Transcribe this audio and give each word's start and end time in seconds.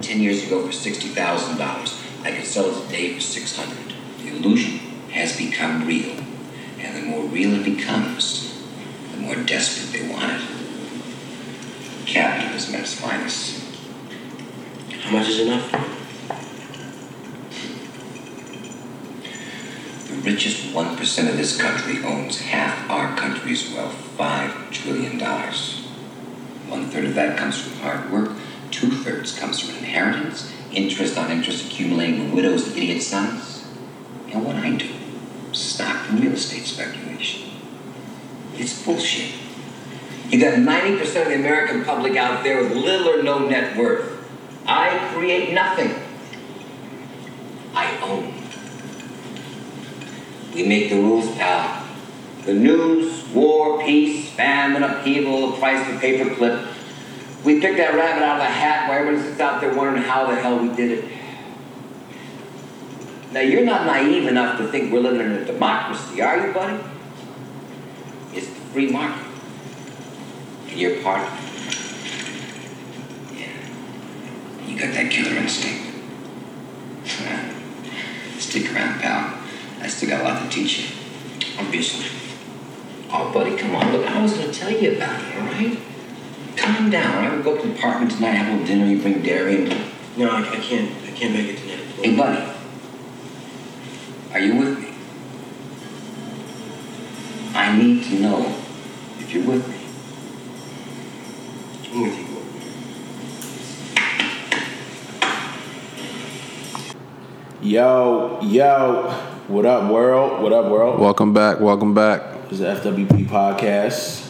Ten 0.00 0.20
years 0.20 0.46
ago 0.46 0.66
for 0.66 0.72
sixty 0.72 1.08
thousand 1.08 1.58
dollars. 1.58 2.00
I 2.22 2.32
could 2.32 2.46
sell 2.46 2.70
it 2.70 2.86
today 2.86 3.14
for 3.14 3.20
six 3.20 3.56
hundred. 3.56 3.94
The 4.18 4.28
illusion 4.36 4.78
has 5.10 5.36
become 5.36 5.86
real. 5.86 6.16
And 6.78 6.96
the 6.96 7.02
more 7.02 7.24
real 7.24 7.54
it 7.54 7.64
becomes, 7.64 8.62
the 9.12 9.18
more 9.18 9.36
desperate 9.36 9.92
they 9.92 10.08
want 10.12 10.32
it. 10.32 10.40
Capitalism 12.06 12.74
at 12.74 12.80
its 12.80 12.94
finest. 12.94 13.62
How 15.04 15.10
much 15.18 15.28
is 15.28 15.40
enough? 15.40 15.70
The 20.08 20.30
richest 20.30 20.72
1% 20.72 21.28
of 21.28 21.36
this 21.36 21.60
country 21.60 22.02
owns 22.04 22.40
half 22.40 22.88
our 22.90 23.16
country's 23.16 23.70
wealth, 23.72 23.94
$5 24.16 24.70
trillion. 24.70 25.18
One 26.68 26.86
third 26.88 27.04
of 27.04 27.14
that 27.14 27.36
comes 27.36 27.60
from 27.60 27.78
hard 27.80 28.10
work, 28.10 28.33
two 28.84 28.96
thirds 28.98 29.38
comes 29.38 29.60
from 29.60 29.76
inheritance, 29.76 30.52
interest 30.72 31.16
on 31.16 31.30
interest 31.30 31.66
accumulating 31.66 32.32
widow's 32.32 32.76
idiot 32.76 33.02
sons. 33.02 33.64
And 34.30 34.44
what 34.44 34.56
I 34.56 34.76
do, 34.76 34.90
stock 35.52 36.10
and 36.10 36.20
real 36.20 36.32
estate 36.32 36.64
speculation. 36.64 37.50
It's 38.54 38.84
bullshit. 38.84 39.32
You 40.28 40.40
got 40.40 40.54
90% 40.54 41.00
of 41.00 41.28
the 41.28 41.34
American 41.34 41.84
public 41.84 42.16
out 42.16 42.44
there 42.44 42.62
with 42.62 42.72
little 42.72 43.08
or 43.08 43.22
no 43.22 43.48
net 43.48 43.76
worth. 43.76 44.10
I 44.66 45.10
create 45.14 45.54
nothing. 45.54 45.94
I 47.74 47.98
own. 48.02 48.34
We 50.54 50.66
make 50.66 50.90
the 50.90 50.96
rules, 50.96 51.34
pal. 51.36 51.86
The 52.44 52.54
news, 52.54 53.26
war, 53.28 53.82
peace, 53.82 54.30
famine, 54.30 54.82
upheaval, 54.82 55.52
the 55.52 55.56
price 55.58 55.88
of 55.92 56.00
paper 56.00 56.34
clip. 56.34 56.73
We 57.44 57.60
picked 57.60 57.76
that 57.76 57.94
rabbit 57.94 58.22
out 58.22 58.40
of 58.40 58.46
the 58.46 58.50
hat 58.50 58.88
while 58.88 58.98
everybody 58.98 59.28
sits 59.28 59.38
out 59.38 59.60
there 59.60 59.74
wondering 59.74 60.02
how 60.02 60.26
the 60.26 60.34
hell 60.34 60.58
we 60.58 60.74
did 60.74 60.90
it. 60.98 61.04
Now, 63.32 63.40
you're 63.40 63.64
not 63.64 63.84
naive 63.84 64.26
enough 64.26 64.56
to 64.58 64.68
think 64.68 64.92
we're 64.92 65.00
living 65.00 65.20
in 65.20 65.32
a 65.32 65.44
democracy, 65.44 66.22
are 66.22 66.46
you, 66.46 66.54
buddy? 66.54 66.82
It's 68.32 68.46
the 68.46 68.54
free 68.72 68.90
market. 68.90 69.26
And 70.68 70.78
you're 70.78 71.02
part 71.02 71.20
of 71.20 71.32
it. 71.34 71.40
Yeah. 73.40 74.66
You 74.66 74.78
got 74.78 74.94
that 74.94 75.10
killer 75.10 75.36
instinct. 75.36 75.92
Stick 78.38 78.72
around, 78.72 79.00
pal. 79.00 79.38
I 79.80 79.88
still 79.88 80.08
got 80.08 80.20
a 80.22 80.24
lot 80.24 80.42
to 80.42 80.48
teach 80.48 80.78
you. 80.78 80.86
Obviously. 81.58 82.06
Oh, 83.10 83.30
buddy, 83.34 83.56
come 83.56 83.74
on. 83.74 83.92
Look, 83.92 84.06
I 84.06 84.22
was 84.22 84.32
going 84.32 84.50
to 84.50 84.58
tell 84.58 84.70
you 84.70 84.96
about 84.96 85.20
it, 85.20 85.36
all 85.36 85.42
right? 85.42 85.78
Calm 86.56 86.90
down. 86.90 87.24
I 87.24 87.34
would 87.34 87.44
go 87.44 87.56
up 87.56 87.62
to 87.62 87.68
the 87.68 87.74
apartment 87.74 88.12
tonight, 88.12 88.30
have 88.30 88.48
a 88.48 88.52
little 88.52 88.66
dinner, 88.66 88.86
you 88.86 89.00
bring 89.00 89.22
Darien. 89.22 89.68
No, 90.16 90.30
I, 90.30 90.40
I 90.40 90.56
can't. 90.56 90.90
I 91.04 91.10
can't 91.10 91.34
make 91.34 91.48
it 91.48 91.58
tonight. 91.58 91.78
Hey, 92.02 92.16
buddy. 92.16 92.52
Are 94.32 94.38
you 94.40 94.56
with 94.56 94.78
me? 94.78 94.94
I 97.54 97.76
need 97.76 98.04
to 98.04 98.20
know 98.20 98.54
if 99.18 99.32
you're 99.32 99.44
with 99.44 99.68
me. 99.68 99.74
I'm 101.92 102.02
with 102.02 102.18
you. 102.18 102.24
Yo, 107.62 108.40
yo, 108.42 109.10
what 109.48 109.64
up, 109.64 109.90
world? 109.90 110.42
What 110.42 110.52
up, 110.52 110.66
world? 110.70 111.00
Welcome 111.00 111.32
back. 111.32 111.60
Welcome 111.60 111.94
back. 111.94 112.48
This 112.50 112.60
is 112.60 112.82
the 112.82 112.90
FWP 112.90 113.26
podcast. 113.26 114.23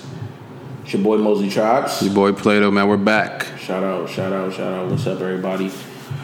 Your 0.95 1.03
boy 1.03 1.19
Mosley 1.19 1.51
Tribes. 1.51 2.03
Your 2.03 2.15
boy 2.15 2.33
Plato, 2.35 2.71
man. 2.71 2.87
We're 2.87 2.97
back. 2.97 3.59
Shout 3.59 3.83
out, 3.83 4.09
shout 4.09 4.33
out, 4.33 4.53
shout 4.53 4.73
out. 4.73 4.89
What's 4.89 5.05
up, 5.09 5.21
everybody? 5.21 5.69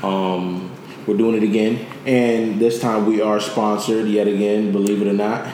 Um, 0.01 0.71
we're 1.09 1.17
doing 1.17 1.35
it 1.35 1.43
again, 1.43 1.85
and 2.07 2.61
this 2.61 2.81
time 2.81 3.05
we 3.05 3.21
are 3.21 3.41
sponsored 3.41 4.07
yet 4.07 4.29
again. 4.29 4.71
Believe 4.71 5.03
it 5.03 5.09
or 5.09 5.13
not, 5.13 5.45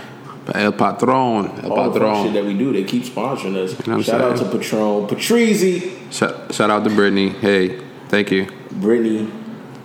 El 0.54 0.70
Patron. 0.72 1.50
El 1.64 1.72
all 1.72 1.90
the 1.90 2.24
shit 2.24 2.34
that 2.34 2.44
we 2.44 2.58
do, 2.58 2.74
they 2.74 2.84
keep 2.84 3.04
sponsoring 3.04 3.56
us. 3.56 3.72
know 3.86 3.96
what 3.96 4.00
I'm 4.00 4.02
shout 4.02 4.20
out 4.20 4.36
to? 4.36 4.44
Patron, 4.50 5.06
Patrizi, 5.06 6.12
Shout, 6.12 6.52
shout 6.52 6.68
out 6.68 6.84
to 6.84 6.90
Brittany. 6.90 7.30
Hey, 7.30 7.80
thank 8.08 8.30
you. 8.30 8.46
Brittany, 8.70 9.30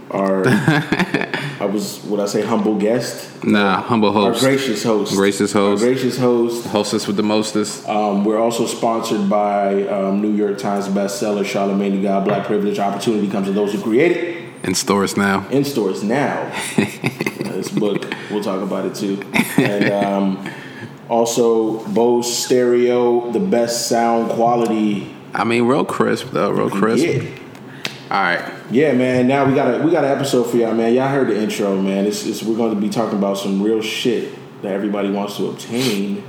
our 0.10 0.44
I 1.62 1.66
was 1.66 2.02
would 2.06 2.20
I 2.20 2.26
say 2.26 2.42
humble 2.42 2.76
guest, 2.78 3.44
Nah, 3.44 3.82
humble 3.82 4.10
our 4.10 4.32
host. 4.32 4.42
gracious 4.42 4.84
host, 4.84 5.14
Gracious 5.16 5.56
Our 5.56 5.62
host. 5.72 5.84
gracious 5.84 6.18
host. 6.18 6.66
Hostess 6.68 7.06
with 7.08 7.18
the 7.18 7.24
mostest. 7.24 7.88
Um, 7.88 8.26
we're 8.26 8.40
also 8.40 8.66
sponsored 8.66 9.30
by 9.30 9.88
um, 9.88 10.22
New 10.22 10.34
York 10.34 10.58
Times 10.58 10.88
bestseller 10.88 11.44
Charlamagne 11.46 11.92
the 11.98 12.02
God. 12.04 12.26
Black 12.26 12.46
privilege 12.48 12.80
opportunity 12.80 13.28
comes 13.30 13.48
to 13.48 13.54
those 13.54 13.74
who 13.74 13.82
create 13.82 14.12
it. 14.18 14.38
In 14.64 14.74
stores 14.76 15.16
now. 15.18 15.48
In 15.50 15.64
stores 15.64 16.04
now. 16.04 16.52
this 16.78 17.70
book, 17.70 18.12
we'll 18.32 18.44
talk 18.44 18.62
about 18.62 18.86
it 18.86 18.96
too. 18.96 19.22
And 19.58 19.92
um, 19.92 20.50
also 21.10 21.86
Bose 21.90 22.32
Stereo, 22.46 23.32
the 23.32 23.40
best 23.40 23.88
sound 23.88 24.32
quality. 24.32 25.16
I 25.34 25.44
mean, 25.44 25.64
real 25.64 25.86
crisp 25.86 26.28
though. 26.32 26.52
Real 26.52 26.70
crisp. 26.70 27.06
Yeah. 27.06 27.38
All 28.12 28.22
right. 28.22 28.54
Yeah, 28.70 28.92
man. 28.92 29.26
Now 29.26 29.46
we 29.46 29.56
got 29.56 29.74
a 29.74 29.84
we 29.86 29.90
got 29.90 30.04
an 30.04 30.12
episode 30.12 30.44
for 30.44 30.58
y'all, 30.58 30.74
man. 30.74 30.94
Y'all 30.94 31.08
heard 31.08 31.30
the 31.30 31.42
intro, 31.42 31.82
man. 31.82 32.06
It's, 32.06 32.26
it's 32.26 32.44
we're 32.44 32.58
going 32.58 32.76
to 32.76 32.82
be 32.82 32.90
talking 32.90 33.18
about 33.18 33.38
some 33.38 33.62
real 33.62 33.82
shit 33.82 34.34
that 34.64 34.74
everybody 34.74 35.10
wants 35.10 35.38
to 35.38 35.48
obtain. 35.48 36.22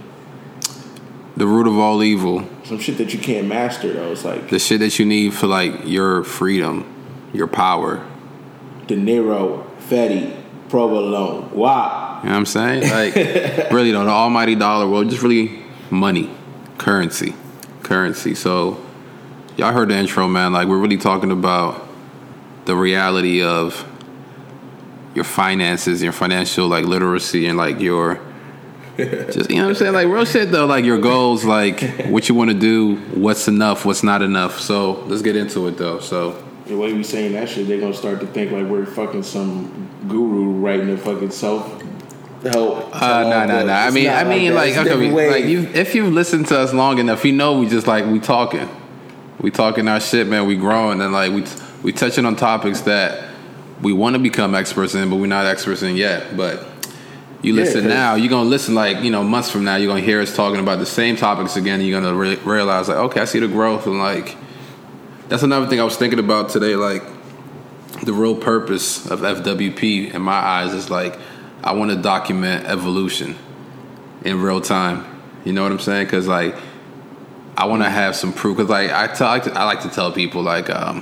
The 1.37 1.45
root 1.45 1.67
of 1.67 1.77
all 1.77 2.01
evil. 2.05 2.49
Some 2.63 2.79
shit 2.79 2.99
that 2.99 3.13
you 3.13 3.19
can't 3.19 3.49
master 3.49 3.93
though. 3.93 4.13
It's 4.13 4.25
like 4.25 4.49
The 4.49 4.61
shit 4.61 4.79
that 4.79 4.97
you 5.01 5.05
need 5.07 5.35
for 5.35 5.49
like 5.49 5.85
your 5.85 6.23
freedom, 6.23 6.87
your 7.33 7.49
power. 7.49 8.07
dinero, 8.87 9.67
Fetty, 9.89 10.41
Provolone. 10.69 11.51
Wow. 11.53 12.21
You 12.23 12.29
know 12.29 12.35
what 12.35 12.39
I'm 12.39 12.47
saying? 12.47 12.83
Like, 12.83 13.15
really 13.73 13.91
though, 13.91 14.05
the 14.05 14.11
almighty 14.11 14.55
dollar, 14.55 14.87
well, 14.89 15.03
just 15.03 15.23
really 15.23 15.65
money, 15.91 16.31
currency, 16.79 17.35
currency. 17.83 18.37
So, 18.37 18.81
y'all 19.57 19.73
heard 19.73 19.89
the 19.89 19.97
intro, 19.97 20.29
man. 20.29 20.53
Like, 20.53 20.69
we're 20.69 20.79
really 20.79 20.97
talking 20.97 21.31
about 21.31 21.89
the 22.65 22.77
reality 22.77 23.43
of 23.43 23.89
your 25.15 25.25
finances, 25.25 26.03
your 26.03 26.13
financial 26.13 26.69
like 26.69 26.85
literacy, 26.85 27.47
and 27.47 27.59
like 27.59 27.81
your 27.81 28.21
just 28.97 29.51
you 29.51 29.57
know 29.57 29.63
what 29.63 29.69
I'm 29.71 29.75
saying, 29.75 29.95
like 29.95 30.09
real 30.09 30.25
shit 30.25 30.51
though, 30.51 30.67
like 30.67 30.85
your 30.85 30.99
goals, 30.99 31.45
like 31.45 31.81
what 32.07 32.29
you 32.29 32.35
want 32.35 32.51
to 32.51 32.59
do, 32.59 32.97
what's 33.15 33.49
enough, 33.49 33.85
what's 33.85 34.03
not 34.03 34.23
enough. 34.23 34.61
So 34.61 35.05
let's 35.07 35.23
get 35.23 35.35
into 35.35 35.67
it 35.69 35.79
though. 35.79 35.99
So 36.01 36.43
The 36.67 36.77
way 36.77 36.93
we 36.93 37.03
saying 37.03 37.33
that 37.33 37.49
shit, 37.49 37.69
they're 37.69 37.81
gonna 37.81 37.95
start 37.95 38.21
to 38.21 38.27
think 38.27 38.53
like 38.53 38.67
we're 38.67 38.87
fucking 38.87 39.23
some 39.23 39.89
guru 40.09 40.53
writing 40.53 40.91
a 40.91 40.99
fucking 40.99 41.31
self 41.31 41.83
help. 42.43 42.95
Uh, 42.95 43.23
no, 43.23 43.47
no, 43.47 43.67
no. 43.67 43.73
I 43.73 43.91
mean, 43.91 44.09
I 44.09 44.25
mean, 44.25 44.55
like, 44.55 44.77
okay, 44.77 44.97
we, 44.97 45.11
like 45.11 45.45
you, 45.47 45.63
if 45.73 45.95
you've 45.95 46.13
listened 46.13 46.49
to 46.49 46.59
us 46.59 46.75
long 46.75 46.99
enough, 46.99 47.25
you 47.25 47.33
know 47.33 47.59
we 47.59 47.69
just 47.69 47.87
like 47.87 48.05
we 48.07 48.21
talking, 48.21 48.69
we 49.41 49.51
talking 49.51 49.89
our 49.89 50.01
shit, 50.01 50.27
man. 50.27 50.47
We 50.47 50.57
growing 50.57 51.01
and 51.01 51.13
like 51.13 51.33
we 51.33 51.45
we 51.83 51.93
touching 51.93 52.25
on 52.25 52.37
topics 52.37 52.83
that 52.83 53.31
we 53.81 53.93
want 53.93 54.15
to 54.15 54.21
become 54.21 54.55
experts 54.55 54.95
in, 54.95 55.11
but 55.11 55.17
we're 55.17 55.27
not 55.27 55.47
experts 55.47 55.83
in 55.83 55.97
yet. 55.97 56.37
But 56.37 56.65
you 57.43 57.55
Yeah, 57.55 57.81
now, 57.81 58.15
you're 58.15 58.31
gonna 58.31 58.49
listen 58.49 58.75
like 58.75 59.03
you 59.03 59.11
know 59.11 59.25
months 59.25 59.51
from 59.51 59.65
now, 59.65 59.77
you're 59.77 59.89
gonna 59.89 60.01
hear 60.01 60.21
us 60.21 60.35
talking 60.35 60.61
about 60.61 60.79
the 60.79 60.87
same 60.87 61.17
topics 61.17 61.57
again. 61.57 61.81
And 61.81 61.89
you're 61.89 62.01
gonna 62.01 62.15
re- 62.15 62.37
realize 62.37 62.89
like, 62.89 62.99
okay, 62.99 63.21
I 63.21 63.25
see 63.25 63.41
the 63.41 63.49
growth, 63.49 63.87
and 63.87 63.99
like 63.99 64.37
that's 65.29 65.43
another 65.43 65.67
thing 65.67 65.81
I 65.81 65.85
was 65.85 65.97
thinking 65.97 66.21
about 66.21 66.51
today, 66.51 66.77
like 66.77 67.03
the 68.05 68.13
real 68.13 68.37
purpose 68.37 69.11
of 69.11 69.21
FWP 69.21 70.15
in 70.15 70.23
my 70.23 70.33
eyes 70.33 70.73
is 70.73 70.91
like 70.91 71.19
I 71.65 71.73
want 71.73 71.91
to 71.91 71.97
document 71.97 72.67
evolution 72.67 73.37
in 74.25 74.41
real 74.41 74.61
time. 74.61 75.05
You 75.45 75.53
know 75.53 75.65
what 75.65 75.73
I'm 75.73 75.79
saying? 75.81 76.07
Because 76.07 76.29
like 76.29 76.55
I 77.57 77.67
want 77.67 77.83
to 77.83 77.91
have 77.91 78.17
some 78.17 78.33
proof. 78.33 78.57
Because 78.57 78.71
like 78.71 78.91
I 78.91 79.07
tell, 79.09 79.29
I 79.29 79.33
like, 79.33 79.45
to, 79.45 79.53
I 79.53 79.65
like 79.65 79.83
to 79.83 79.89
tell 79.89 80.13
people 80.13 80.43
like 80.43 80.71
um, 80.71 80.99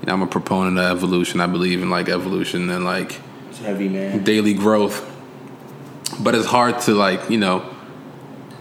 you 0.00 0.06
know 0.06 0.14
I'm 0.14 0.22
a 0.22 0.26
proponent 0.26 0.78
of 0.78 0.98
evolution. 0.98 1.40
I 1.40 1.46
believe 1.46 1.82
in 1.82 1.90
like 1.90 2.08
evolution 2.08 2.68
and 2.70 2.84
like 2.84 3.20
it's 3.48 3.58
heavy, 3.58 3.88
man. 3.88 4.24
daily 4.24 4.54
growth. 4.54 5.06
But 6.18 6.34
it's 6.34 6.46
hard 6.46 6.80
to 6.80 6.94
like 6.94 7.30
you 7.30 7.38
know 7.38 7.68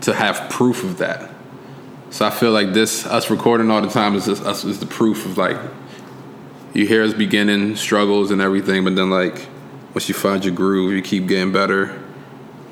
to 0.01 0.13
have 0.13 0.49
proof 0.49 0.83
of 0.83 0.97
that. 0.99 1.29
So 2.11 2.25
I 2.25 2.31
feel 2.31 2.51
like 2.51 2.73
this 2.73 3.05
us 3.05 3.29
recording 3.29 3.69
all 3.69 3.81
the 3.81 3.89
time 3.89 4.15
is 4.15 4.25
just 4.25 4.43
us 4.43 4.63
is 4.63 4.79
the 4.79 4.85
proof 4.85 5.25
of 5.25 5.37
like 5.37 5.57
you 6.73 6.85
hear 6.85 7.03
us 7.03 7.13
beginning 7.13 7.75
struggles 7.75 8.31
and 8.31 8.41
everything, 8.41 8.83
but 8.83 8.95
then 8.95 9.09
like 9.09 9.47
once 9.93 10.07
you 10.07 10.15
find 10.15 10.45
your 10.45 10.53
groove, 10.53 10.93
you 10.93 11.01
keep 11.01 11.27
getting 11.27 11.51
better. 11.51 12.01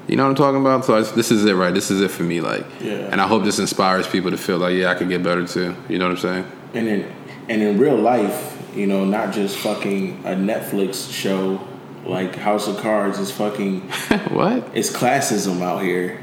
You 0.08 0.16
know 0.16 0.24
what 0.24 0.30
I'm 0.30 0.36
talking 0.36 0.62
about? 0.62 0.86
So 0.86 1.02
this 1.02 1.32
is 1.32 1.46
it, 1.46 1.54
right? 1.54 1.74
This 1.74 1.92
is 1.92 2.02
it 2.02 2.12
for 2.12 2.24
me, 2.24 2.40
like. 2.42 2.66
Yeah. 2.80 3.10
And 3.12 3.20
I 3.20 3.28
hope 3.28 3.44
this 3.44 3.60
inspires 3.60 4.08
people 4.08 4.32
to 4.32 4.38
feel 4.38 4.58
like, 4.58 4.76
yeah, 4.76 4.90
I 4.90 4.96
could 4.96 5.10
get 5.10 5.22
better 5.22 5.46
too. 5.46 5.76
You 5.90 6.00
know 6.00 6.06
what 6.06 6.18
I'm 6.18 6.18
saying? 6.18 6.52
And 6.74 6.88
in 6.88 7.16
and 7.50 7.62
in 7.62 7.78
real 7.78 7.98
life, 7.98 8.58
you 8.76 8.88
know, 8.88 9.06
not 9.06 9.34
just 9.34 9.58
fucking 9.58 10.26
a 10.26 10.30
Netflix 10.30 11.12
show 11.12 11.66
like 12.06 12.36
House 12.36 12.68
of 12.68 12.78
Cards 12.78 13.20
is 13.20 13.32
fucking 13.32 13.82
what? 14.30 14.70
it's 14.74 14.90
classism 14.90 15.62
out 15.62 15.82
here. 15.82 16.22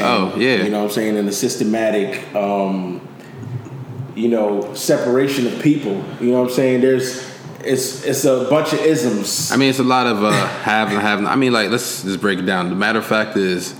Oh, 0.00 0.34
yeah. 0.36 0.56
You 0.56 0.70
know 0.70 0.78
what 0.78 0.86
I'm 0.86 0.90
saying? 0.90 1.16
And 1.16 1.28
the 1.28 1.32
systematic 1.32 2.34
um 2.34 3.00
you 4.14 4.28
know, 4.28 4.72
separation 4.74 5.46
of 5.46 5.60
people. 5.60 6.04
You 6.20 6.30
know 6.30 6.42
what 6.42 6.50
I'm 6.50 6.54
saying? 6.54 6.80
There's 6.80 7.33
it's 7.66 8.04
it's 8.04 8.24
a 8.24 8.46
bunch 8.48 8.72
of 8.72 8.80
isms. 8.80 9.50
I 9.50 9.56
mean, 9.56 9.70
it's 9.70 9.78
a 9.78 9.84
lot 9.84 10.06
of 10.06 10.22
uh, 10.22 10.32
have 10.62 10.90
and 10.90 11.00
have. 11.00 11.24
I 11.24 11.36
mean, 11.36 11.52
like 11.52 11.70
let's 11.70 12.02
just 12.02 12.20
break 12.20 12.38
it 12.38 12.46
down. 12.46 12.68
The 12.68 12.76
matter 12.76 12.98
of 12.98 13.06
fact 13.06 13.36
is, 13.36 13.74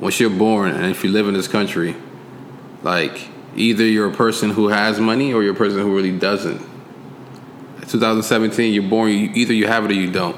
once 0.00 0.20
you're 0.20 0.30
born 0.30 0.72
and 0.72 0.86
if 0.86 1.04
you 1.04 1.10
live 1.10 1.28
in 1.28 1.34
this 1.34 1.48
country, 1.48 1.96
like 2.82 3.28
either 3.56 3.84
you're 3.84 4.10
a 4.10 4.14
person 4.14 4.50
who 4.50 4.68
has 4.68 5.00
money 5.00 5.32
or 5.32 5.42
you're 5.42 5.54
a 5.54 5.56
person 5.56 5.78
who 5.80 5.94
really 5.94 6.16
doesn't. 6.16 6.66
2017, 7.88 8.74
you're 8.74 8.82
born. 8.82 9.10
You, 9.10 9.30
either 9.34 9.54
you 9.54 9.66
have 9.66 9.84
it 9.84 9.90
or 9.90 9.94
you 9.94 10.10
don't. 10.10 10.36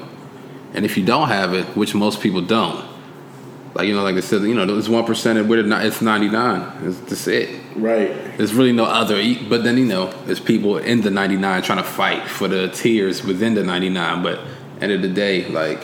And 0.73 0.85
if 0.85 0.97
you 0.97 1.05
don't 1.05 1.27
have 1.27 1.53
it, 1.53 1.65
which 1.75 1.93
most 1.93 2.21
people 2.21 2.41
don't, 2.41 2.85
like 3.73 3.87
you 3.87 3.93
know, 3.95 4.03
like 4.03 4.15
they 4.15 4.21
said, 4.21 4.41
you 4.41 4.53
know, 4.53 4.77
it's 4.77 4.89
one 4.89 5.05
percent 5.05 5.39
and 5.39 5.49
we're 5.49 5.63
not, 5.63 5.85
it's 5.85 6.01
99. 6.01 6.85
It's 6.85 6.99
just 7.09 7.27
it. 7.27 7.49
right. 7.75 8.09
There's 8.37 8.53
really 8.53 8.73
no 8.73 8.85
other. 8.85 9.21
But 9.47 9.63
then 9.63 9.77
you 9.77 9.85
know, 9.85 10.11
there's 10.25 10.39
people 10.39 10.77
in 10.77 11.01
the 11.01 11.11
99 11.11 11.61
trying 11.63 11.77
to 11.77 11.83
fight 11.83 12.27
for 12.27 12.47
the 12.47 12.67
tiers 12.69 13.23
within 13.23 13.53
the 13.53 13.63
99. 13.63 14.23
But 14.23 14.39
end 14.81 14.91
of 14.91 15.01
the 15.01 15.07
day, 15.09 15.45
like, 15.47 15.81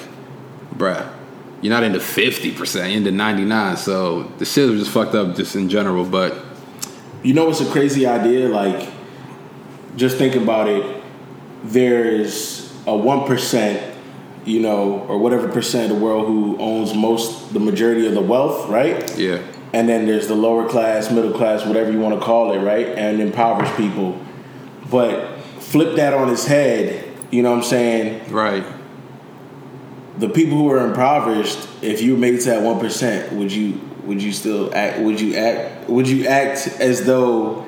bruh, 0.75 1.09
you're 1.61 1.73
not 1.73 1.83
in 1.83 1.93
the 1.93 1.99
50 1.99 2.53
percent, 2.55 2.89
you're 2.89 2.97
in 2.97 3.03
the 3.03 3.11
99. 3.11 3.77
So 3.77 4.23
the 4.37 4.45
shit 4.45 4.69
was 4.69 4.79
just 4.81 4.91
fucked 4.91 5.15
up 5.15 5.35
just 5.35 5.55
in 5.55 5.69
general. 5.69 6.03
But 6.03 6.37
You 7.23 7.33
know 7.33 7.45
what's 7.45 7.61
a 7.61 7.71
crazy 7.71 8.05
idea? 8.05 8.49
Like, 8.49 8.89
just 9.95 10.17
think 10.17 10.35
about 10.35 10.67
it. 10.67 11.03
There's 11.63 12.71
a 12.85 12.95
one 12.95 13.25
percent, 13.25 13.96
you 14.47 14.61
know, 14.61 15.05
or 15.09 15.17
whatever 15.17 15.47
percent 15.49 15.91
of 15.91 15.97
the 15.97 16.03
world 16.03 16.25
who 16.25 16.57
owns 16.59 16.93
most, 16.93 17.53
the 17.53 17.59
majority 17.59 18.07
of 18.07 18.13
the 18.13 18.21
wealth, 18.21 18.69
right? 18.69 19.15
yeah, 19.17 19.39
And 19.73 19.89
then 19.89 20.05
there's 20.05 20.27
the 20.27 20.35
lower 20.35 20.67
class, 20.69 21.11
middle 21.11 21.33
class, 21.33 21.65
whatever 21.65 21.91
you 21.91 21.99
want 21.99 22.17
to 22.17 22.25
call 22.25 22.53
it, 22.53 22.59
right? 22.59 22.87
And 22.87 23.19
impoverished 23.19 23.75
people. 23.75 24.19
But 24.89 25.37
flip 25.59 25.97
that 25.97 26.13
on 26.13 26.29
its 26.29 26.45
head, 26.45 27.11
you 27.29 27.43
know 27.43 27.51
what 27.51 27.57
I'm 27.57 27.63
saying? 27.63 28.31
right. 28.31 28.65
The 30.17 30.29
people 30.29 30.57
who 30.57 30.71
are 30.71 30.87
impoverished, 30.87 31.59
if 31.83 32.01
you 32.01 32.17
made 32.17 32.33
it 32.35 32.39
to 32.39 32.49
that 32.49 32.63
one 32.63 32.79
percent, 32.79 33.33
would 33.33 33.51
you 33.51 33.79
would 34.03 34.23
you 34.23 34.31
still 34.31 34.73
act 34.73 34.97
would 34.99 35.21
you 35.21 35.35
act 35.35 35.87
would 35.89 36.07
you 36.07 36.25
act 36.25 36.67
as 36.79 37.05
though 37.05 37.63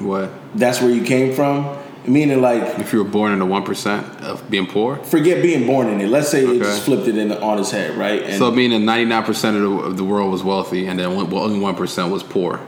What 0.00 0.30
that's 0.54 0.82
where 0.82 0.90
you 0.90 1.02
came 1.02 1.32
from? 1.34 1.79
Meaning 2.06 2.40
like 2.40 2.78
if 2.78 2.92
you 2.92 3.02
were 3.04 3.10
born 3.10 3.32
in 3.32 3.38
the 3.40 3.46
one 3.46 3.62
percent 3.62 4.06
of 4.22 4.48
being 4.50 4.66
poor? 4.66 4.96
forget 4.96 5.42
being 5.42 5.66
born 5.66 5.88
in 5.88 6.00
it. 6.00 6.08
Let's 6.08 6.28
say 6.30 6.44
it 6.44 6.58
just 6.58 6.82
flipped 6.84 7.06
it 7.08 7.16
in 7.18 7.30
on 7.32 7.58
its 7.58 7.70
head, 7.70 7.96
right? 7.96 8.22
And 8.22 8.38
So 8.38 8.50
meaning 8.50 8.84
99 8.84 9.24
percent 9.24 9.56
of 9.56 9.96
the, 9.96 10.04
world 10.04 10.32
was 10.32 10.42
wealthy, 10.42 10.86
and 10.86 10.98
then 10.98 11.06
only 11.08 11.58
one 11.60 11.74
percent 11.76 12.10
was 12.10 12.22
poor. 12.22 12.58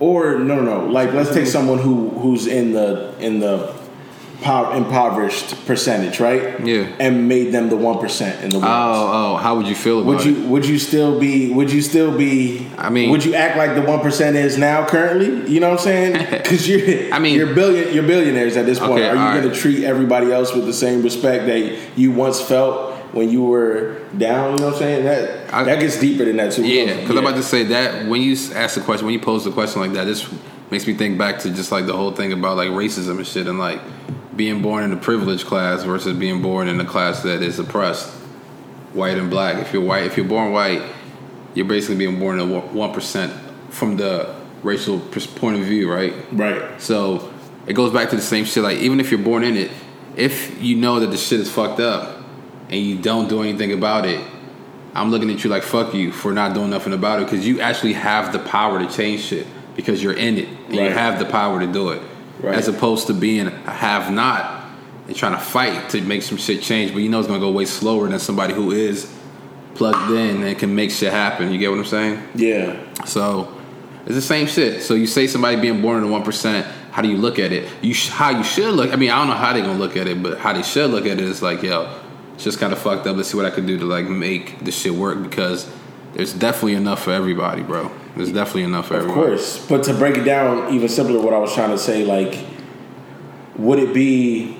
or 0.00 0.38
no 0.38 0.56
no 0.56 0.62
no. 0.62 0.86
Like 0.86 1.12
let's 1.12 1.32
take 1.34 1.46
someone 1.46 1.78
who 1.78 2.08
who's 2.10 2.46
in 2.46 2.72
the 2.72 3.14
in 3.20 3.40
the 3.40 3.74
po- 4.42 4.72
impoverished 4.72 5.64
percentage, 5.66 6.20
right? 6.20 6.60
Yeah. 6.66 6.92
And 7.00 7.28
made 7.28 7.52
them 7.52 7.68
the 7.70 7.76
one 7.76 7.98
percent 7.98 8.42
in 8.44 8.50
the 8.50 8.58
world. 8.58 8.70
Oh, 8.70 9.10
oh, 9.34 9.36
how 9.36 9.56
would 9.56 9.66
you 9.66 9.74
feel 9.74 10.00
about 10.00 10.08
Would 10.16 10.24
you 10.24 10.36
it? 10.42 10.48
would 10.48 10.66
you 10.66 10.78
still 10.78 11.18
be 11.18 11.52
would 11.52 11.72
you 11.72 11.80
still 11.82 12.16
be 12.16 12.68
I 12.76 12.90
mean- 12.90 13.10
would 13.10 13.24
you 13.24 13.34
act 13.34 13.56
like 13.56 13.74
the 13.74 13.82
one 13.82 14.00
percent 14.00 14.36
is 14.36 14.58
now 14.58 14.86
currently? 14.86 15.50
You 15.50 15.60
know 15.60 15.70
what 15.70 15.80
I'm 15.80 15.84
saying? 15.84 16.12
Because 16.42 16.68
you're 16.68 17.12
I 17.14 17.18
mean- 17.18 17.36
you're 17.36 17.54
billion 17.54 17.94
you're 17.94 18.06
billionaires 18.06 18.56
at 18.56 18.66
this 18.66 18.78
point. 18.78 18.92
Okay, 18.92 19.08
Are 19.08 19.14
you 19.14 19.20
all 19.20 19.32
going 19.34 19.44
right. 19.46 19.54
to 19.54 19.60
treat 19.60 19.84
everybody 19.84 20.32
else 20.32 20.52
with 20.54 20.66
the 20.66 20.72
same 20.74 21.02
respect 21.02 21.46
that 21.46 21.62
you 21.98 22.12
once 22.12 22.40
felt 22.40 22.92
when 23.14 23.28
you 23.30 23.42
were 23.42 23.98
down? 24.18 24.54
You 24.54 24.58
know 24.60 24.66
what 24.66 24.74
I'm 24.74 24.78
saying? 24.80 25.04
That 25.04 25.54
I- 25.54 25.64
that 25.64 25.80
gets 25.80 25.98
deeper 26.00 26.24
than 26.24 26.36
that 26.38 26.52
too. 26.52 26.64
Yeah, 26.66 26.94
because 27.00 27.10
I'm 27.16 27.18
about 27.26 27.36
to 27.36 27.42
say 27.42 27.64
that 27.64 28.06
when 28.08 28.20
you 28.22 28.32
ask 28.54 28.74
the 28.74 28.80
question, 28.80 29.06
when 29.06 29.14
you 29.14 29.20
pose 29.20 29.44
the 29.44 29.52
question 29.52 29.80
like 29.82 29.92
that, 29.92 30.04
this 30.04 30.26
makes 30.70 30.86
me 30.86 30.94
think 30.94 31.18
back 31.18 31.38
to 31.40 31.50
just 31.50 31.70
like 31.70 31.84
the 31.86 31.92
whole 31.92 32.12
thing 32.12 32.32
about 32.32 32.56
like 32.56 32.70
racism 32.70 33.18
and 33.18 33.26
shit, 33.26 33.46
and 33.46 33.58
like 33.58 33.78
being 34.36 34.62
born 34.62 34.84
in 34.84 34.90
the 34.90 34.96
privileged 34.96 35.46
class 35.46 35.82
versus 35.82 36.16
being 36.16 36.42
born 36.42 36.68
in 36.68 36.80
a 36.80 36.84
class 36.84 37.22
that 37.22 37.42
is 37.42 37.58
oppressed, 37.58 38.10
white 38.92 39.18
and 39.18 39.30
black. 39.30 39.56
If 39.56 39.72
you're 39.72 39.82
white, 39.82 40.04
if 40.04 40.16
you're 40.16 40.26
born 40.26 40.52
white, 40.52 40.82
you're 41.54 41.66
basically 41.66 41.96
being 41.96 42.18
born 42.18 42.40
in 42.40 42.50
one 42.74 42.92
percent 42.92 43.32
from 43.70 43.96
the 43.96 44.34
racial 44.62 45.00
point 45.00 45.58
of 45.58 45.64
view, 45.64 45.92
right? 45.92 46.14
right. 46.32 46.80
So 46.80 47.32
it 47.66 47.74
goes 47.74 47.92
back 47.92 48.10
to 48.10 48.16
the 48.16 48.22
same 48.22 48.44
shit. 48.44 48.62
Like 48.62 48.78
even 48.78 49.00
if 49.00 49.10
you're 49.10 49.20
born 49.20 49.44
in 49.44 49.56
it, 49.56 49.70
if 50.16 50.62
you 50.62 50.76
know 50.76 51.00
that 51.00 51.08
the 51.08 51.16
shit 51.16 51.40
is 51.40 51.50
fucked 51.50 51.80
up 51.80 52.18
and 52.68 52.80
you 52.80 52.96
don't 52.96 53.28
do 53.28 53.42
anything 53.42 53.72
about 53.72 54.06
it, 54.06 54.24
I'm 54.94 55.10
looking 55.10 55.30
at 55.30 55.42
you 55.42 55.50
like 55.50 55.62
fuck 55.62 55.94
you 55.94 56.12
for 56.12 56.32
not 56.32 56.54
doing 56.54 56.70
nothing 56.70 56.92
about 56.92 57.20
it 57.20 57.24
because 57.24 57.46
you 57.46 57.60
actually 57.60 57.94
have 57.94 58.32
the 58.32 58.38
power 58.38 58.78
to 58.78 58.90
change 58.92 59.22
shit 59.22 59.46
because 59.74 60.02
you're 60.02 60.16
in 60.16 60.38
it 60.38 60.48
and 60.66 60.74
you 60.74 60.90
have 60.90 61.18
the 61.18 61.24
power 61.24 61.60
to 61.60 61.66
do 61.66 61.90
it, 61.90 62.02
Right. 62.42 62.56
as 62.56 62.66
opposed 62.68 63.06
to 63.06 63.14
being 63.14 63.46
a 63.46 63.50
have 63.70 64.12
not 64.12 64.64
and 65.06 65.14
trying 65.16 65.32
to 65.32 65.40
fight 65.40 65.90
to 65.90 66.00
make 66.00 66.22
some 66.22 66.36
shit 66.36 66.62
change. 66.62 66.92
But 66.92 66.98
you 67.02 67.08
know 67.08 67.18
it's 67.18 67.28
gonna 67.28 67.38
go 67.40 67.50
way 67.50 67.64
slower 67.66 68.08
than 68.08 68.18
somebody 68.18 68.52
who 68.52 68.72
is 68.72 69.12
plugged 69.74 70.10
in 70.10 70.42
and 70.42 70.58
can 70.58 70.74
make 70.74 70.90
shit 70.90 71.12
happen. 71.12 71.52
You 71.52 71.58
get 71.58 71.70
what 71.70 71.78
I'm 71.78 71.84
saying? 71.84 72.22
Yeah. 72.34 72.76
So 73.04 73.52
it's 74.06 74.14
the 74.16 74.20
same 74.22 74.46
shit. 74.46 74.82
So 74.82 74.94
you 74.94 75.06
say 75.06 75.26
somebody 75.26 75.60
being 75.60 75.80
born 75.80 75.98
in 75.98 76.04
the 76.04 76.10
one 76.10 76.22
percent. 76.24 76.66
How 76.90 77.00
do 77.00 77.08
you 77.08 77.16
look 77.16 77.38
at 77.38 77.52
it? 77.52 77.70
You 77.80 77.94
sh- 77.94 78.08
how 78.08 78.30
you 78.30 78.44
should 78.44 78.74
look. 78.74 78.92
I 78.92 78.96
mean, 78.96 79.10
I 79.10 79.18
don't 79.18 79.28
know 79.28 79.34
how 79.34 79.52
they're 79.52 79.62
gonna 79.62 79.78
look 79.78 79.96
at 79.96 80.06
it, 80.08 80.22
but 80.22 80.38
how 80.38 80.52
they 80.52 80.62
should 80.62 80.90
look 80.90 81.06
at 81.06 81.12
it 81.12 81.20
is 81.20 81.40
like, 81.42 81.62
yo, 81.62 81.88
it's 82.34 82.44
just 82.44 82.58
kind 82.58 82.72
of 82.72 82.78
fucked 82.78 83.06
up. 83.06 83.16
Let's 83.16 83.30
see 83.30 83.36
what 83.36 83.46
I 83.46 83.50
could 83.50 83.66
do 83.66 83.78
to 83.78 83.84
like 83.84 84.06
make 84.08 84.58
this 84.60 84.78
shit 84.78 84.92
work 84.92 85.22
because 85.22 85.70
there's 86.14 86.32
definitely 86.32 86.74
enough 86.74 87.04
for 87.04 87.12
everybody, 87.12 87.62
bro. 87.62 87.90
There's 88.16 88.32
definitely 88.32 88.64
enough 88.64 88.88
for 88.88 88.94
Of 88.96 89.02
everybody. 89.04 89.28
course. 89.28 89.66
But 89.66 89.84
to 89.84 89.94
break 89.94 90.16
it 90.18 90.24
down 90.24 90.72
even 90.74 90.88
simpler, 90.88 91.20
what 91.20 91.32
I 91.32 91.38
was 91.38 91.54
trying 91.54 91.70
to 91.70 91.78
say, 91.78 92.04
like, 92.04 92.38
would 93.56 93.78
it 93.78 93.94
be 93.94 94.58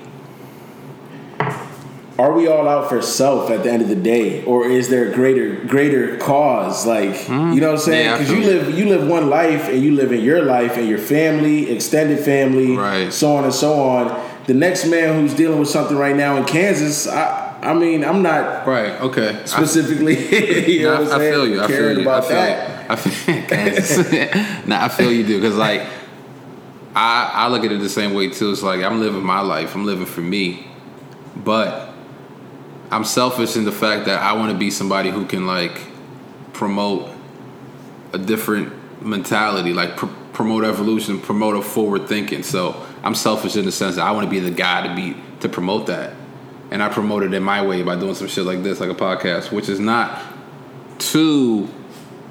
are 2.18 2.32
we 2.32 2.46
all 2.46 2.68
out 2.68 2.88
for 2.88 3.00
self 3.02 3.50
at 3.50 3.62
the 3.64 3.72
end 3.72 3.82
of 3.82 3.88
the 3.88 3.96
day? 3.96 4.44
Or 4.44 4.66
is 4.66 4.88
there 4.90 5.10
a 5.10 5.14
greater 5.14 5.56
greater 5.64 6.16
cause? 6.18 6.86
Like 6.86 7.04
you 7.10 7.10
mm-hmm. 7.14 7.56
know 7.58 7.68
what 7.72 7.74
I'm 7.74 7.78
saying? 7.78 8.12
Because 8.18 8.30
you 8.30 8.36
you. 8.38 8.44
live 8.44 8.78
you 8.78 8.86
live 8.88 9.08
one 9.08 9.28
life 9.30 9.68
and 9.68 9.82
you 9.82 9.94
live 9.94 10.12
in 10.12 10.20
your 10.22 10.42
life 10.42 10.76
and 10.76 10.88
your 10.88 10.98
family, 10.98 11.70
extended 11.70 12.20
family, 12.20 12.76
Right. 12.76 13.12
so 13.12 13.34
on 13.36 13.44
and 13.44 13.52
so 13.54 13.74
on. 13.80 14.30
The 14.46 14.54
next 14.54 14.86
man 14.86 15.20
who's 15.20 15.34
dealing 15.34 15.58
with 15.58 15.68
something 15.68 15.96
right 15.96 16.14
now 16.14 16.36
in 16.36 16.44
Kansas, 16.44 17.08
I 17.08 17.58
I 17.62 17.74
mean, 17.74 18.04
I'm 18.04 18.22
not 18.22 18.66
Right. 18.66 19.00
Okay. 19.00 19.30
I- 19.40 19.44
specifically 19.44 20.16
you 20.78 20.82
know 20.84 20.92
what 21.00 21.00
I'm 21.00 21.14
I, 21.14 21.18
saying? 21.18 21.32
feel 21.32 21.48
you. 21.48 21.60
I 21.62 21.66
feel 21.66 21.76
caring 21.76 21.96
you. 21.96 22.02
about 22.02 22.24
I 22.24 22.28
feel. 22.28 22.71
I 22.92 22.96
feel 22.96 24.66
nah, 24.66 24.84
I 24.84 24.88
feel 24.88 25.10
you 25.10 25.26
do 25.26 25.40
because 25.40 25.56
like 25.56 25.82
I 26.94 27.30
I 27.32 27.48
look 27.48 27.64
at 27.64 27.72
it 27.72 27.80
the 27.80 27.88
same 27.88 28.14
way 28.14 28.28
too. 28.28 28.52
It's 28.52 28.62
like 28.62 28.82
I'm 28.82 29.00
living 29.00 29.22
my 29.22 29.40
life. 29.40 29.74
I'm 29.74 29.86
living 29.86 30.06
for 30.06 30.20
me, 30.20 30.66
but 31.36 31.92
I'm 32.90 33.04
selfish 33.04 33.56
in 33.56 33.64
the 33.64 33.72
fact 33.72 34.06
that 34.06 34.20
I 34.20 34.34
want 34.34 34.52
to 34.52 34.58
be 34.58 34.70
somebody 34.70 35.10
who 35.10 35.24
can 35.24 35.46
like 35.46 35.80
promote 36.52 37.10
a 38.12 38.18
different 38.18 38.72
mentality, 39.02 39.72
like 39.72 39.96
pr- 39.96 40.06
promote 40.34 40.64
evolution, 40.64 41.18
promote 41.18 41.56
a 41.56 41.62
forward 41.62 42.08
thinking. 42.08 42.42
So 42.42 42.84
I'm 43.02 43.14
selfish 43.14 43.56
in 43.56 43.64
the 43.64 43.72
sense 43.72 43.96
that 43.96 44.06
I 44.06 44.10
want 44.12 44.24
to 44.24 44.30
be 44.30 44.40
the 44.40 44.50
guy 44.50 44.86
to 44.86 44.94
be 44.94 45.16
to 45.40 45.48
promote 45.48 45.86
that, 45.86 46.12
and 46.70 46.82
I 46.82 46.90
promote 46.90 47.22
it 47.22 47.32
in 47.32 47.42
my 47.42 47.64
way 47.64 47.82
by 47.82 47.96
doing 47.96 48.14
some 48.14 48.28
shit 48.28 48.44
like 48.44 48.62
this, 48.62 48.80
like 48.80 48.90
a 48.90 48.94
podcast, 48.94 49.50
which 49.50 49.70
is 49.70 49.80
not 49.80 50.22
too, 50.98 51.68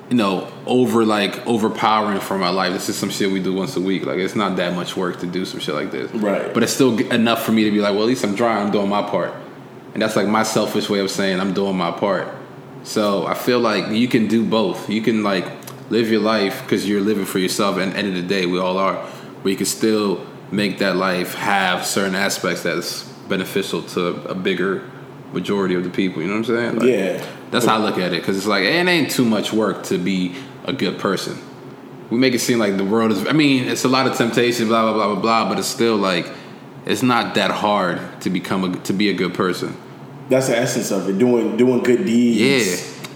you 0.10 0.16
know, 0.16 0.51
over 0.66 1.06
like 1.06 1.46
overpowering 1.48 2.20
for 2.20 2.38
my 2.38 2.50
life. 2.50 2.74
This 2.74 2.90
is 2.90 2.98
some 2.98 3.10
shit 3.10 3.32
we 3.32 3.42
do 3.42 3.54
once 3.54 3.76
a 3.76 3.82
week. 3.82 4.06
Like 4.06 4.18
it's 4.18 4.36
not 4.36 4.58
that 4.58 4.76
much 4.76 4.96
work 4.96 5.20
to 5.22 5.28
do 5.28 5.46
some 5.46 5.60
shit 5.60 5.76
like 5.76 5.92
this, 5.92 6.12
Right. 6.12 6.54
But 6.54 6.64
it's 6.64 6.74
still 6.74 6.98
enough 7.12 7.44
for 7.44 7.52
me 7.52 7.64
to 7.64 7.72
be 7.72 7.80
like, 7.80 7.94
well, 7.94 8.04
at 8.04 8.08
least 8.08 8.24
I'm 8.24 8.36
trying, 8.36 8.66
I'm 8.66 8.72
doing 8.72 8.90
my 8.90 9.02
part, 9.02 9.34
and 9.94 10.02
that's 10.02 10.16
like 10.16 10.28
my 10.28 10.44
selfish 10.44 10.90
way 10.90 11.00
of 11.00 11.10
saying 11.10 11.40
I'm 11.40 11.54
doing 11.54 11.76
my 11.78 11.92
part. 11.92 12.28
So 12.84 13.28
I 13.28 13.34
feel 13.34 13.60
like 13.60 13.92
you 13.92 14.08
can 14.08 14.28
do 14.28 14.46
both. 14.46 14.90
You 14.90 15.02
can 15.02 15.24
like 15.24 15.46
live 15.90 16.10
your 16.10 16.22
life 16.22 16.62
because 16.64 16.88
you're 16.88 17.02
living 17.02 17.26
for 17.26 17.40
yourself. 17.40 17.78
And 17.78 17.90
at 17.90 17.94
the 17.94 18.00
end 18.00 18.08
of 18.10 18.16
the 18.16 18.22
day, 18.28 18.46
we 18.46 18.60
all 18.60 18.78
are. 18.78 19.08
But 19.44 19.50
you 19.50 19.56
can 19.56 19.66
still 19.66 20.26
make 20.52 20.80
that 20.80 20.96
life 20.96 21.36
have 21.36 21.86
certain 21.86 22.16
aspects 22.16 22.64
that's 22.64 23.04
beneficial 23.30 23.82
to 23.84 24.08
a 24.28 24.36
bigger 24.36 24.90
majority 25.32 25.76
of 25.76 25.84
the 25.84 25.90
people. 25.90 26.22
You 26.22 26.28
know 26.28 26.40
what 26.40 26.50
I'm 26.50 26.56
saying? 26.56 26.76
Like, 26.78 26.88
Yeah. 26.90 27.26
That's 27.52 27.66
how 27.66 27.76
I 27.76 27.80
look 27.80 27.98
at 27.98 28.14
it 28.14 28.22
because 28.22 28.38
it's 28.38 28.48
like 28.48 28.64
it 28.64 28.88
ain't 28.88 29.12
too 29.12 29.26
much 29.26 29.52
work 29.52 29.84
to 29.84 29.98
be 29.98 30.34
a 30.66 30.74
good 30.74 31.00
person. 31.00 31.38
We 32.10 32.18
make 32.18 32.34
it 32.34 32.40
seem 32.40 32.60
like 32.60 32.78
the 32.78 32.84
world 32.86 33.12
is. 33.12 33.26
I 33.28 33.32
mean, 33.32 33.68
it's 33.70 33.86
a 33.86 33.88
lot 33.88 34.06
of 34.08 34.18
temptation, 34.18 34.68
blah 34.68 34.84
blah 34.84 34.94
blah 34.94 35.14
blah 35.14 35.22
blah. 35.22 35.50
But 35.50 35.60
it's 35.60 35.68
still 35.68 35.96
like 35.98 36.28
it's 36.86 37.04
not 37.04 37.36
that 37.36 37.52
hard 37.52 38.00
to 38.22 38.30
become 38.30 38.64
a 38.64 38.76
to 38.82 38.94
be 38.94 39.10
a 39.10 39.14
good 39.14 39.34
person. 39.34 39.76
That's 40.30 40.48
the 40.48 40.58
essence 40.58 40.92
of 40.92 41.08
it. 41.10 41.18
Doing 41.18 41.58
doing 41.58 41.84
good 41.84 42.06
deeds 42.06 42.40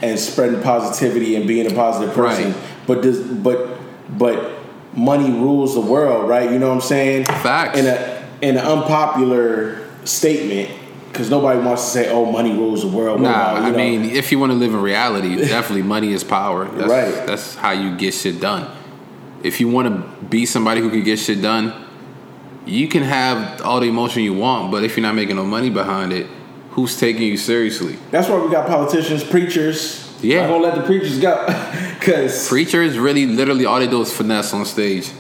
Yeah. 0.02 0.10
and 0.10 0.20
spreading 0.20 0.62
positivity 0.62 1.36
and 1.36 1.48
being 1.48 1.70
a 1.70 1.74
positive 1.76 2.14
person. 2.16 2.52
Right. 2.54 2.62
But 2.88 3.02
does 3.02 3.20
but 3.22 3.78
but 4.18 4.52
money 4.96 5.30
rules 5.30 5.74
the 5.74 5.82
world, 5.82 6.30
right? 6.30 6.50
You 6.52 6.60
know 6.60 6.70
what 6.70 6.76
I'm 6.76 6.82
saying? 6.82 7.26
Facts. 7.26 7.78
In 7.80 7.86
a 7.88 8.28
in 8.42 8.58
an 8.58 8.66
unpopular 8.66 9.82
statement, 10.06 10.70
because 11.16 11.30
nobody 11.30 11.60
wants 11.60 11.84
to 11.84 11.90
say, 11.90 12.12
"Oh, 12.12 12.30
money 12.30 12.52
rules 12.52 12.82
the 12.82 12.90
world." 12.90 13.22
Nah, 13.22 13.30
about, 13.30 13.64
I 13.64 13.70
know? 13.72 13.78
mean, 13.78 14.04
if 14.04 14.32
you 14.32 14.38
want 14.40 14.52
to 14.52 14.58
live 14.58 14.74
in 14.74 14.82
reality, 14.82 15.36
definitely 15.48 15.84
money 15.84 16.12
is 16.12 16.24
power. 16.24 16.66
That's, 16.66 16.90
Right. 16.90 17.26
That's 17.26 17.56
how 17.56 17.72
you 17.72 17.96
get 17.96 18.14
shit 18.14 18.42
done. 18.42 18.70
If 19.42 19.62
you 19.62 19.70
want 19.70 19.88
to 19.88 20.26
be 20.26 20.46
somebody 20.46 20.82
who 20.82 20.90
can 20.90 21.04
get 21.04 21.20
shit 21.20 21.42
done, 21.42 21.74
you 22.66 22.88
can 22.88 23.04
have 23.04 23.62
all 23.62 23.80
the 23.80 23.88
emotion 23.88 24.24
you 24.24 24.34
want, 24.34 24.72
but 24.72 24.84
if 24.84 24.98
you're 24.98 25.06
not 25.06 25.16
making 25.16 25.38
no 25.38 25.46
money 25.46 25.70
behind 25.70 26.12
it, 26.12 26.28
who's 26.72 27.00
taking 27.00 27.24
you 27.24 27.38
seriously? 27.38 27.98
That's 28.12 28.28
why 28.28 28.44
we 28.44 28.52
got 28.52 28.68
politicians, 28.68 29.24
preachers. 29.24 30.02
Yeah. 30.22 30.44
I'm 30.44 30.50
gonna 30.50 30.64
let 30.64 30.76
the 30.76 30.82
preachers 30.84 31.20
go, 31.20 31.46
because 32.00 32.50
Preachers 32.50 32.98
really, 32.98 33.26
literally, 33.26 33.66
all 33.66 33.80
they 33.80 33.88
do 33.88 34.02
is 34.02 34.12
finesse 34.12 34.54
on 34.54 34.66
stage 34.66 35.12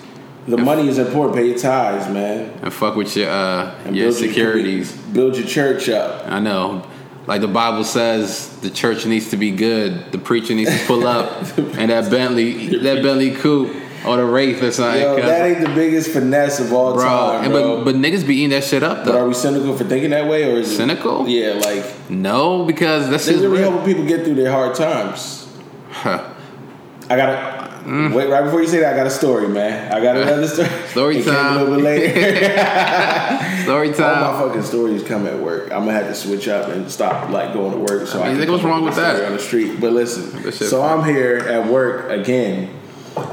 the 0.47 0.57
money 0.57 0.87
is 0.87 0.97
important. 0.97 1.35
Pay 1.37 1.47
your 1.49 1.57
tithes, 1.57 2.07
man. 2.13 2.51
and 2.61 2.73
fuck 2.73 2.95
with 2.95 3.15
your 3.17 3.29
uh, 3.29 3.75
And 3.85 3.95
your 3.95 4.07
build 4.09 4.17
securities. 4.19 4.91
build 4.91 5.35
your 5.37 5.47
church 5.47 5.89
up. 5.89 6.25
I 6.31 6.39
know. 6.39 6.85
Like 7.27 7.41
the 7.41 7.47
Bible 7.47 7.83
says, 7.83 8.49
the 8.59 8.69
church 8.69 9.05
needs 9.07 9.31
to 9.31 9.37
be 9.37 9.49
good. 9.49 10.11
The 10.11 10.19
preacher 10.19 10.53
needs 10.53 10.69
to 10.79 10.85
pull 10.85 11.07
up, 11.07 11.57
and 11.57 11.89
that 11.89 12.11
Bentley, 12.11 12.67
that 12.77 13.01
Bentley 13.01 13.31
coupe 13.33 13.75
or 14.05 14.17
the 14.17 14.25
Wraith 14.25 14.61
or 14.61 14.71
something. 14.71 15.01
Yo, 15.01 15.15
that 15.15 15.41
ain't 15.49 15.61
the 15.67 15.73
biggest 15.73 16.11
finesse 16.11 16.59
of 16.59 16.71
all 16.71 16.93
bro, 16.93 17.03
time, 17.03 17.49
bro. 17.49 17.77
but 17.77 17.85
but 17.85 17.95
niggas 17.95 18.27
be 18.27 18.35
eating 18.35 18.51
that 18.51 18.63
shit 18.63 18.83
up 18.83 19.03
But 19.05 19.15
are 19.15 19.27
we 19.27 19.33
cynical 19.33 19.75
for 19.75 19.83
thinking 19.85 20.11
that 20.11 20.27
way, 20.27 20.43
or 20.43 20.57
is 20.59 20.71
it 20.71 20.75
Cynical? 20.75 21.27
Yeah, 21.27 21.53
like 21.53 21.83
No, 22.11 22.63
because 22.65 23.09
that's 23.09 23.25
just 23.25 23.39
really 23.41 23.57
real. 23.57 23.71
helping 23.71 23.85
people 23.91 24.05
get 24.07 24.23
through 24.23 24.35
their 24.35 24.51
hard 24.51 24.75
times. 24.75 25.47
Huh. 25.89 26.31
I 27.09 27.15
got 27.15 27.54
to 27.85 28.15
wait 28.15 28.29
right 28.29 28.43
before 28.43 28.61
you 28.61 28.67
say 28.67 28.79
that. 28.79 28.93
I 28.93 28.97
got 28.97 29.07
a 29.07 29.11
story, 29.11 29.47
man. 29.47 29.91
I 29.91 30.01
got 30.01 30.17
another 30.21 30.47
story. 30.47 30.69
Story 30.87 31.23
time. 31.23 31.57
a 31.57 31.63
little 31.63 31.75
bit 31.75 31.83
later. 31.83 33.45
Story 33.63 33.89
All 33.93 33.97
my 33.97 34.39
fucking 34.39 34.61
stories 34.61 35.03
come 35.03 35.25
at 35.25 35.39
work. 35.39 35.71
I'm 35.71 35.85
gonna 35.85 35.93
have 35.93 36.07
to 36.07 36.13
switch 36.13 36.47
up 36.47 36.69
and 36.69 36.89
stop 36.91 37.29
like 37.31 37.53
going 37.53 37.71
to 37.71 37.77
work. 37.79 38.07
So 38.07 38.21
I 38.21 38.27
I, 38.27 38.29
mean, 38.33 38.41
can 38.41 38.51
what's 38.51 38.63
wrong 38.63 38.83
with 38.83 38.95
that? 38.95 39.25
on 39.25 39.33
the 39.33 39.39
street? 39.39 39.81
But 39.81 39.91
listen, 39.91 40.51
so 40.51 40.81
fine. 40.81 40.99
I'm 40.99 41.05
here 41.05 41.37
at 41.37 41.67
work 41.67 42.11
again, 42.11 42.79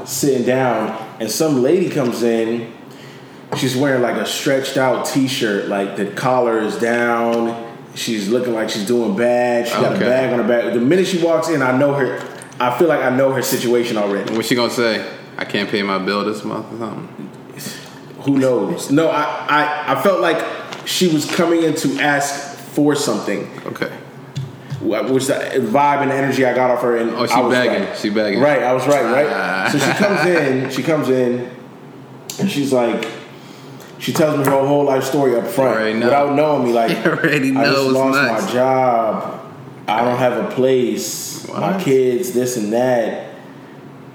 sitting 0.05 0.43
down, 0.43 0.89
and 1.19 1.29
some 1.29 1.61
lady 1.61 1.89
comes 1.89 2.23
in. 2.23 2.73
She's 3.57 3.77
wearing 3.77 4.01
like 4.01 4.15
a 4.15 4.25
stretched 4.25 4.77
out 4.77 5.05
T-shirt, 5.05 5.67
like 5.67 5.97
the 5.97 6.07
collar 6.07 6.59
is 6.59 6.79
down. 6.79 7.71
She's 7.93 8.27
looking 8.29 8.53
like 8.53 8.71
she's 8.71 8.87
doing 8.87 9.15
bad. 9.15 9.67
She 9.67 9.73
got 9.75 9.95
a 9.95 9.99
bag 9.99 10.33
on 10.33 10.39
her 10.39 10.47
back. 10.47 10.73
The 10.73 10.79
minute 10.79 11.05
she 11.05 11.23
walks 11.23 11.49
in, 11.49 11.61
I 11.61 11.77
know 11.77 11.93
her. 11.93 12.32
I 12.59 12.77
feel 12.77 12.87
like 12.87 13.01
I 13.01 13.09
know 13.15 13.31
her 13.33 13.41
situation 13.41 13.97
already. 13.97 14.33
What's 14.35 14.47
she 14.47 14.55
gonna 14.55 14.69
say? 14.71 15.05
I 15.37 15.45
can't 15.45 15.69
pay 15.69 15.81
my 15.81 15.97
bill 15.97 16.23
this 16.23 16.43
month 16.43 16.71
or 16.73 16.77
something. 16.77 17.29
Who 18.21 18.37
knows? 18.37 18.89
No, 18.91 19.09
I, 19.09 19.23
I, 19.49 19.93
I 19.97 20.01
felt 20.01 20.21
like 20.21 20.87
she 20.87 21.07
was 21.11 21.29
coming 21.35 21.63
in 21.63 21.75
to 21.75 21.99
ask 21.99 22.57
for 22.57 22.95
something. 22.95 23.49
Okay. 23.65 23.91
which 24.81 25.27
the 25.27 25.33
vibe 25.33 26.01
and 26.03 26.11
energy 26.11 26.45
I 26.45 26.53
got 26.53 26.71
off 26.71 26.81
her, 26.83 26.95
and 26.97 27.11
Oh, 27.11 27.25
she 27.25 27.33
I 27.33 27.39
was 27.41 27.53
begging. 27.53 27.87
right. 27.87 27.97
She 27.97 28.09
begging. 28.09 28.39
Right, 28.39 28.63
I 28.63 28.73
was 28.73 28.85
right, 28.87 29.03
right. 29.03 29.27
Ah. 29.29 29.69
so 29.71 29.77
she 29.79 29.91
comes 29.93 30.25
in, 30.25 30.69
she 30.69 30.83
comes 30.83 31.09
in, 31.09 31.51
and 32.39 32.49
she's 32.51 32.71
like, 32.71 33.07
she 33.99 34.13
tells 34.13 34.37
me 34.37 34.45
her 34.45 34.51
whole 34.65 34.85
life 34.85 35.03
story 35.03 35.35
up 35.35 35.47
front 35.47 35.99
know. 35.99 36.05
without 36.05 36.35
knowing 36.35 36.65
me. 36.65 36.73
Like, 36.73 36.91
I 36.97 37.63
just 37.65 37.89
lost 37.91 38.45
my 38.47 38.51
job. 38.53 39.42
I 39.87 40.03
don't 40.05 40.17
have 40.17 40.45
a 40.45 40.53
place. 40.55 41.47
My 41.49 41.81
kids, 41.81 42.31
this 42.33 42.57
and 42.57 42.71
that. 42.73 43.35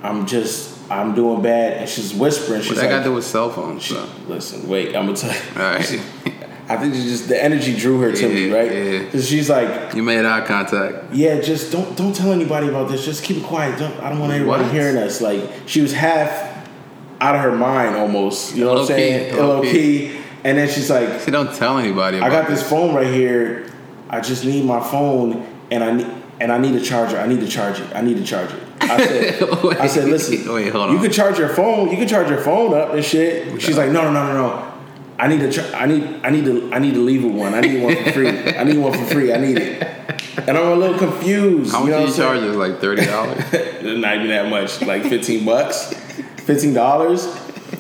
I'm 0.03 0.27
just, 0.27 0.79
I'm 0.91 1.15
doing 1.15 1.43
bad. 1.43 1.79
And 1.79 1.89
she's 1.89 2.15
whispering. 2.15 2.61
She's 2.63 2.71
What 2.71 2.77
that 2.77 2.83
like, 2.85 2.91
got 2.91 2.99
to 2.99 3.05
do 3.05 3.13
with 3.15 3.25
cell 3.25 3.51
phones? 3.51 3.83
she- 3.83 3.95
So. 3.95 4.09
listen, 4.29 4.69
wait, 4.69 4.95
I'm 4.97 5.07
gonna 5.07 5.17
tell 5.17 5.33
you. 5.33 5.41
All 5.63 5.71
right. 5.71 6.03
I 6.71 6.77
think 6.77 6.95
it's 6.95 7.05
just 7.05 7.29
the 7.29 7.43
energy 7.43 7.75
drew 7.75 7.99
her 8.03 8.13
to 8.13 8.29
me, 8.29 8.53
right? 8.53 8.71
yeah. 8.71 8.99
Because 9.05 9.27
she's 9.27 9.49
like, 9.49 9.95
You 9.95 10.03
made 10.03 10.25
eye 10.27 10.43
contact. 10.47 11.15
yeah, 11.15 11.41
just 11.41 11.73
don't 11.73 11.97
don't 11.97 12.15
tell 12.15 12.31
anybody 12.31 12.69
about 12.69 12.89
this. 12.91 13.05
Just 13.07 13.25
keep 13.25 13.39
it 13.39 13.45
quiet. 13.45 13.79
Don't, 13.79 13.99
I 14.01 14.11
don't 14.11 14.19
want 14.21 14.33
everybody 14.35 14.65
What? 14.65 14.73
hearing 14.73 14.97
us. 14.99 15.21
Like 15.23 15.41
she 15.67 15.81
was 15.81 15.93
half 15.95 16.31
out 17.23 17.35
of 17.35 17.41
her 17.41 17.57
mind 17.57 17.97
almost. 17.97 18.55
You 18.55 18.65
know 18.65 18.73
what 18.75 18.81
I'm 18.83 18.87
saying? 18.87 19.35
Low. 19.37 19.63
And 20.45 20.57
then 20.59 20.69
she's 20.69 20.91
like, 20.91 21.21
See, 21.21 21.31
don't 21.31 21.55
tell 21.55 21.79
anybody. 21.79 22.19
About 22.19 22.31
I 22.31 22.33
got 22.43 22.49
this 22.49 22.63
phone 22.69 22.95
right 22.95 23.07
here. 23.13 23.71
I 24.11 24.21
just 24.21 24.45
need 24.45 24.65
my 24.67 24.81
phone, 24.81 25.47
and 25.71 25.85
I 25.85 25.93
need 25.93 26.07
and 26.41 26.53
I 26.53 26.59
need 26.59 26.75
a 26.75 26.81
charger. 26.81 27.19
I 27.19 27.27
need 27.27 27.41
to 27.41 27.49
charge 27.49 27.81
it. 27.81 27.95
I 27.95 28.01
need 28.01 28.17
to 28.17 28.25
charge 28.25 28.53
it. 28.53 28.63
I 28.81 29.05
said, 29.07 29.43
I 29.81 29.87
said, 29.87 30.09
listen, 30.09 30.53
Wait, 30.55 30.73
hold 30.73 30.91
on. 30.91 30.95
you 30.95 31.03
can 31.03 31.11
charge 31.11 31.39
your 31.39 31.49
phone. 31.49 31.91
You 31.91 31.97
can 31.97 32.09
charge 32.09 32.29
your 32.29 32.39
phone 32.39 32.75
up 32.75 32.95
and 32.95 33.05
shit. 33.05 33.61
She's 33.61 33.77
like, 33.77 33.91
no, 33.91 34.03
no, 34.05 34.13
no, 34.13 34.27
no, 34.27 34.33
no. 34.35 34.75
I 35.19 35.27
need 35.27 35.41
to. 35.41 35.51
Char- 35.51 35.75
I 35.75 35.87
need. 35.87 36.21
I 36.23 36.31
need 36.31 36.45
to. 36.45 36.73
I 36.73 36.79
need 36.79 36.95
to 36.95 37.01
leave 37.01 37.25
it 37.25 37.29
one. 37.29 37.53
I 37.55 37.61
need 37.61 37.83
one 37.83 37.97
for 38.05 38.13
free. 38.13 38.29
I 38.29 38.63
need 38.63 38.79
one 38.79 38.93
for 38.93 39.05
free. 39.07 39.33
I 39.33 39.39
need 39.39 39.59
it. 39.59 39.83
And 40.47 40.57
I'm 40.57 40.69
a 40.69 40.75
little 40.77 40.97
confused. 40.97 41.73
How 41.73 41.85
you 41.85 41.91
know 41.91 42.01
much 42.07 42.15
do 42.15 42.23
you 42.23 42.29
charge? 42.29 42.43
Is 42.45 42.57
like 42.57 42.79
thirty 42.79 43.05
dollars. 43.05 43.39
Not 43.83 44.15
even 44.15 44.29
that 44.29 44.49
much. 44.49 44.81
Like 44.81 45.03
fifteen 45.03 45.45
bucks, 45.45 45.93
fifteen 46.45 46.73
dollars. 46.73 47.27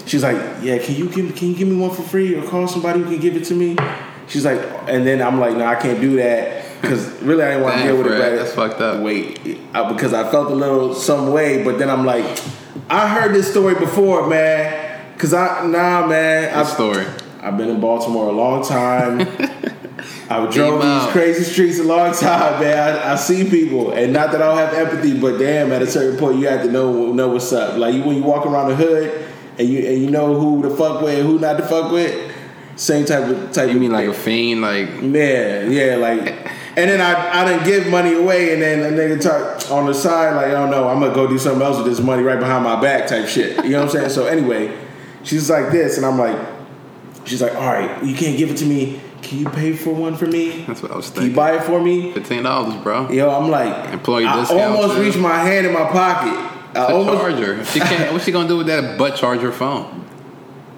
She's 0.06 0.24
like, 0.24 0.36
yeah. 0.62 0.78
Can 0.78 0.96
you 0.96 1.08
give? 1.08 1.36
Can 1.36 1.50
you 1.50 1.54
give 1.54 1.68
me 1.68 1.76
one 1.76 1.94
for 1.94 2.02
free, 2.02 2.34
or 2.34 2.42
call 2.42 2.66
somebody 2.66 2.98
who 2.98 3.06
can 3.08 3.20
give 3.20 3.36
it 3.36 3.44
to 3.44 3.54
me? 3.54 3.76
She's 4.26 4.44
like, 4.44 4.58
and 4.88 5.06
then 5.06 5.22
I'm 5.22 5.38
like, 5.38 5.56
no, 5.56 5.64
I 5.64 5.76
can't 5.76 6.00
do 6.00 6.16
that 6.16 6.67
because 6.80 7.10
really 7.22 7.42
I 7.42 7.50
didn't 7.50 7.62
want 7.62 7.76
to 7.76 7.82
deal 7.82 7.96
with 7.98 8.06
it. 8.06 8.18
But- 8.18 8.36
that's 8.36 8.52
fucked 8.52 8.80
up. 8.80 9.02
Wait, 9.02 9.58
I, 9.74 9.92
because 9.92 10.12
I 10.12 10.30
felt 10.30 10.50
a 10.50 10.54
little 10.54 10.94
some 10.94 11.32
way, 11.32 11.62
but 11.64 11.78
then 11.78 11.90
I'm 11.90 12.04
like, 12.04 12.24
I 12.88 13.08
heard 13.08 13.34
this 13.34 13.50
story 13.50 13.74
before, 13.74 14.28
man. 14.28 15.16
Cause 15.18 15.34
I 15.34 15.66
nah, 15.66 16.06
man. 16.06 16.50
Good 16.50 16.58
I, 16.58 16.62
story. 16.62 17.06
I've 17.40 17.56
been 17.56 17.68
in 17.68 17.80
Baltimore 17.80 18.28
a 18.28 18.32
long 18.32 18.64
time. 18.64 19.20
I've 20.30 20.52
drove 20.52 20.80
these 20.80 20.84
out. 20.84 21.10
crazy 21.10 21.42
streets 21.42 21.78
a 21.78 21.84
long 21.84 22.14
time, 22.14 22.60
man. 22.60 22.96
I, 22.96 23.12
I 23.12 23.16
see 23.16 23.48
people, 23.48 23.92
and 23.92 24.12
not 24.12 24.30
that 24.32 24.42
I 24.42 24.46
don't 24.46 24.58
have 24.58 24.74
empathy, 24.74 25.18
but 25.18 25.38
damn, 25.38 25.72
at 25.72 25.82
a 25.82 25.86
certain 25.86 26.18
point, 26.18 26.38
you 26.38 26.46
have 26.48 26.62
to 26.62 26.70
know 26.70 27.12
know 27.12 27.28
what's 27.28 27.52
up. 27.52 27.78
Like 27.78 27.94
you, 27.94 28.04
when 28.04 28.16
you 28.16 28.22
walk 28.22 28.46
around 28.46 28.68
the 28.68 28.76
hood, 28.76 29.28
and 29.58 29.68
you 29.68 29.86
and 29.88 30.02
you 30.02 30.10
know 30.10 30.38
who 30.38 30.62
to 30.62 30.70
fuck 30.70 31.02
with, 31.02 31.18
and 31.18 31.26
who 31.26 31.38
not 31.38 31.56
to 31.56 31.66
fuck 31.66 31.90
with. 31.90 32.34
Same 32.76 33.04
type 33.04 33.24
of 33.24 33.52
type. 33.52 33.68
You 33.70 33.74
of 33.74 33.80
mean 33.80 33.90
like 33.90 34.06
a 34.06 34.14
fiend? 34.14 34.60
Like 34.60 34.88
yeah, 35.02 35.62
yeah, 35.62 35.96
like, 35.96 36.47
and 36.78 36.88
then 36.90 37.00
I, 37.00 37.42
I 37.42 37.44
didn't 37.44 37.64
give 37.64 37.88
money 37.88 38.14
away, 38.14 38.52
and 38.54 38.62
then 38.62 38.80
a 38.80 38.96
nigga 38.96 39.20
talk 39.20 39.70
on 39.70 39.86
the 39.86 39.94
side 39.94 40.34
like, 40.36 40.52
oh 40.52 40.70
no, 40.70 40.88
I'm 40.88 41.00
gonna 41.00 41.14
go 41.14 41.26
do 41.26 41.36
something 41.38 41.60
else 41.62 41.76
with 41.76 41.86
this 41.86 42.00
money 42.00 42.22
right 42.22 42.38
behind 42.38 42.62
my 42.64 42.80
back, 42.80 43.06
type 43.08 43.28
shit. 43.28 43.62
You 43.64 43.70
know 43.72 43.78
what 43.80 43.84
I'm 43.86 43.90
saying? 43.90 44.10
So 44.10 44.26
anyway, 44.26 44.76
she's 45.24 45.50
like 45.50 45.70
this, 45.72 45.96
and 45.96 46.06
I'm 46.06 46.18
like, 46.18 46.38
she's 47.24 47.42
like, 47.42 47.54
all 47.54 47.66
right, 47.66 48.02
you 48.04 48.14
can't 48.14 48.38
give 48.38 48.50
it 48.50 48.56
to 48.58 48.64
me. 48.64 49.00
Can 49.22 49.40
you 49.40 49.48
pay 49.50 49.72
for 49.74 49.92
one 49.92 50.16
for 50.16 50.26
me? 50.26 50.62
that's 50.66 50.80
what 50.80 50.92
I 50.92 50.96
was 50.96 51.06
thinking. 51.06 51.22
Can 51.22 51.30
you 51.30 51.36
buy 51.36 51.56
it 51.56 51.64
for 51.64 51.82
me? 51.82 52.12
Fifteen 52.12 52.44
dollars, 52.44 52.74
bro. 52.82 53.10
Yo, 53.10 53.28
I'm 53.28 53.50
like, 53.50 53.92
Employee 53.92 54.24
I 54.26 54.40
discount, 54.40 54.60
almost 54.76 54.94
too. 54.94 55.02
reached 55.02 55.18
my 55.18 55.36
hand 55.38 55.66
in 55.66 55.72
my 55.74 55.84
pocket. 55.90 56.32
I 56.32 56.70
It's 56.70 56.78
a 56.78 56.94
almost, 56.94 57.20
charger. 57.20 57.64
She 57.64 57.80
can't. 57.80 58.12
What's 58.12 58.24
she 58.24 58.30
gonna 58.30 58.48
do 58.48 58.56
with 58.58 58.68
that 58.68 58.96
butt 58.96 59.16
charger 59.16 59.50
phone? 59.50 60.04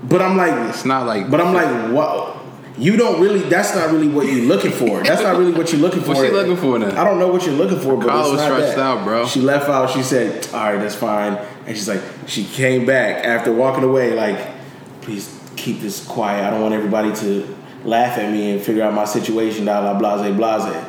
but 0.04 0.23
I'm 0.23 0.37
like, 0.38 0.71
It's 0.71 0.87
not 0.87 1.07
like. 1.07 1.30
but 1.30 1.42
I'm 1.42 1.52
like, 1.52 1.92
what? 1.95 2.37
You 2.80 2.96
don't 2.96 3.20
really. 3.20 3.40
That's 3.40 3.75
not 3.75 3.90
really 3.92 4.08
what 4.08 4.26
you're 4.26 4.46
looking 4.46 4.72
for. 4.72 5.02
That's 5.02 5.22
not 5.22 5.37
really 5.37 5.52
what 5.52 5.70
you're 5.70 5.82
looking 5.82 6.00
for. 6.02 6.08
What's 6.08 6.20
she 6.20 6.30
looking 6.30 6.56
for 6.56 6.78
then? 6.78 6.96
I 6.96 7.04
don't 7.04 7.18
know 7.18 7.28
what 7.28 7.44
you're 7.44 7.54
looking 7.54 7.78
for, 7.78 7.96
but 7.96 8.06
was 8.06 8.38
that. 8.38 8.78
out, 8.78 9.04
bro. 9.04 9.26
She 9.26 9.40
left 9.40 9.68
out. 9.68 9.90
She 9.90 10.02
said, 10.02 10.46
"All 10.54 10.72
right, 10.72 10.78
that's 10.80 10.94
fine." 10.94 11.34
And 11.66 11.76
she's 11.76 11.88
like, 11.88 12.02
she 12.26 12.44
came 12.44 12.87
back 12.87 13.25
after 13.25 13.52
walking 13.52 13.84
away, 13.84 14.14
like, 14.14 14.49
"Please 15.02 15.38
keep 15.56 15.80
this 15.80 16.04
quiet. 16.06 16.42
I 16.44 16.50
don't 16.50 16.62
want 16.62 16.72
everybody 16.75 17.14
to 17.16 17.56
laugh 17.84 18.16
at 18.16 18.32
me 18.32 18.52
and 18.52 18.62
figure 18.62 18.82
out 18.82 18.94
my 18.94 19.04
situation." 19.04 19.66
Blah 19.66 19.99
blah 19.99 20.16
blase 20.16 20.34
blase. 20.34 20.84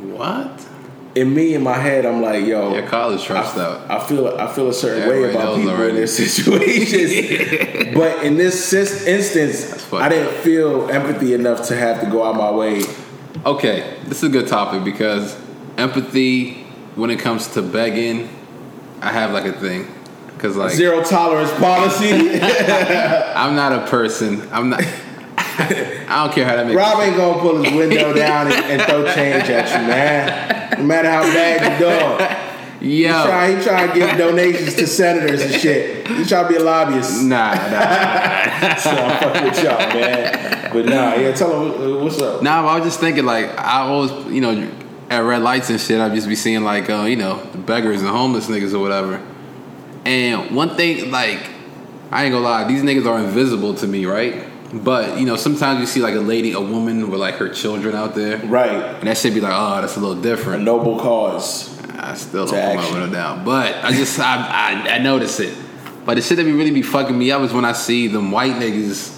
What? 0.00 0.67
In 1.18 1.34
me, 1.34 1.54
in 1.54 1.62
my 1.64 1.76
head, 1.76 2.06
I'm 2.06 2.22
like, 2.22 2.46
"Yo, 2.46 2.74
Your 2.74 2.86
college 2.86 3.20
stressed 3.20 3.56
out. 3.56 3.90
I 3.90 3.98
feel 4.06 4.28
I 4.38 4.46
feel 4.54 4.68
a 4.68 4.72
certain 4.72 5.08
way 5.08 5.30
about 5.30 5.56
people 5.56 5.70
in 5.70 5.76
already. 5.76 5.96
their 5.96 6.06
situations, 6.24 7.94
but 7.94 8.22
in 8.22 8.36
this 8.36 8.72
instance, 8.72 9.92
I 9.92 10.08
didn't 10.08 10.34
feel 10.42 10.88
empathy 10.90 11.34
enough 11.34 11.66
to 11.68 11.76
have 11.76 12.00
to 12.02 12.06
go 12.08 12.22
out 12.22 12.36
my 12.36 12.52
way. 12.52 12.82
Okay, 13.44 13.96
this 14.04 14.18
is 14.18 14.28
a 14.28 14.32
good 14.32 14.46
topic 14.46 14.84
because 14.84 15.36
empathy, 15.76 16.62
when 16.94 17.10
it 17.10 17.18
comes 17.18 17.48
to 17.54 17.62
begging, 17.62 18.28
I 19.00 19.10
have 19.10 19.32
like 19.32 19.44
a 19.46 19.52
thing. 19.52 19.86
Cause 20.38 20.56
like 20.56 20.70
Zero 20.70 21.02
tolerance 21.02 21.50
policy. 21.54 22.12
I'm 22.40 23.56
not 23.56 23.72
a 23.72 23.86
person. 23.90 24.48
I'm 24.52 24.70
not. 24.70 24.84
I 25.58 26.24
don't 26.24 26.34
care 26.34 26.44
how 26.44 26.56
that 26.56 26.66
makes. 26.66 26.76
Rob 26.76 27.00
ain't 27.00 27.16
gonna 27.16 27.40
pull 27.40 27.62
his 27.62 27.72
window 27.72 28.12
down 28.12 28.46
and, 28.46 28.64
and 28.64 28.82
throw 28.82 29.04
change 29.12 29.48
at 29.50 29.68
you, 29.68 29.88
man. 29.88 30.78
No 30.78 30.84
matter 30.84 31.10
how 31.10 31.22
bad 31.22 31.80
you're 31.80 31.90
doing. 31.90 32.48
He 32.80 33.04
Yo, 33.04 33.24
try, 33.26 33.56
he 33.56 33.62
try 33.62 33.86
to 33.88 33.92
give 33.92 34.16
donations 34.16 34.74
to 34.76 34.86
senators 34.86 35.42
and 35.42 35.52
shit. 35.52 36.06
He 36.06 36.24
try 36.24 36.44
to 36.44 36.48
be 36.48 36.54
a 36.56 36.62
lobbyist. 36.62 37.24
nah, 37.24 37.54
nah. 37.54 38.74
So 38.76 38.90
I'm 38.90 39.20
fucking 39.20 39.44
with 39.44 39.64
y'all, 39.64 39.78
man. 39.78 40.72
But 40.72 40.86
nah, 40.86 41.14
yeah, 41.16 41.32
tell 41.32 41.60
him 41.60 41.72
uh, 41.72 42.04
what's 42.04 42.20
up. 42.20 42.42
Nah, 42.42 42.64
I 42.64 42.76
was 42.78 42.84
just 42.86 43.00
thinking 43.00 43.24
like 43.24 43.46
I 43.58 43.80
always, 43.80 44.12
you 44.32 44.40
know, 44.40 44.70
at 45.10 45.18
red 45.20 45.42
lights 45.42 45.70
and 45.70 45.80
shit, 45.80 46.00
I'd 46.00 46.14
just 46.14 46.28
be 46.28 46.36
seeing 46.36 46.62
like, 46.62 46.88
uh, 46.88 47.02
you 47.02 47.16
know, 47.16 47.42
the 47.46 47.58
beggars 47.58 48.00
and 48.00 48.10
homeless 48.10 48.46
niggas 48.46 48.74
or 48.74 48.78
whatever. 48.78 49.20
And 50.04 50.54
one 50.54 50.76
thing, 50.76 51.10
like, 51.10 51.50
I 52.10 52.24
ain't 52.24 52.32
gonna 52.32 52.44
lie, 52.44 52.68
these 52.68 52.82
niggas 52.82 53.06
are 53.06 53.18
invisible 53.18 53.74
to 53.74 53.86
me, 53.86 54.06
right? 54.06 54.46
But 54.72 55.18
you 55.18 55.24
know, 55.26 55.36
sometimes 55.36 55.80
you 55.80 55.86
see 55.86 56.00
like 56.00 56.14
a 56.14 56.20
lady, 56.20 56.52
a 56.52 56.60
woman 56.60 57.10
with 57.10 57.20
like 57.20 57.36
her 57.36 57.48
children 57.48 57.94
out 57.94 58.14
there, 58.14 58.36
Right. 58.38 58.70
and 58.70 59.08
that 59.08 59.16
should 59.16 59.32
be 59.34 59.40
like, 59.40 59.52
oh, 59.54 59.80
that's 59.80 59.96
a 59.96 60.00
little 60.00 60.20
different. 60.20 60.62
A 60.62 60.64
noble 60.64 60.98
cause. 60.98 61.76
I 62.00 62.14
still 62.14 62.46
don't 62.46 62.76
put 62.76 62.84
my 62.92 62.92
window 63.00 63.12
down, 63.12 63.44
but 63.44 63.82
I 63.84 63.92
just 63.92 64.18
I, 64.20 64.36
I 64.86 64.94
I 64.94 64.98
notice 64.98 65.40
it. 65.40 65.56
But 66.04 66.14
the 66.14 66.22
shit 66.22 66.36
that 66.36 66.44
be 66.44 66.52
really 66.52 66.70
be 66.70 66.82
fucking 66.82 67.18
me 67.18 67.30
up 67.32 67.42
is 67.42 67.52
when 67.52 67.64
I 67.64 67.72
see 67.72 68.06
them 68.08 68.30
white 68.30 68.54
niggas 68.54 69.16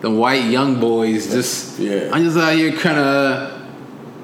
them 0.00 0.16
white 0.18 0.44
young 0.44 0.78
boys. 0.80 1.30
Just 1.32 1.78
Yeah. 1.78 2.10
I'm 2.12 2.22
just 2.24 2.36
out 2.38 2.54
here 2.54 2.72
kind 2.72 2.98
of 2.98 3.62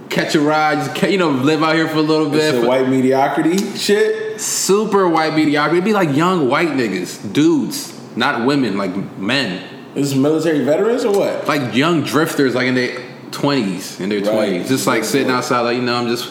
catch 0.08 0.34
a 0.34 0.40
ride, 0.40 0.76
just 0.94 1.02
you 1.10 1.18
know, 1.18 1.30
live 1.30 1.62
out 1.62 1.74
here 1.74 1.88
for 1.88 1.98
a 1.98 2.02
little 2.02 2.30
bit. 2.30 2.54
It's 2.54 2.66
white 2.66 2.88
mediocrity 2.88 3.58
shit. 3.76 4.40
Super 4.40 5.08
white 5.08 5.34
mediocrity. 5.34 5.78
It'd 5.78 5.84
be 5.84 5.92
like 5.92 6.14
young 6.16 6.48
white 6.48 6.68
niggas, 6.70 7.32
dudes, 7.32 7.92
not 8.16 8.46
women, 8.46 8.76
like 8.78 8.94
men, 9.18 9.62
is 9.94 10.14
military 10.14 10.64
veterans 10.64 11.04
or 11.04 11.12
what? 11.18 11.46
like 11.48 11.74
young 11.74 12.02
drifters, 12.02 12.54
like 12.54 12.66
in 12.68 12.74
their 12.74 13.00
twenties, 13.30 14.00
in 14.00 14.08
their 14.08 14.20
Right. 14.20 14.30
twenties, 14.32 14.68
just 14.68 14.86
like 14.86 15.04
sitting 15.04 15.30
outside, 15.30 15.60
like 15.60 15.76
you 15.76 15.82
know, 15.82 15.94
I'm 15.96 16.08
just 16.08 16.30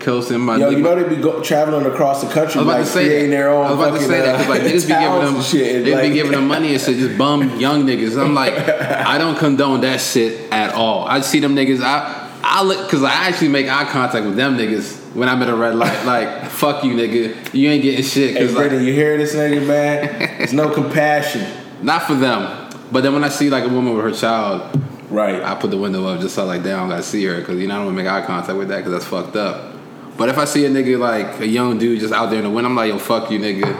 coasting 0.00 0.40
my. 0.40 0.56
Yo, 0.56 0.70
you 0.70 0.78
know 0.78 0.94
they 1.00 1.16
be 1.16 1.20
go- 1.20 1.42
traveling 1.42 1.86
across 1.86 2.22
the 2.22 2.28
country, 2.32 2.60
I 2.60 2.64
was 2.64 2.68
about 2.68 2.78
like 2.78 2.84
to 2.86 2.86
say 2.92 3.04
creating 3.06 3.30
that. 3.30 3.36
their 3.36 3.50
own. 3.50 3.66
I 3.66 3.70
was 3.70 3.78
about 3.78 3.84
to 3.86 3.92
fucking, 3.94 4.08
say 4.08 4.20
that 4.22 4.48
like 4.48 4.60
uh, 4.60 4.64
niggas 4.64 4.86
be 4.86 4.94
giving 4.94 5.34
them, 5.34 5.42
shit. 5.42 5.84
they 5.84 5.94
like, 5.94 6.02
be 6.04 6.10
giving 6.14 6.32
them 6.32 6.46
money 6.48 6.72
and 6.72 6.80
shit, 6.80 6.96
just 6.98 7.18
bum 7.18 7.58
young 7.60 7.84
niggas. 7.84 8.20
I'm 8.20 8.34
like, 8.34 8.54
I 8.54 9.18
don't 9.18 9.38
condone 9.38 9.80
that 9.82 10.00
shit 10.00 10.52
at 10.52 10.74
all. 10.74 11.04
I 11.06 11.20
see 11.20 11.40
them 11.40 11.54
niggas. 11.54 11.82
I 11.82 12.26
I 12.42 12.62
look 12.62 12.86
because 12.86 13.02
I 13.02 13.12
actually 13.12 13.48
make 13.48 13.68
eye 13.68 13.84
contact 13.90 14.24
with 14.24 14.36
them 14.36 14.56
niggas 14.56 15.14
when 15.14 15.28
I'm 15.28 15.42
at 15.42 15.48
a 15.48 15.54
red 15.56 15.74
light. 15.74 16.04
Like, 16.04 16.44
fuck 16.50 16.84
you, 16.84 16.92
nigga. 16.94 17.52
You 17.54 17.68
ain't 17.70 17.82
getting 17.82 18.04
shit. 18.04 18.36
Hey, 18.36 18.46
Cause 18.46 18.54
like, 18.54 18.70
you 18.72 18.92
hear 18.92 19.18
this 19.18 19.34
nigga, 19.34 19.66
man? 19.66 20.18
There's 20.38 20.52
no 20.52 20.70
compassion. 20.70 21.46
not 21.82 22.04
for 22.04 22.14
them. 22.14 22.57
But 22.90 23.02
then 23.02 23.12
when 23.12 23.24
I 23.24 23.28
see 23.28 23.50
like 23.50 23.64
a 23.64 23.68
woman 23.68 23.94
with 23.94 24.04
her 24.04 24.12
child, 24.12 24.78
Right. 25.10 25.42
I 25.42 25.54
put 25.54 25.70
the 25.70 25.78
window 25.78 26.06
up 26.06 26.20
just 26.20 26.34
so 26.34 26.44
like 26.44 26.62
damn, 26.62 26.86
I 26.86 26.88
gotta 26.88 27.02
see 27.02 27.24
her 27.24 27.38
because 27.38 27.58
you 27.58 27.66
know 27.66 27.74
I 27.74 27.76
don't 27.78 27.86
want 27.86 27.98
to 27.98 28.02
make 28.04 28.12
eye 28.12 28.26
contact 28.26 28.58
with 28.58 28.68
that 28.68 28.78
because 28.78 28.92
that's 28.92 29.06
fucked 29.06 29.36
up. 29.36 29.74
But 30.16 30.28
if 30.28 30.36
I 30.36 30.44
see 30.44 30.66
a 30.66 30.70
nigga 30.70 30.98
like 30.98 31.40
a 31.40 31.46
young 31.46 31.78
dude 31.78 32.00
just 32.00 32.12
out 32.12 32.30
there 32.30 32.38
in 32.38 32.44
the 32.44 32.50
wind, 32.50 32.66
I'm 32.66 32.74
like, 32.74 32.90
yo, 32.90 32.98
fuck 32.98 33.30
you, 33.30 33.38
nigga. 33.38 33.74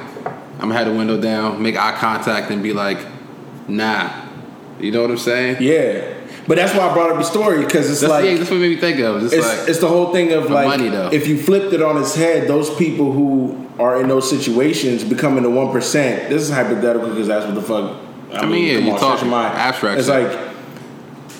I'm 0.55 0.69
gonna 0.69 0.75
have 0.75 0.87
the 0.87 0.95
window 0.95 1.21
down, 1.21 1.63
make 1.63 1.77
eye 1.77 1.97
contact, 1.97 2.51
and 2.51 2.63
be 2.63 2.73
like, 2.73 2.99
nah. 3.69 4.27
You 4.81 4.93
know 4.93 5.03
what 5.03 5.11
I'm 5.11 5.19
saying? 5.19 5.59
Yeah. 5.61 6.15
But 6.47 6.57
that's 6.57 6.73
why 6.75 6.89
I 6.89 6.95
brought 6.95 7.11
up 7.11 7.19
the 7.19 7.25
story 7.25 7.63
because 7.63 7.91
it's 7.91 8.01
That's, 8.01 8.11
like 8.11 8.25
yeah, 8.25 8.37
that's 8.37 8.51
what 8.51 8.61
made 8.61 8.71
me 8.71 8.77
think 8.77 9.01
of. 9.01 9.23
It's, 9.23 9.35
it's, 9.35 9.47
like 9.47 9.69
it's 9.69 9.81
the 9.81 9.89
whole 9.89 10.13
thing 10.15 10.33
of 10.33 10.49
like 10.51 10.67
money, 10.67 10.89
though. 10.89 11.11
if 11.13 11.27
you 11.27 11.39
flipped 11.39 11.75
it 11.75 11.83
on 11.83 12.01
its 12.01 12.15
head, 12.15 12.49
those 12.49 12.75
people 12.77 13.13
who 13.13 13.69
are 13.79 14.01
in 14.01 14.09
those 14.09 14.31
situations 14.31 15.05
becoming 15.05 15.43
the 15.43 15.51
one 15.51 15.71
percent. 15.73 16.31
This 16.31 16.43
is 16.43 16.51
hypothetical 16.51 17.11
because 17.11 17.29
that's 17.29 17.45
what 17.45 17.55
the 17.55 17.63
fuck. 17.63 18.08
I 18.33 18.47
mean, 18.47 18.65
yeah, 18.67 18.79
you're 18.79 18.95
on, 18.95 19.01
talking 19.01 19.29
my- 19.29 19.47
abstract 19.47 19.99
It's 20.01 20.09
shit. 20.09 20.31
like, 20.33 20.49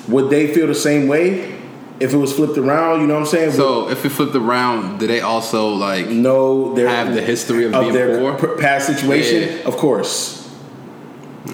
would 0.09 0.31
they 0.31 0.53
feel 0.55 0.67
the 0.67 0.75
same 0.75 1.07
way 1.09 1.55
if 2.01 2.13
it 2.15 2.17
was 2.17 2.33
flipped 2.33 2.57
around? 2.57 3.01
You 3.03 3.07
know 3.07 3.15
what 3.15 3.21
I'm 3.21 3.27
saying? 3.27 3.53
so. 3.53 3.91
If 3.91 4.05
it 4.05 4.09
flipped 4.11 4.35
around, 4.35 4.99
do 4.99 5.07
they 5.07 5.21
also 5.21 5.69
like? 5.71 6.09
no, 6.09 6.75
their 6.75 6.89
Have 6.89 7.15
the 7.15 7.21
history 7.23 7.65
of 7.65 7.73
being 7.73 7.93
their 7.93 8.19
poor? 8.19 8.57
past 8.57 8.87
situation, 8.87 9.43
Yeah. 9.59 9.69
of 9.69 9.77
course. 9.77 10.37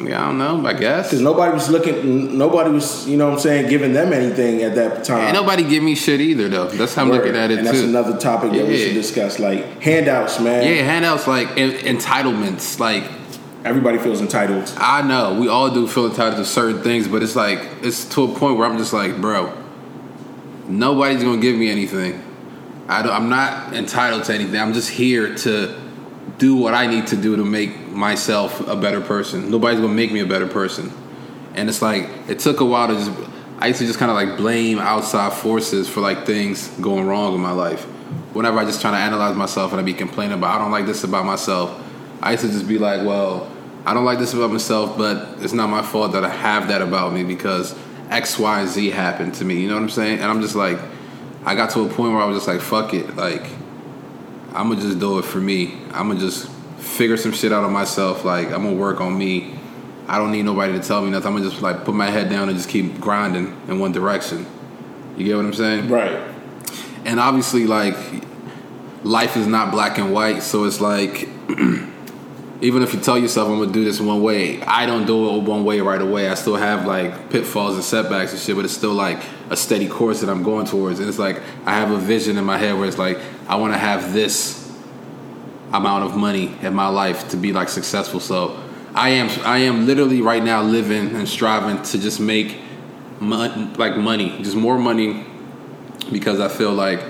Yeah, 0.02 0.22
I 0.22 0.26
don't 0.26 0.38
know. 0.38 0.66
I 0.66 0.72
guess. 0.72 1.08
Because 1.08 1.20
nobody 1.22 1.52
was 1.52 1.68
looking, 1.68 2.36
nobody 2.36 2.70
was, 2.70 3.06
you 3.08 3.16
know 3.16 3.26
what 3.26 3.34
I'm 3.34 3.38
saying, 3.40 3.68
giving 3.68 3.92
them 3.92 4.12
anything 4.12 4.62
at 4.62 4.74
that 4.74 5.04
time. 5.04 5.26
Ain't 5.26 5.34
nobody 5.34 5.62
give 5.62 5.82
me 5.84 5.94
shit 5.94 6.20
either 6.20 6.48
though. 6.48 6.66
That's 6.66 6.94
how 6.94 7.02
I'm 7.02 7.10
looking 7.10 7.36
at 7.36 7.50
it 7.52 7.58
and 7.58 7.66
too. 7.66 7.72
that's 7.72 7.84
another 7.84 8.18
topic 8.18 8.52
that 8.52 8.66
we 8.66 8.76
should 8.76 8.94
discuss. 8.94 9.38
Like 9.38 9.80
handouts, 9.82 10.40
man. 10.40 10.64
yeah, 10.64 10.82
handouts 10.82 11.28
like 11.28 11.56
en- 11.56 11.96
entitlements, 11.96 12.80
like 12.80 13.04
Everybody 13.64 13.96
feels 13.96 14.20
entitled. 14.20 14.70
I 14.76 15.00
know 15.00 15.40
we 15.40 15.48
all 15.48 15.70
do 15.70 15.88
feel 15.88 16.06
entitled 16.06 16.36
to 16.36 16.44
certain 16.44 16.82
things, 16.82 17.08
but 17.08 17.22
it's 17.22 17.34
like 17.34 17.60
it's 17.80 18.04
to 18.10 18.24
a 18.24 18.38
point 18.38 18.58
where 18.58 18.68
I'm 18.68 18.76
just 18.76 18.92
like, 18.92 19.18
bro, 19.22 19.56
nobody's 20.68 21.22
gonna 21.22 21.40
give 21.40 21.56
me 21.56 21.70
anything. 21.70 22.22
I 22.88 23.00
don't, 23.00 23.12
I'm 23.12 23.30
not 23.30 23.72
entitled 23.72 24.24
to 24.24 24.34
anything. 24.34 24.60
I'm 24.60 24.74
just 24.74 24.90
here 24.90 25.34
to 25.36 25.80
do 26.36 26.56
what 26.56 26.74
I 26.74 26.86
need 26.86 27.06
to 27.06 27.16
do 27.16 27.36
to 27.36 27.44
make 27.44 27.88
myself 27.88 28.60
a 28.68 28.76
better 28.76 29.00
person. 29.00 29.50
Nobody's 29.50 29.80
gonna 29.80 29.94
make 29.94 30.12
me 30.12 30.20
a 30.20 30.26
better 30.26 30.46
person. 30.46 30.92
And 31.54 31.70
it's 31.70 31.80
like 31.80 32.10
it 32.28 32.40
took 32.40 32.60
a 32.60 32.66
while 32.66 32.88
to 32.88 32.94
just. 32.94 33.10
I 33.60 33.68
used 33.68 33.78
to 33.78 33.86
just 33.86 33.98
kind 33.98 34.10
of 34.10 34.16
like 34.16 34.36
blame 34.36 34.78
outside 34.78 35.32
forces 35.32 35.88
for 35.88 36.02
like 36.02 36.26
things 36.26 36.68
going 36.82 37.06
wrong 37.06 37.34
in 37.34 37.40
my 37.40 37.52
life. 37.52 37.84
Whenever 38.34 38.58
I 38.58 38.66
just 38.66 38.82
trying 38.82 38.92
to 38.92 38.98
analyze 38.98 39.36
myself 39.36 39.70
and 39.70 39.80
I 39.80 39.84
be 39.84 39.94
complaining 39.94 40.36
about 40.36 40.56
I 40.56 40.58
don't 40.58 40.72
like 40.72 40.84
this 40.84 41.02
about 41.04 41.24
myself, 41.24 41.80
I 42.20 42.32
used 42.32 42.44
to 42.44 42.50
just 42.50 42.68
be 42.68 42.78
like, 42.78 43.06
well, 43.06 43.50
I 43.86 43.92
don't 43.94 44.04
like 44.04 44.18
this 44.18 44.32
about 44.32 44.50
myself, 44.50 44.96
but 44.96 45.42
it's 45.42 45.52
not 45.52 45.68
my 45.68 45.82
fault 45.82 46.12
that 46.12 46.24
I 46.24 46.30
have 46.30 46.68
that 46.68 46.80
about 46.80 47.12
me 47.12 47.22
because 47.22 47.76
X, 48.10 48.38
Y, 48.38 48.60
and 48.60 48.68
Z 48.68 48.90
happened 48.90 49.34
to 49.34 49.44
me. 49.44 49.60
You 49.60 49.68
know 49.68 49.74
what 49.74 49.82
I'm 49.82 49.90
saying? 49.90 50.20
And 50.20 50.30
I'm 50.30 50.40
just 50.40 50.54
like, 50.54 50.78
I 51.44 51.54
got 51.54 51.70
to 51.70 51.80
a 51.80 51.88
point 51.88 52.12
where 52.12 52.22
I 52.22 52.24
was 52.24 52.38
just 52.38 52.48
like, 52.48 52.60
fuck 52.60 52.94
it, 52.94 53.16
like 53.16 53.42
I'm 54.54 54.68
gonna 54.68 54.80
just 54.80 55.00
do 55.00 55.18
it 55.18 55.24
for 55.24 55.38
me. 55.38 55.74
I'm 55.92 56.08
gonna 56.08 56.20
just 56.20 56.48
figure 56.78 57.16
some 57.16 57.32
shit 57.32 57.52
out 57.52 57.64
on 57.64 57.72
myself. 57.72 58.24
Like 58.24 58.46
I'm 58.46 58.62
gonna 58.62 58.72
work 58.72 59.00
on 59.00 59.18
me. 59.18 59.54
I 60.06 60.18
don't 60.18 60.30
need 60.30 60.44
nobody 60.44 60.72
to 60.74 60.80
tell 60.80 61.02
me 61.02 61.10
nothing. 61.10 61.26
I'm 61.26 61.36
gonna 61.36 61.50
just 61.50 61.60
like 61.60 61.84
put 61.84 61.94
my 61.94 62.08
head 62.08 62.30
down 62.30 62.48
and 62.48 62.56
just 62.56 62.68
keep 62.68 63.00
grinding 63.00 63.60
in 63.68 63.80
one 63.80 63.90
direction. 63.90 64.46
You 65.16 65.24
get 65.24 65.36
what 65.36 65.44
I'm 65.44 65.54
saying? 65.54 65.88
Right. 65.88 66.22
And 67.04 67.18
obviously, 67.18 67.66
like 67.66 67.96
life 69.02 69.36
is 69.36 69.46
not 69.46 69.72
black 69.72 69.98
and 69.98 70.12
white. 70.12 70.42
So 70.42 70.64
it's 70.64 70.80
like 70.80 71.28
even 72.60 72.82
if 72.82 72.94
you 72.94 73.00
tell 73.00 73.18
yourself 73.18 73.48
I'm 73.48 73.58
gonna 73.58 73.72
do 73.72 73.84
this 73.84 74.00
one 74.00 74.22
way, 74.22 74.62
I 74.62 74.86
don't 74.86 75.06
do 75.06 75.36
it 75.36 75.42
one 75.42 75.64
way 75.64 75.80
right 75.80 76.00
away. 76.00 76.28
I 76.28 76.34
still 76.34 76.56
have 76.56 76.86
like 76.86 77.30
pitfalls 77.30 77.74
and 77.74 77.84
setbacks 77.84 78.32
and 78.32 78.40
shit, 78.40 78.56
but 78.56 78.64
it's 78.64 78.74
still 78.74 78.92
like 78.92 79.22
a 79.50 79.56
steady 79.56 79.88
course 79.88 80.20
that 80.20 80.30
I'm 80.30 80.42
going 80.42 80.66
towards. 80.66 81.00
And 81.00 81.08
it's 81.08 81.18
like 81.18 81.42
I 81.66 81.74
have 81.74 81.90
a 81.90 81.98
vision 81.98 82.36
in 82.36 82.44
my 82.44 82.58
head 82.58 82.76
where 82.76 82.86
it's 82.86 82.98
like 82.98 83.18
I 83.48 83.56
want 83.56 83.72
to 83.72 83.78
have 83.78 84.12
this 84.12 84.60
amount 85.72 86.04
of 86.04 86.16
money 86.16 86.56
in 86.62 86.72
my 86.74 86.86
life 86.86 87.28
to 87.30 87.36
be 87.36 87.52
like 87.52 87.68
successful. 87.68 88.20
So 88.20 88.62
I 88.94 89.10
am 89.10 89.28
I 89.44 89.58
am 89.58 89.86
literally 89.86 90.22
right 90.22 90.42
now 90.42 90.62
living 90.62 91.14
and 91.16 91.28
striving 91.28 91.82
to 91.82 91.98
just 91.98 92.20
make 92.20 92.60
like 93.20 93.96
money, 93.96 94.38
just 94.42 94.56
more 94.56 94.78
money 94.78 95.24
because 96.12 96.40
I 96.40 96.48
feel 96.48 96.72
like 96.72 97.02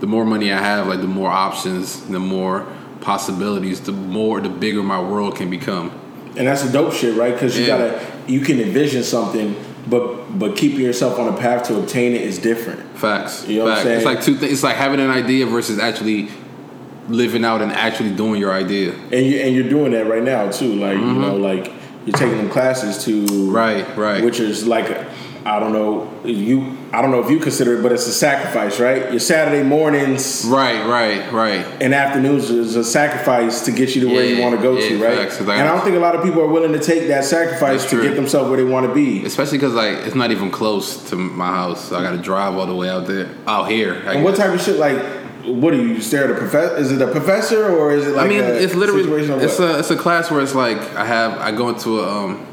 the 0.00 0.06
more 0.06 0.24
money 0.24 0.52
I 0.52 0.58
have, 0.58 0.88
like 0.88 1.00
the 1.00 1.06
more 1.06 1.30
options, 1.30 2.04
the 2.06 2.18
more 2.18 2.66
possibilities, 3.02 3.80
the 3.82 3.92
more 3.92 4.40
the 4.40 4.48
bigger 4.48 4.82
my 4.82 5.00
world 5.00 5.36
can 5.36 5.50
become. 5.50 5.90
And 6.36 6.46
that's 6.46 6.62
the 6.62 6.72
dope 6.72 6.94
shit, 6.94 7.14
right? 7.16 7.34
Because 7.34 7.58
you 7.58 7.66
Yeah. 7.66 7.76
gotta, 7.78 8.00
you 8.26 8.40
can 8.40 8.58
envision 8.60 9.02
something, 9.02 9.54
but 9.86 10.38
but 10.38 10.56
keeping 10.56 10.80
yourself 10.80 11.18
on 11.18 11.28
a 11.28 11.36
path 11.36 11.64
to 11.68 11.76
obtain 11.78 12.12
it 12.14 12.22
is 12.22 12.38
different. 12.38 12.80
Facts. 12.96 13.46
You 13.46 13.58
know 13.58 13.64
what 13.64 13.70
I'm 13.72 13.76
Facts. 13.76 13.84
saying? 13.84 13.96
It's 13.98 14.06
like 14.06 14.22
two 14.22 14.36
things. 14.36 14.52
It's 14.52 14.62
like 14.62 14.76
having 14.76 15.00
an 15.00 15.10
idea 15.10 15.44
versus 15.44 15.78
actually 15.78 16.28
living 17.08 17.44
out 17.44 17.60
and 17.60 17.72
actually 17.72 18.12
doing 18.12 18.40
your 18.40 18.52
idea. 18.52 18.92
And 19.12 19.26
you 19.26 19.40
and 19.40 19.54
you're 19.54 19.68
doing 19.68 19.92
that 19.92 20.06
right 20.08 20.22
now 20.22 20.50
too. 20.50 20.74
Like 20.76 20.96
you 20.96 21.12
know, 21.12 21.36
like 21.36 21.70
you're 22.06 22.16
taking 22.16 22.38
them 22.38 22.48
classes 22.48 23.04
to 23.04 23.24
Mm-hmm. 23.24 23.52
Right, 23.52 23.96
right. 23.96 24.24
which 24.24 24.40
is 24.40 24.66
like 24.66 24.88
I 25.44 25.58
don't 25.58 25.72
know 25.72 26.12
you 26.24 26.76
I 26.92 27.00
don't 27.00 27.10
know 27.10 27.20
if 27.20 27.30
you 27.30 27.38
consider 27.38 27.78
it, 27.78 27.82
but 27.82 27.90
it's 27.90 28.06
a 28.06 28.12
sacrifice, 28.12 28.78
right? 28.78 29.10
Your 29.10 29.20
Saturday 29.20 29.62
mornings 29.62 30.44
Right, 30.46 30.86
right, 30.86 31.32
right. 31.32 31.66
and 31.80 31.94
afternoons 31.94 32.50
is 32.50 32.76
a 32.76 32.84
sacrifice 32.84 33.64
to 33.64 33.72
get 33.72 33.94
you 33.94 34.02
to 34.02 34.14
where 34.14 34.24
you 34.24 34.42
want 34.42 34.54
to 34.54 34.62
go 34.62 34.76
yeah, 34.76 34.88
to, 34.88 35.02
right? 35.02 35.18
facts, 35.18 35.40
and 35.40 35.50
I 35.50 35.64
don't 35.64 35.82
think 35.82 35.96
a 35.96 36.00
lot 36.00 36.14
of 36.14 36.22
people 36.22 36.42
are 36.42 36.46
willing 36.46 36.72
to 36.72 36.78
take 36.78 37.08
that 37.08 37.24
sacrifice 37.24 37.88
to 37.90 38.02
get 38.02 38.14
themselves 38.14 38.50
where 38.50 38.58
they 38.58 38.64
want 38.64 38.86
to 38.86 38.94
be. 38.94 39.24
Especially 39.24 39.58
because 39.58 39.74
like 39.74 39.98
it's 40.06 40.14
not 40.14 40.30
even 40.30 40.50
close 40.50 41.08
to 41.10 41.16
my 41.16 41.48
house. 41.48 41.88
So 41.88 41.96
I 41.96 42.02
got 42.02 42.12
to 42.12 42.18
drive 42.18 42.56
all 42.56 42.66
the 42.66 42.74
way 42.74 42.88
out 42.88 43.06
there, 43.06 43.30
out 43.46 43.70
here. 43.70 44.02
I 44.06 44.14
And 44.14 44.24
what 44.24 44.36
type 44.36 44.52
of 44.52 44.60
shit 44.60 44.76
like? 44.76 45.02
What 45.44 45.72
do 45.72 45.84
you 45.84 46.00
stare 46.00 46.24
at 46.24 46.30
a 46.30 46.34
professor? 46.34 46.76
Is 46.76 46.92
it 46.92 47.02
a 47.02 47.08
professor 47.08 47.68
or 47.68 47.92
is 47.92 48.06
it 48.06 48.10
like? 48.10 48.26
I 48.26 48.28
mean, 48.28 48.40
a 48.40 48.44
it's 48.44 48.74
literally 48.74 49.02
it's 49.24 49.58
a 49.58 49.78
it's 49.80 49.90
a 49.90 49.96
class 49.96 50.30
where 50.30 50.40
it's 50.40 50.54
like 50.54 50.78
I 50.94 51.04
have 51.04 51.38
I 51.38 51.50
go 51.50 51.68
into 51.68 52.00
a 52.00 52.08
um 52.08 52.46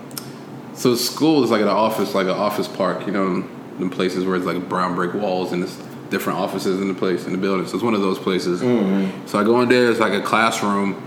so 0.80 0.96
school 0.96 1.44
is 1.44 1.52
like 1.52 1.62
an 1.62 1.68
office 1.68 2.15
like 2.15 2.26
an 2.26 2.32
office 2.32 2.68
park 2.68 3.06
you 3.06 3.12
know 3.12 3.46
in 3.80 3.89
places 3.89 4.26
where 4.26 4.36
it's 4.36 4.46
like 4.46 4.70
brown 4.70 4.96
brick 4.96 5.13
walls 5.13 5.52
and 5.52 5.63
it's 5.63 5.76
different 6.10 6.39
offices 6.39 6.82
in 6.82 6.88
the 6.88 6.94
place 6.94 7.26
in 7.26 7.34
the 7.34 7.38
building. 7.38 7.68
So 7.68 7.76
it's 7.76 7.84
one 7.84 7.94
of 7.94 8.02
those 8.02 8.18
places. 8.18 8.62
Mm-hmm. 8.62 9.28
so 9.28 9.39
I 9.39 9.44
go 9.44 9.62
in 9.62 9.70
there 9.70 9.92
it's 9.92 10.00
like 10.00 10.13
a 10.13 10.22
classroom 10.22 11.06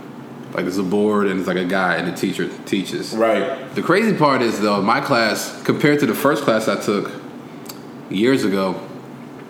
like 0.54 0.64
there's 0.64 0.78
a 0.78 0.82
board 0.82 1.26
and 1.26 1.40
it's 1.40 1.48
like 1.48 1.56
a 1.56 1.64
guy 1.64 1.96
and 1.96 2.06
the 2.06 2.16
teacher 2.16 2.48
teaches. 2.66 3.14
Right. 3.14 3.74
the 3.74 3.82
crazy 3.82 4.16
part 4.16 4.42
is 4.42 4.60
though 4.60 4.82
my 4.82 5.00
class 5.00 5.62
compared 5.62 6.00
to 6.00 6.06
the 6.06 6.14
first 6.14 6.44
class 6.44 6.68
I 6.68 6.80
took 6.80 7.10
years 8.10 8.44
ago 8.44 8.80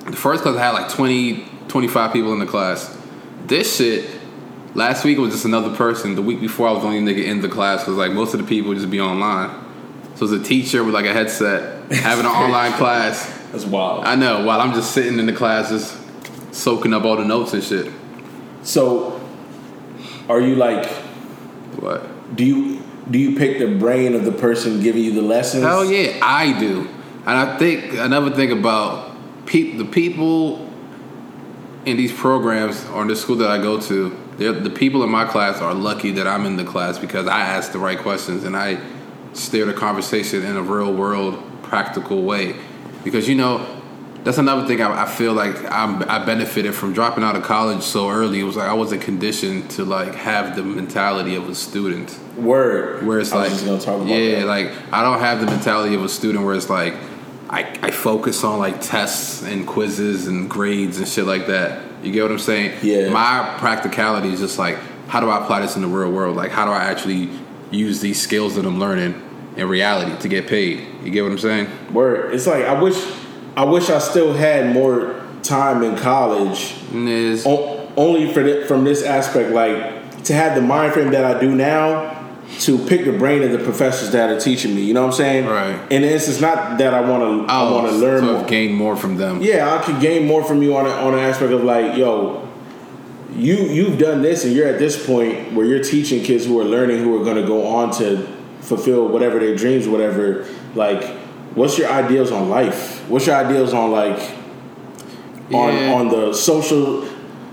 the 0.06 0.16
first 0.16 0.42
class 0.42 0.56
I 0.56 0.64
had 0.66 0.70
like 0.70 0.88
20 0.90 1.48
25 1.68 2.12
people 2.12 2.32
in 2.32 2.38
the 2.38 2.46
class. 2.46 2.96
This 3.46 3.76
shit 3.76 4.08
last 4.74 5.04
week 5.04 5.18
was 5.18 5.32
just 5.32 5.44
another 5.44 5.74
person. 5.74 6.14
The 6.14 6.22
week 6.22 6.40
before 6.40 6.68
I 6.68 6.72
was 6.72 6.82
the 6.82 6.88
only 6.88 7.00
nigga 7.00 7.24
in 7.24 7.40
the 7.40 7.48
class 7.48 7.80
because 7.80 7.96
like 7.96 8.12
most 8.12 8.34
of 8.34 8.40
the 8.40 8.46
people 8.46 8.72
just 8.74 8.90
be 8.90 9.00
online 9.00 9.62
so 10.28 10.34
it's 10.34 10.44
a 10.44 10.48
teacher 10.48 10.84
with 10.84 10.94
like 10.94 11.06
a 11.06 11.12
headset 11.12 11.90
having 11.92 12.26
an 12.26 12.32
online 12.32 12.72
class 12.74 13.26
That's 13.50 13.64
wild. 13.64 14.04
I 14.04 14.14
know 14.14 14.44
while 14.44 14.60
I'm 14.60 14.72
just 14.72 14.92
sitting 14.92 15.18
in 15.18 15.26
the 15.26 15.32
class 15.32 15.70
just 15.70 15.98
soaking 16.54 16.94
up 16.94 17.04
all 17.04 17.16
the 17.16 17.24
notes 17.24 17.52
and 17.54 17.62
shit 17.62 17.92
So, 18.62 19.20
are 20.28 20.40
you 20.40 20.56
like? 20.56 20.86
what 21.80 22.36
Do 22.36 22.44
you 22.44 22.82
do 23.10 23.18
you 23.18 23.36
pick 23.36 23.58
the 23.58 23.76
brain 23.78 24.14
of 24.14 24.24
the 24.24 24.32
person 24.32 24.80
giving 24.80 25.02
you 25.02 25.12
the 25.12 25.22
lessons? 25.22 25.64
Hell 25.64 25.84
yeah, 25.84 26.20
I 26.22 26.58
do. 26.58 26.88
And 27.26 27.30
I 27.30 27.58
think 27.58 27.94
another 27.94 28.30
thing 28.30 28.52
about 28.52 29.10
peop 29.46 29.76
the 29.76 29.84
people 29.84 30.68
in 31.84 31.96
these 31.96 32.12
programs 32.12 32.84
or 32.90 33.02
in 33.02 33.08
the 33.08 33.16
school 33.16 33.36
that 33.36 33.50
I 33.50 33.58
go 33.58 33.80
to, 33.80 34.16
the 34.38 34.70
people 34.70 35.02
in 35.02 35.10
my 35.10 35.24
class 35.24 35.60
are 35.60 35.74
lucky 35.74 36.12
that 36.12 36.28
I'm 36.28 36.46
in 36.46 36.56
the 36.56 36.64
class 36.64 36.96
because 36.96 37.26
I 37.26 37.40
ask 37.40 37.72
the 37.72 37.80
right 37.80 37.98
questions 37.98 38.44
and 38.44 38.56
I 38.56 38.80
steer 39.32 39.64
the 39.66 39.74
conversation 39.74 40.44
in 40.44 40.56
a 40.56 40.62
real 40.62 40.92
world, 40.92 41.42
practical 41.62 42.22
way. 42.22 42.56
Because 43.04 43.28
you 43.28 43.34
know, 43.34 43.66
that's 44.24 44.38
another 44.38 44.66
thing 44.66 44.80
I, 44.80 45.02
I 45.02 45.06
feel 45.06 45.32
like 45.32 45.56
I'm, 45.70 46.02
I 46.08 46.24
benefited 46.24 46.74
from 46.74 46.92
dropping 46.92 47.24
out 47.24 47.34
of 47.34 47.42
college 47.42 47.82
so 47.82 48.08
early. 48.10 48.40
It 48.40 48.44
was 48.44 48.56
like 48.56 48.68
I 48.68 48.74
wasn't 48.74 49.02
conditioned 49.02 49.70
to 49.72 49.84
like 49.84 50.14
have 50.14 50.56
the 50.56 50.62
mentality 50.62 51.34
of 51.34 51.48
a 51.48 51.54
student. 51.54 52.18
Word. 52.36 53.06
Where 53.06 53.18
it's 53.18 53.32
I 53.32 53.38
like, 53.38 53.50
just 53.50 53.64
gonna 53.64 53.80
talk 53.80 53.96
about 53.96 54.08
yeah, 54.08 54.40
that. 54.40 54.46
like 54.46 54.72
I 54.92 55.02
don't 55.02 55.18
have 55.18 55.40
the 55.40 55.46
mentality 55.46 55.94
of 55.94 56.04
a 56.04 56.08
student 56.08 56.44
where 56.44 56.54
it's 56.54 56.70
like 56.70 56.94
I, 57.50 57.78
I 57.82 57.90
focus 57.90 58.44
on 58.44 58.58
like 58.58 58.80
tests 58.80 59.42
and 59.42 59.66
quizzes 59.66 60.26
and 60.26 60.48
grades 60.48 60.98
and 60.98 61.06
shit 61.06 61.26
like 61.26 61.48
that. 61.48 61.82
You 62.02 62.10
get 62.10 62.22
what 62.22 62.32
I'm 62.32 62.38
saying? 62.38 62.78
Yeah. 62.82 63.10
My 63.10 63.56
practicality 63.58 64.28
is 64.28 64.40
just 64.40 64.58
like, 64.58 64.78
how 65.08 65.20
do 65.20 65.28
I 65.28 65.42
apply 65.42 65.60
this 65.60 65.76
in 65.76 65.82
the 65.82 65.88
real 65.88 66.10
world? 66.10 66.34
Like, 66.34 66.50
how 66.50 66.64
do 66.64 66.70
I 66.72 66.84
actually 66.84 67.28
use 67.72 68.00
these 68.00 68.20
skills 68.20 68.54
that 68.56 68.64
I'm 68.66 68.78
learning 68.78 69.20
in 69.56 69.68
reality 69.68 70.16
to 70.20 70.28
get 70.28 70.46
paid? 70.46 70.86
You 71.02 71.10
get 71.10 71.22
what 71.22 71.32
I'm 71.32 71.38
saying? 71.38 71.68
Word. 71.92 72.34
It's 72.34 72.46
like 72.46 72.64
I 72.64 72.80
wish, 72.80 72.96
I 73.56 73.64
wish 73.64 73.90
I 73.90 73.98
still 73.98 74.32
had 74.32 74.72
more 74.72 75.20
time 75.42 75.82
in 75.82 75.96
college. 75.96 76.74
It's- 76.92 77.44
O- 77.46 77.80
only 77.96 78.32
for 78.32 78.42
the, 78.42 78.64
from 78.66 78.84
this 78.84 79.02
aspect, 79.02 79.50
like 79.50 80.22
to 80.24 80.32
have 80.34 80.54
the 80.54 80.62
mind 80.62 80.94
frame 80.94 81.10
that 81.10 81.24
I 81.24 81.38
do 81.38 81.54
now, 81.54 82.18
to 82.60 82.78
pick 82.86 83.04
the 83.04 83.12
brain 83.12 83.42
of 83.42 83.52
the 83.52 83.58
professors 83.58 84.10
that 84.12 84.30
are 84.30 84.38
teaching 84.38 84.74
me. 84.74 84.82
You 84.82 84.94
know 84.94 85.02
what 85.02 85.08
I'm 85.08 85.16
saying? 85.16 85.46
Right. 85.46 85.78
And 85.90 86.04
it's 86.04 86.28
it's 86.28 86.40
not 86.40 86.78
that 86.78 86.92
I 86.94 87.00
want 87.00 87.46
to 87.48 87.52
I 87.52 87.62
oh, 87.62 87.74
want 87.74 87.88
to 87.88 87.96
learn 87.96 88.20
so 88.20 88.32
more. 88.32 88.44
I've 88.44 88.70
more 88.70 88.96
from 88.96 89.16
them. 89.16 89.40
Yeah, 89.42 89.74
I 89.74 89.82
could 89.82 90.00
gain 90.00 90.26
more 90.26 90.44
from 90.44 90.62
you 90.62 90.76
on 90.76 90.86
a, 90.86 90.90
on 90.90 91.14
an 91.14 91.20
aspect 91.20 91.52
of 91.52 91.64
like, 91.64 91.96
yo, 91.96 92.48
you 93.34 93.54
you've 93.56 93.98
done 93.98 94.22
this 94.22 94.44
and 94.44 94.54
you're 94.54 94.66
at 94.68 94.78
this 94.78 95.04
point 95.06 95.52
where 95.52 95.66
you're 95.66 95.82
teaching 95.82 96.22
kids 96.22 96.44
who 96.44 96.60
are 96.60 96.64
learning 96.64 96.98
who 96.98 97.20
are 97.20 97.24
going 97.24 97.36
to 97.36 97.46
go 97.46 97.66
on 97.66 97.90
to 97.92 98.26
fulfill 98.60 99.08
whatever 99.08 99.38
their 99.38 99.56
dreams, 99.56 99.88
whatever. 99.88 100.46
Like, 100.74 101.04
what's 101.54 101.78
your 101.78 101.90
ideals 101.90 102.30
on 102.30 102.48
life? 102.48 103.00
What's 103.08 103.26
your 103.26 103.36
ideals 103.36 103.72
on 103.74 103.90
like 103.90 104.18
on 105.52 105.74
Yeah. 105.74 105.92
on 105.94 106.08
the 106.08 106.32
social 106.32 107.04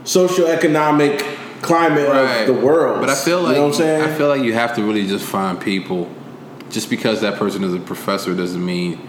social 0.03 0.47
economic 0.47 1.23
climate 1.61 2.07
Right. 2.07 2.41
of 2.41 2.47
the 2.47 2.53
world? 2.65 3.01
But 3.01 3.09
I 3.09 3.15
feel 3.15 3.41
like 3.41 3.55
you 3.55 3.61
know 3.61 3.67
what 3.67 3.73
I'm 3.73 3.73
saying. 3.77 4.01
I 4.03 4.13
feel 4.13 4.27
like 4.27 4.43
you 4.43 4.53
have 4.53 4.75
to 4.75 4.83
really 4.83 5.05
just 5.07 5.25
find 5.25 5.59
people. 5.59 6.07
Just 6.69 6.89
because 6.91 7.21
that 7.21 7.37
person 7.37 7.63
is 7.63 7.73
a 7.73 7.79
professor 7.79 8.33
doesn't 8.35 8.63
mean 8.63 8.99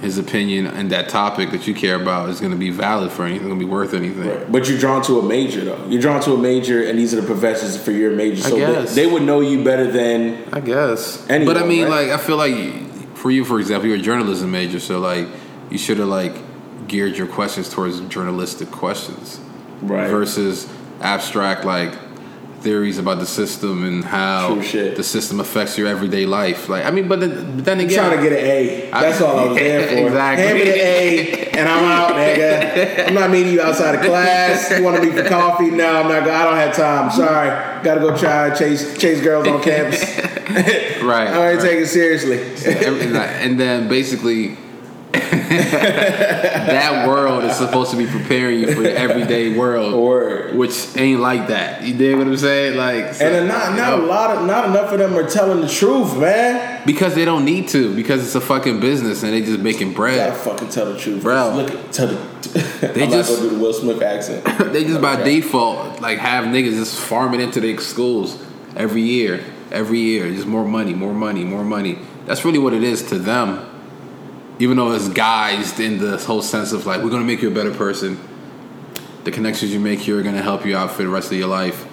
his 0.00 0.18
opinion 0.18 0.66
and 0.66 0.90
that 0.90 1.08
topic 1.08 1.50
that 1.50 1.66
you 1.66 1.74
care 1.74 2.00
about 2.00 2.28
is 2.28 2.40
going 2.40 2.52
to 2.52 2.58
be 2.58 2.70
valid 2.70 3.10
for 3.10 3.24
anything, 3.24 3.48
going 3.48 3.58
to 3.58 3.64
be 3.64 3.70
worth 3.70 3.94
anything. 3.94 4.28
Right. 4.28 4.52
But 4.52 4.68
you're 4.68 4.78
drawn 4.78 5.02
to 5.04 5.18
a 5.18 5.22
major 5.22 5.64
though. 5.64 5.86
You're 5.88 6.00
drawn 6.00 6.20
to 6.22 6.32
a 6.32 6.38
major, 6.38 6.84
and 6.84 6.98
these 6.98 7.14
are 7.14 7.20
the 7.20 7.26
professors 7.26 7.82
for 7.82 7.92
your 7.92 8.10
major. 8.10 8.42
So 8.42 8.56
they, 8.56 8.84
they 8.94 9.06
would 9.06 9.22
know 9.22 9.40
you 9.40 9.64
better 9.64 9.90
than 9.90 10.44
I 10.52 10.60
guess. 10.60 11.28
Anyone, 11.30 11.54
but 11.54 11.62
I 11.62 11.66
mean, 11.66 11.84
right? 11.84 12.08
like, 12.08 12.20
I 12.20 12.22
feel 12.22 12.36
like 12.36 13.16
for 13.16 13.30
you, 13.30 13.44
for 13.44 13.58
example, 13.60 13.88
you're 13.88 13.98
a 13.98 14.02
journalism 14.02 14.50
major, 14.50 14.80
so 14.80 14.98
like, 14.98 15.26
you 15.70 15.78
should 15.78 15.98
have 15.98 16.08
like 16.08 16.34
geared 16.86 17.16
your 17.16 17.26
questions 17.26 17.70
towards 17.70 18.00
journalistic 18.02 18.70
questions, 18.70 19.40
Right. 19.80 20.10
Versus 20.10 20.68
abstract 21.00 21.64
like 21.64 21.92
theories 22.64 22.98
about 22.98 23.18
the 23.18 23.26
system 23.26 23.84
and 23.84 24.02
how 24.02 24.56
the 24.56 25.04
system 25.04 25.38
affects 25.38 25.76
your 25.76 25.86
everyday 25.86 26.24
life. 26.24 26.68
Like, 26.68 26.86
I 26.86 26.90
mean, 26.90 27.06
but 27.06 27.20
then, 27.20 27.56
but 27.56 27.64
then 27.64 27.78
again, 27.78 27.98
trying 27.98 28.16
to 28.16 28.22
get 28.22 28.32
an 28.32 28.44
A. 28.44 28.90
That's 28.90 29.20
all 29.20 29.38
I 29.38 29.44
was 29.46 29.56
there 29.58 29.88
for. 29.88 30.06
Exactly. 30.08 30.44
Hand 30.44 30.58
me 30.58 30.64
the 30.64 30.80
A, 30.80 31.50
and 31.50 31.68
I'm 31.68 31.84
out, 31.84 32.10
nigga. 32.16 33.08
I'm 33.08 33.14
not 33.14 33.30
meeting 33.30 33.52
you 33.52 33.60
outside 33.60 33.94
of 33.94 34.00
class. 34.00 34.70
You 34.70 34.82
want 34.82 34.96
to 34.96 35.02
meet 35.02 35.14
for 35.14 35.28
coffee? 35.28 35.70
No, 35.70 36.00
I'm 36.00 36.08
not. 36.08 36.22
I 36.22 36.44
don't 36.44 36.56
have 36.56 36.74
time. 36.74 37.10
Sorry. 37.12 37.84
Got 37.84 37.94
to 37.94 38.00
go 38.00 38.16
try 38.16 38.54
chase 38.54 38.96
chase 38.98 39.20
girls 39.20 39.46
on 39.46 39.62
campus. 39.62 40.02
right? 41.02 41.28
I 41.28 41.50
ain't 41.52 41.58
right. 41.58 41.60
take 41.60 41.80
it 41.80 41.88
seriously. 41.88 42.40
And 42.66 43.60
then 43.60 43.88
basically 43.88 44.56
that 45.94 47.06
world 47.08 47.44
is 47.44 47.56
supposed 47.56 47.90
to 47.90 47.96
be 47.96 48.06
preparing 48.06 48.60
you 48.60 48.74
for 48.74 48.82
the 48.82 48.92
everyday 48.96 49.56
world 49.56 49.94
Word. 49.94 50.54
which 50.56 50.96
ain't 50.96 51.20
like 51.20 51.48
that 51.48 51.82
you 51.82 51.94
dig 51.94 52.16
what 52.16 52.26
i'm 52.26 52.36
saying 52.36 52.76
like 52.76 53.14
so, 53.14 53.26
And 53.26 53.48
not 53.48 53.70
you 53.72 53.76
not 53.76 53.98
a 53.98 54.02
lot 54.02 54.36
of 54.36 54.46
not 54.46 54.66
enough 54.68 54.92
of 54.92 54.98
them 54.98 55.14
are 55.16 55.28
telling 55.28 55.60
the 55.60 55.68
truth, 55.68 56.16
man. 56.18 56.82
because 56.86 57.14
they 57.14 57.24
don't 57.24 57.44
need 57.44 57.68
to 57.68 57.94
because 57.94 58.24
it's 58.24 58.34
a 58.34 58.40
fucking 58.40 58.80
business 58.80 59.22
and 59.22 59.32
they 59.32 59.40
just 59.42 59.60
making 59.60 59.92
bread. 59.92 60.16
Gotta 60.16 60.32
bread 60.32 60.42
fucking 60.58 60.68
tell 60.70 60.92
the 60.92 60.98
truth, 60.98 61.22
Bro. 61.22 61.56
Look, 61.56 61.90
tell 61.92 62.08
the. 62.08 62.34
They 62.94 63.04
I'm 63.04 63.10
just- 63.10 63.30
not 63.30 63.36
gonna 63.38 63.50
do 63.50 63.56
the 63.56 63.62
Will 63.62 63.72
Smith 63.72 64.02
accent. 64.02 64.44
they 64.72 64.84
just 64.84 65.00
by 65.00 65.14
Okay. 65.14 65.40
default 65.40 66.00
like 66.00 66.18
have 66.18 66.44
niggas 66.46 66.72
just 66.74 66.98
farming 67.00 67.40
into 67.40 67.60
their 67.60 67.78
schools 67.78 68.42
every 68.76 69.02
year 69.02 69.42
every 69.70 69.98
year 69.98 70.30
just 70.30 70.46
more 70.46 70.64
money 70.64 70.92
more 70.94 71.14
money 71.14 71.44
more 71.44 71.64
money 71.64 71.98
that's 72.26 72.44
really 72.44 72.58
what 72.58 72.72
it 72.72 72.82
is 72.82 73.02
to 73.02 73.18
them 73.18 73.64
even 74.58 74.76
though 74.76 74.92
it's 74.92 75.08
guised 75.08 75.84
in 75.84 75.98
the 75.98 76.16
whole 76.18 76.42
sense 76.42 76.72
of 76.72 76.86
like 76.86 77.02
we're 77.02 77.10
gonna 77.10 77.24
make 77.24 77.42
you 77.42 77.48
a 77.50 77.54
better 77.54 77.74
person. 77.74 78.18
The 79.24 79.30
connections 79.30 79.72
you 79.72 79.80
make 79.80 80.00
here 80.00 80.18
are 80.18 80.22
gonna 80.22 80.42
help 80.42 80.66
you 80.66 80.76
out 80.76 80.90
for 80.90 81.02
the 81.02 81.08
rest 81.08 81.32
of 81.32 81.38
your 81.38 81.48
life. 81.48 81.86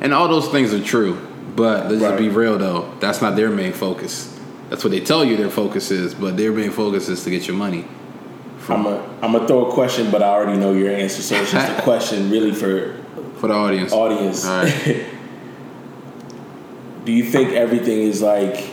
And 0.00 0.12
all 0.12 0.28
those 0.28 0.48
things 0.48 0.74
are 0.74 0.82
true 0.82 1.18
but 1.56 1.90
let's 1.90 2.02
just 2.02 2.18
be 2.18 2.28
real 2.28 2.58
though. 2.58 2.92
That's 3.00 3.22
not 3.22 3.36
their 3.36 3.50
main 3.50 3.72
focus. 3.72 4.30
That's 4.70 4.82
what 4.82 4.90
they 4.90 5.00
tell 5.00 5.24
you 5.24 5.36
their 5.36 5.50
focus 5.50 5.90
is 5.90 6.14
but 6.14 6.36
their 6.36 6.52
main 6.52 6.70
focus 6.70 7.08
is 7.08 7.22
to 7.24 7.30
get 7.30 7.46
your 7.46 7.56
money. 7.56 7.86
I'm 8.68 8.86
a 8.86 8.98
I'm 9.22 9.32
gonna 9.32 9.46
throw 9.46 9.70
a 9.70 9.72
question, 9.72 10.10
but 10.10 10.22
I 10.22 10.28
already 10.28 10.58
know 10.58 10.72
your 10.72 10.90
answer, 10.90 11.22
so 11.22 11.36
it's 11.36 11.52
just 11.52 11.78
a 11.78 11.82
question 11.82 12.30
really 12.30 12.52
for 12.52 12.96
for 13.36 13.48
the 13.48 13.54
audience. 13.54 13.92
Audience. 13.92 14.44
All 14.46 14.64
right. 14.64 15.06
Do 17.04 17.12
you 17.12 17.24
think 17.24 17.52
everything 17.52 17.98
is 17.98 18.22
like 18.22 18.70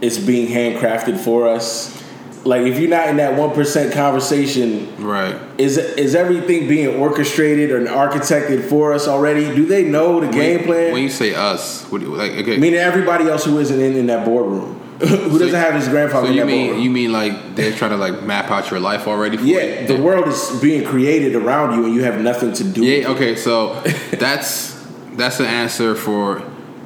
it's 0.00 0.18
being 0.18 0.48
handcrafted 0.48 1.18
for 1.18 1.48
us? 1.48 2.03
Like 2.44 2.62
if 2.66 2.78
you're 2.78 2.90
not 2.90 3.08
in 3.08 3.16
that 3.16 3.38
one 3.38 3.52
percent 3.54 3.94
conversation, 3.94 4.94
right 5.02 5.36
is 5.58 5.78
is 5.78 6.14
everything 6.14 6.68
being 6.68 6.96
orchestrated 6.96 7.70
or 7.70 7.80
architected 7.86 8.68
for 8.68 8.92
us 8.92 9.08
already? 9.08 9.44
Do 9.54 9.64
they 9.64 9.84
know 9.84 10.20
the 10.20 10.28
game 10.30 10.58
when, 10.58 10.66
plan? 10.66 10.92
when 10.92 11.02
you 11.02 11.08
say 11.08 11.34
us 11.34 11.84
what 11.90 12.00
do 12.00 12.08
you, 12.08 12.14
like 12.14 12.32
okay 12.32 12.56
Meaning 12.58 12.80
everybody 12.80 13.28
else 13.28 13.44
who 13.44 13.58
isn't 13.58 13.80
in, 13.80 13.96
in 13.96 14.06
that 14.08 14.24
boardroom, 14.26 14.78
who 15.00 15.38
doesn't 15.38 15.58
have 15.58 15.74
his 15.74 15.88
grandfather 15.88 16.26
So 16.26 16.32
in 16.32 16.38
you 16.38 16.44
mean 16.44 16.66
boardroom. 16.66 16.84
you 16.84 16.90
mean 16.90 17.12
like 17.12 17.54
they're 17.56 17.72
trying 17.72 17.92
to 17.92 17.96
like 17.96 18.22
map 18.24 18.50
out 18.50 18.70
your 18.70 18.80
life 18.80 19.06
already? 19.08 19.36
For 19.38 19.44
yeah, 19.44 19.80
you? 19.80 19.86
the 19.86 20.02
world 20.02 20.28
is 20.28 20.50
being 20.60 20.84
created 20.84 21.34
around 21.34 21.78
you, 21.78 21.86
and 21.86 21.94
you 21.94 22.02
have 22.04 22.20
nothing 22.20 22.52
to 22.52 22.64
do. 22.64 22.82
with 22.82 22.90
Yeah. 22.90 23.08
Okay. 23.10 23.36
So 23.36 23.80
that's 24.12 24.74
that's 25.12 25.38
the 25.38 25.46
answer 25.46 25.94
for 25.94 26.42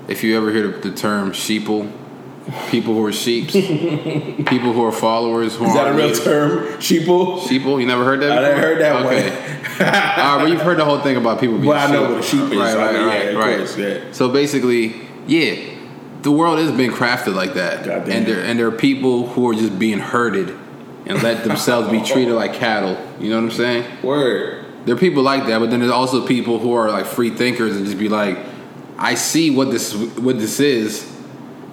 if 0.08 0.22
you 0.22 0.36
ever 0.36 0.50
hear 0.52 0.68
the, 0.68 0.90
the 0.90 0.96
term 0.96 1.32
sheeple, 1.32 1.90
people 2.70 2.94
who 2.94 3.04
are 3.04 3.12
sheeps, 3.12 3.52
people 3.52 4.72
who 4.72 4.84
are 4.84 4.92
followers. 4.92 5.56
Who 5.56 5.66
Is 5.66 5.74
that 5.74 5.88
a 5.88 5.92
real 5.92 6.06
leaders. 6.06 6.24
term? 6.24 6.58
Sheeple? 6.78 7.40
Sheeple? 7.40 7.80
You 7.80 7.86
never 7.86 8.04
heard 8.04 8.20
that? 8.20 8.32
I 8.32 8.42
never 8.42 8.60
heard 8.60 8.80
that 8.80 9.06
okay. 9.06 9.30
one. 9.30 9.58
All 9.80 9.86
right, 9.86 10.38
but 10.40 10.50
you've 10.50 10.62
heard 10.62 10.78
the 10.78 10.84
whole 10.84 11.00
thing 11.00 11.16
about 11.16 11.40
people 11.40 11.56
being. 11.56 11.68
Well, 11.68 11.88
I 11.88 11.92
know 11.92 12.10
what 12.10 12.20
a 12.20 12.22
sheep 12.22 12.40
is. 12.40 12.58
Right, 12.58 12.76
right, 12.76 12.94
right, 12.94 13.32
yeah, 13.32 13.38
right. 13.38 13.58
course, 13.58 13.78
yeah. 13.78 14.12
So 14.12 14.28
basically, 14.28 15.00
yeah, 15.26 15.74
the 16.22 16.32
world 16.32 16.58
has 16.58 16.72
been 16.72 16.90
crafted 16.90 17.34
like 17.34 17.54
that, 17.54 17.86
and 18.08 18.26
there 18.26 18.42
and 18.42 18.58
there 18.58 18.66
are 18.66 18.72
people 18.72 19.28
who 19.28 19.48
are 19.48 19.54
just 19.54 19.78
being 19.78 19.98
herded 19.98 20.56
and 21.06 21.22
let 21.22 21.44
themselves 21.48 21.90
be 21.90 22.02
treated 22.02 22.34
like 22.34 22.54
cattle. 22.54 22.96
You 23.20 23.30
know 23.30 23.36
what 23.36 23.44
I'm 23.44 23.50
saying? 23.50 24.02
Word. 24.02 24.64
There 24.84 24.96
are 24.96 24.98
people 24.98 25.22
like 25.22 25.46
that, 25.46 25.58
but 25.58 25.70
then 25.70 25.80
there's 25.80 25.92
also 25.92 26.26
people 26.26 26.58
who 26.58 26.72
are 26.72 26.90
like 26.90 27.06
free 27.06 27.30
thinkers 27.30 27.76
and 27.76 27.84
just 27.84 27.98
be 27.98 28.08
like, 28.08 28.38
I 28.96 29.14
see 29.14 29.50
what 29.50 29.70
this 29.70 29.94
what 29.94 30.38
this 30.38 30.60
is, 30.60 31.04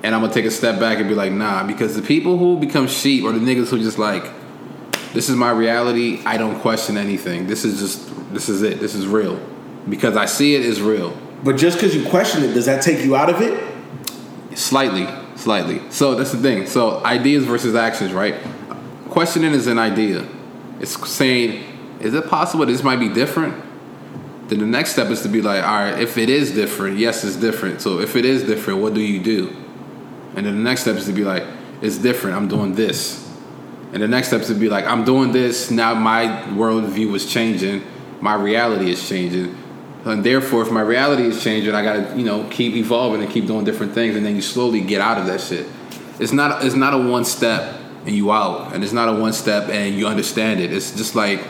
and 0.05 0.13
I'm 0.13 0.21
gonna 0.21 0.31
take 0.31 0.45
a 0.45 0.51
step 0.51 0.79
back 0.79 0.99
and 0.99 1.09
be 1.09 1.15
like, 1.15 1.31
nah, 1.31 1.65
because 1.65 1.95
the 1.95 2.01
people 2.03 2.37
who 2.37 2.59
become 2.59 2.87
sheep 2.87 3.23
or 3.23 3.31
the 3.31 3.39
niggas 3.39 3.69
who 3.69 3.79
just 3.79 3.97
like, 3.97 4.23
this 5.13 5.29
is 5.29 5.35
my 5.35 5.49
reality. 5.49 6.21
I 6.27 6.37
don't 6.37 6.59
question 6.59 6.95
anything. 6.95 7.47
This 7.47 7.65
is 7.65 7.79
just 7.79 8.31
this 8.31 8.47
is 8.47 8.61
it. 8.61 8.79
This 8.79 8.93
is 8.93 9.07
real 9.07 9.39
because 9.89 10.15
I 10.15 10.27
see 10.27 10.53
it 10.53 10.63
is 10.63 10.79
real. 10.79 11.17
But 11.43 11.57
just 11.57 11.77
because 11.77 11.95
you 11.95 12.07
question 12.07 12.43
it, 12.43 12.53
does 12.53 12.67
that 12.67 12.83
take 12.83 13.03
you 13.03 13.15
out 13.15 13.31
of 13.31 13.41
it? 13.41 13.59
Slightly, 14.55 15.07
slightly. 15.37 15.81
So 15.89 16.13
that's 16.13 16.31
the 16.31 16.37
thing. 16.37 16.67
So 16.67 17.03
ideas 17.03 17.45
versus 17.45 17.73
actions, 17.73 18.13
right? 18.13 18.35
Questioning 19.09 19.53
is 19.53 19.65
an 19.65 19.79
idea. 19.79 20.27
It's 20.81 21.09
saying, 21.09 21.63
is 21.99 22.13
it 22.13 22.27
possible 22.29 22.63
this 22.67 22.83
might 22.83 22.99
be 22.99 23.09
different? 23.09 23.55
Then 24.49 24.59
the 24.59 24.67
next 24.67 24.91
step 24.91 25.07
is 25.07 25.23
to 25.23 25.29
be 25.29 25.41
like, 25.41 25.63
all 25.63 25.79
right, 25.79 25.99
if 25.99 26.19
it 26.19 26.29
is 26.29 26.51
different, 26.51 26.99
yes, 26.99 27.23
it's 27.23 27.37
different. 27.37 27.81
So 27.81 27.99
if 28.01 28.15
it 28.15 28.23
is 28.23 28.43
different, 28.43 28.81
what 28.81 28.93
do 28.93 29.01
you 29.01 29.19
do? 29.19 29.64
And 30.35 30.45
then 30.45 30.55
the 30.55 30.63
next 30.63 30.81
step 30.81 30.95
is 30.95 31.05
to 31.05 31.13
be 31.13 31.23
like, 31.23 31.43
it's 31.81 31.97
different. 31.97 32.35
I'm 32.35 32.47
doing 32.47 32.75
this. 32.75 33.21
And 33.93 34.01
the 34.01 34.07
next 34.07 34.27
step 34.27 34.41
is 34.41 34.47
to 34.47 34.55
be 34.55 34.69
like, 34.69 34.85
I'm 34.85 35.03
doing 35.05 35.31
this. 35.31 35.71
Now 35.71 35.93
my 35.93 36.25
worldview 36.49 37.15
is 37.15 37.31
changing. 37.31 37.83
My 38.21 38.33
reality 38.33 38.91
is 38.91 39.07
changing. 39.07 39.57
And 40.03 40.23
therefore, 40.23 40.61
if 40.61 40.71
my 40.71 40.81
reality 40.81 41.23
is 41.23 41.43
changing, 41.43 41.73
I 41.73 41.83
gotta, 41.83 42.17
you 42.17 42.25
know, 42.25 42.47
keep 42.49 42.75
evolving 42.75 43.23
and 43.23 43.31
keep 43.31 43.47
doing 43.47 43.65
different 43.65 43.93
things. 43.93 44.15
And 44.15 44.25
then 44.25 44.35
you 44.35 44.41
slowly 44.41 44.81
get 44.81 45.01
out 45.01 45.17
of 45.17 45.25
that 45.27 45.41
shit. 45.41 45.67
It's 46.19 46.31
not. 46.31 46.63
It's 46.63 46.75
not 46.75 46.93
a 46.93 46.97
one 46.97 47.25
step 47.25 47.81
and 48.05 48.15
you 48.15 48.31
out, 48.31 48.73
and 48.73 48.83
it's 48.83 48.93
not 48.93 49.09
a 49.09 49.19
one 49.19 49.33
step 49.33 49.69
and 49.69 49.95
you 49.95 50.07
understand 50.07 50.59
it. 50.59 50.71
It's 50.71 50.95
just 50.95 51.15
like 51.15 51.41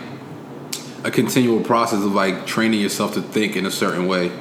a 1.03 1.11
continual 1.11 1.61
process 1.61 2.03
of 2.03 2.13
like 2.13 2.47
training 2.47 2.79
yourself 2.79 3.13
to 3.15 3.21
think 3.21 3.55
in 3.55 3.65
a 3.65 3.71
certain 3.71 4.07
way. 4.07 4.31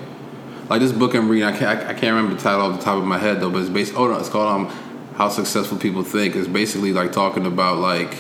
Like 0.75 0.81
this 0.81 0.91
book 0.91 1.15
I'm 1.15 1.29
reading, 1.29 1.47
I 1.47 1.57
can't, 1.57 1.87
I 1.87 1.95
can't 1.95 2.17
remember 2.17 2.35
the 2.35 2.41
title 2.41 2.63
off 2.63 2.77
the 2.77 2.85
top 2.85 2.99
of 2.99 3.05
my 3.05 3.17
head 3.17 3.41
though, 3.41 3.49
but 3.49 3.61
it's 3.61 3.71
based. 3.71 3.95
Oh 3.95 4.09
no, 4.09 4.19
it's 4.19 4.29
called 4.29 4.49
um, 4.49 4.67
how 5.15 5.29
successful 5.29 5.79
people 5.79 6.03
think 6.03 6.35
It's 6.35 6.49
basically 6.49 6.93
like 6.93 7.13
talking 7.13 7.47
about 7.47 7.79
like 7.79 8.13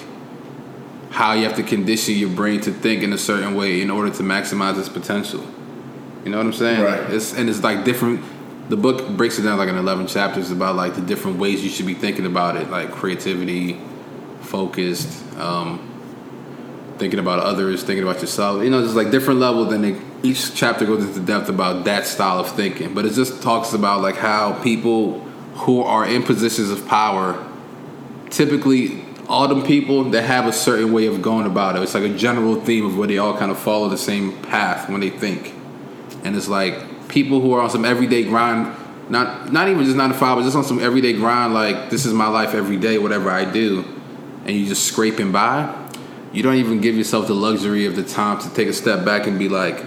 how 1.10 1.32
you 1.32 1.42
have 1.42 1.56
to 1.56 1.64
condition 1.64 2.14
your 2.14 2.28
brain 2.28 2.60
to 2.60 2.70
think 2.70 3.02
in 3.02 3.12
a 3.12 3.18
certain 3.18 3.56
way 3.56 3.82
in 3.82 3.90
order 3.90 4.08
to 4.08 4.22
maximize 4.22 4.78
its 4.78 4.88
potential. 4.88 5.44
You 6.24 6.30
know 6.30 6.36
what 6.36 6.46
I'm 6.46 6.52
saying? 6.52 6.80
Right. 6.80 7.10
It's 7.10 7.34
and 7.36 7.50
it's 7.50 7.64
like 7.64 7.84
different. 7.84 8.22
The 8.68 8.76
book 8.76 9.08
breaks 9.16 9.36
it 9.40 9.42
down 9.42 9.58
like 9.58 9.68
in 9.68 9.74
11 9.74 10.06
chapters 10.06 10.52
about 10.52 10.76
like 10.76 10.94
the 10.94 11.02
different 11.02 11.40
ways 11.40 11.64
you 11.64 11.70
should 11.70 11.86
be 11.86 11.94
thinking 11.94 12.24
about 12.24 12.54
it, 12.54 12.70
like 12.70 12.92
creativity, 12.92 13.80
focused, 14.42 15.24
um, 15.38 15.80
thinking 16.98 17.18
about 17.18 17.40
others, 17.40 17.82
thinking 17.82 18.04
about 18.04 18.20
yourself. 18.20 18.62
You 18.62 18.70
know, 18.70 18.80
just 18.80 18.94
like 18.94 19.10
different 19.10 19.40
levels. 19.40 19.70
Then 19.70 19.82
they, 19.82 20.00
each 20.24 20.54
chapter 20.54 20.86
goes 20.86 21.04
into 21.04 21.20
depth 21.20 21.50
about 21.50 21.84
that 21.84 22.06
style 22.06 22.40
of 22.40 22.50
thinking. 22.50 22.94
But 22.94 23.04
it 23.04 23.12
just 23.12 23.42
talks 23.42 23.74
about 23.74 24.00
like 24.00 24.16
how 24.16 24.60
people 24.62 25.20
who 25.54 25.82
are 25.82 26.06
in 26.06 26.22
positions 26.22 26.70
of 26.70 26.88
power, 26.88 27.46
typically 28.30 29.04
all 29.28 29.46
them 29.48 29.62
people 29.62 30.04
that 30.10 30.22
have 30.22 30.46
a 30.46 30.52
certain 30.52 30.92
way 30.92 31.06
of 31.06 31.20
going 31.20 31.46
about 31.46 31.76
it. 31.76 31.82
It's 31.82 31.94
like 31.94 32.04
a 32.04 32.16
general 32.16 32.60
theme 32.60 32.86
of 32.86 32.96
where 32.96 33.06
they 33.06 33.18
all 33.18 33.36
kind 33.36 33.50
of 33.50 33.58
follow 33.58 33.88
the 33.88 33.98
same 33.98 34.40
path 34.42 34.88
when 34.88 35.00
they 35.00 35.10
think. 35.10 35.52
And 36.24 36.34
it's 36.34 36.48
like 36.48 37.08
people 37.08 37.40
who 37.40 37.52
are 37.52 37.60
on 37.60 37.70
some 37.70 37.84
everyday 37.84 38.24
grind, 38.24 38.74
not 39.10 39.52
not 39.52 39.68
even 39.68 39.84
just 39.84 39.96
nine 39.96 40.08
to 40.08 40.14
five, 40.14 40.38
but 40.38 40.44
just 40.44 40.56
on 40.56 40.64
some 40.64 40.80
everyday 40.80 41.12
grind, 41.12 41.52
like 41.52 41.90
this 41.90 42.06
is 42.06 42.14
my 42.14 42.28
life 42.28 42.54
every 42.54 42.78
day, 42.78 42.96
whatever 42.96 43.30
I 43.30 43.44
do, 43.44 43.84
and 44.46 44.56
you're 44.56 44.68
just 44.68 44.84
scraping 44.84 45.32
by. 45.32 45.82
You 46.32 46.42
don't 46.42 46.56
even 46.56 46.80
give 46.80 46.96
yourself 46.96 47.26
the 47.26 47.34
luxury 47.34 47.84
of 47.84 47.94
the 47.94 48.02
time 48.02 48.40
to 48.40 48.52
take 48.54 48.68
a 48.68 48.72
step 48.72 49.04
back 49.04 49.26
and 49.26 49.38
be 49.38 49.48
like, 49.48 49.84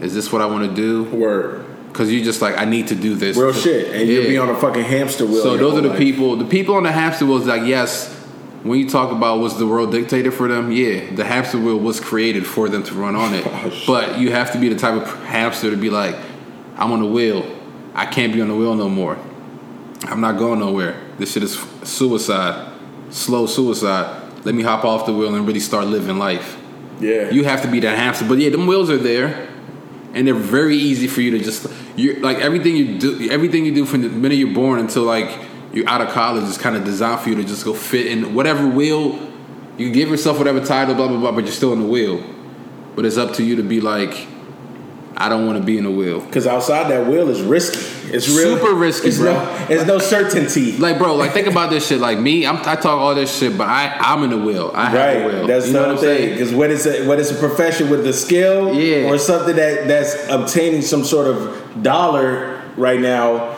"Is 0.00 0.14
this 0.14 0.32
what 0.32 0.42
I 0.42 0.46
want 0.46 0.68
to 0.68 0.74
do?" 0.74 1.04
Word. 1.04 1.66
Because 1.88 2.12
you 2.12 2.22
just 2.22 2.40
like, 2.40 2.56
I 2.56 2.64
need 2.64 2.86
to 2.88 2.94
do 2.94 3.16
this. 3.16 3.36
Real 3.36 3.52
shit. 3.52 3.92
And 3.92 4.08
you'll 4.08 4.28
be 4.28 4.38
on 4.38 4.48
a 4.48 4.54
fucking 4.56 4.84
hamster 4.84 5.26
wheel. 5.26 5.42
So 5.42 5.56
those 5.56 5.76
are 5.76 5.80
the 5.80 5.88
life. 5.88 5.98
people. 5.98 6.36
The 6.36 6.44
people 6.44 6.76
on 6.76 6.84
the 6.84 6.92
hamster 6.92 7.26
wheel 7.26 7.38
is 7.38 7.46
like 7.46 7.66
yes. 7.66 8.16
When 8.62 8.78
you 8.78 8.88
talk 8.88 9.10
about 9.10 9.40
was 9.40 9.58
the 9.58 9.66
world 9.66 9.90
dictated 9.90 10.34
for 10.34 10.46
them, 10.46 10.70
yeah, 10.70 11.14
the 11.14 11.24
hamster 11.24 11.58
wheel 11.58 11.78
was 11.78 11.98
created 11.98 12.46
for 12.46 12.68
them 12.68 12.82
to 12.84 12.94
run 12.94 13.16
on 13.16 13.34
it. 13.34 13.44
Oh, 13.50 13.82
but 13.86 14.18
you 14.18 14.30
have 14.32 14.52
to 14.52 14.58
be 14.58 14.68
the 14.68 14.78
type 14.78 14.94
of 15.00 15.24
hamster 15.24 15.70
to 15.70 15.76
be 15.76 15.88
like, 15.88 16.14
I'm 16.76 16.92
on 16.92 17.00
the 17.00 17.06
wheel. 17.08 17.44
I 17.94 18.06
can't 18.06 18.32
be 18.32 18.40
on 18.40 18.48
the 18.48 18.54
wheel 18.54 18.74
no 18.74 18.88
more. 18.88 19.18
I'm 20.04 20.20
not 20.20 20.38
going 20.38 20.60
nowhere. 20.60 21.00
This 21.18 21.32
shit 21.32 21.42
is 21.42 21.58
suicide, 21.82 22.72
slow 23.10 23.46
suicide. 23.46 24.44
Let 24.44 24.54
me 24.54 24.62
hop 24.62 24.84
off 24.84 25.06
the 25.06 25.12
wheel 25.14 25.34
and 25.34 25.46
really 25.46 25.60
start 25.60 25.86
living 25.86 26.18
life. 26.18 26.58
Yeah. 27.00 27.30
You 27.30 27.44
have 27.44 27.62
to 27.62 27.68
be 27.68 27.80
that 27.80 27.96
hamster. 27.98 28.26
But 28.28 28.38
yeah, 28.38 28.50
them 28.50 28.66
wheels 28.66 28.90
are 28.90 28.98
there, 28.98 29.48
and 30.14 30.26
they're 30.26 30.34
very 30.34 30.76
easy 30.76 31.06
for 31.06 31.20
you 31.20 31.30
to 31.32 31.38
just 31.38 31.66
you 31.96 32.14
like 32.16 32.38
everything 32.38 32.76
you 32.76 32.98
do. 32.98 33.30
Everything 33.30 33.64
you 33.64 33.74
do 33.74 33.84
from 33.84 34.02
the 34.02 34.08
minute 34.08 34.36
you're 34.36 34.54
born 34.54 34.78
until 34.78 35.04
like 35.04 35.38
you're 35.72 35.88
out 35.88 36.00
of 36.00 36.08
college 36.08 36.44
is 36.44 36.58
kind 36.58 36.76
of 36.76 36.84
designed 36.84 37.20
for 37.20 37.28
you 37.28 37.36
to 37.36 37.44
just 37.44 37.64
go 37.64 37.74
fit 37.74 38.06
in 38.06 38.34
whatever 38.34 38.66
wheel. 38.66 39.18
You 39.78 39.92
give 39.92 40.08
yourself 40.08 40.38
whatever 40.38 40.64
title, 40.64 40.94
blah 40.94 41.08
blah 41.08 41.18
blah, 41.18 41.32
but 41.32 41.44
you're 41.44 41.52
still 41.52 41.72
in 41.72 41.80
the 41.80 41.86
wheel. 41.86 42.22
But 42.96 43.06
it's 43.06 43.16
up 43.16 43.34
to 43.34 43.44
you 43.44 43.56
to 43.56 43.62
be 43.62 43.80
like, 43.80 44.26
I 45.20 45.28
don't 45.28 45.46
want 45.46 45.58
to 45.58 45.64
be 45.64 45.76
in 45.76 45.84
the 45.84 45.90
wheel. 45.90 46.20
Because 46.20 46.46
outside 46.46 46.90
that 46.90 47.06
wheel 47.06 47.28
is 47.28 47.42
risky. 47.42 47.78
It's 48.12 48.26
real. 48.28 48.56
Super 48.56 48.74
risky, 48.74 49.08
it's 49.08 49.18
bro. 49.18 49.34
No, 49.34 49.66
there's 49.66 49.86
no 49.86 49.98
certainty. 49.98 50.76
Like, 50.78 50.98
bro, 50.98 51.14
like 51.14 51.32
think 51.32 51.46
about 51.46 51.68
this 51.70 51.86
shit. 51.86 52.00
Like 52.00 52.18
me, 52.18 52.46
I'm, 52.46 52.56
I 52.56 52.74
talk 52.74 52.86
all 52.86 53.14
this 53.14 53.38
shit, 53.38 53.56
but 53.58 53.68
I 53.68 53.94
I'm 54.00 54.24
in 54.24 54.30
the 54.30 54.38
wheel. 54.38 54.72
I 54.74 54.86
have 54.88 55.22
the 55.22 55.28
wheel. 55.28 55.46
that's 55.46 55.66
you 55.66 55.74
know 55.74 55.82
what 55.82 55.90
I'm 55.90 55.98
saying? 55.98 56.32
Because 56.32 56.54
when 56.54 56.70
it's 56.70 56.86
a 56.86 57.06
when 57.06 57.20
it's 57.20 57.30
a 57.30 57.34
profession 57.36 57.90
with 57.90 58.06
a 58.06 58.12
skill, 58.12 58.74
Yeah. 58.74 59.08
or 59.10 59.18
something 59.18 59.54
that 59.56 59.86
that's 59.86 60.28
obtaining 60.28 60.82
some 60.82 61.04
sort 61.04 61.26
of 61.28 61.82
dollar 61.82 62.62
right 62.76 62.98
now, 62.98 63.56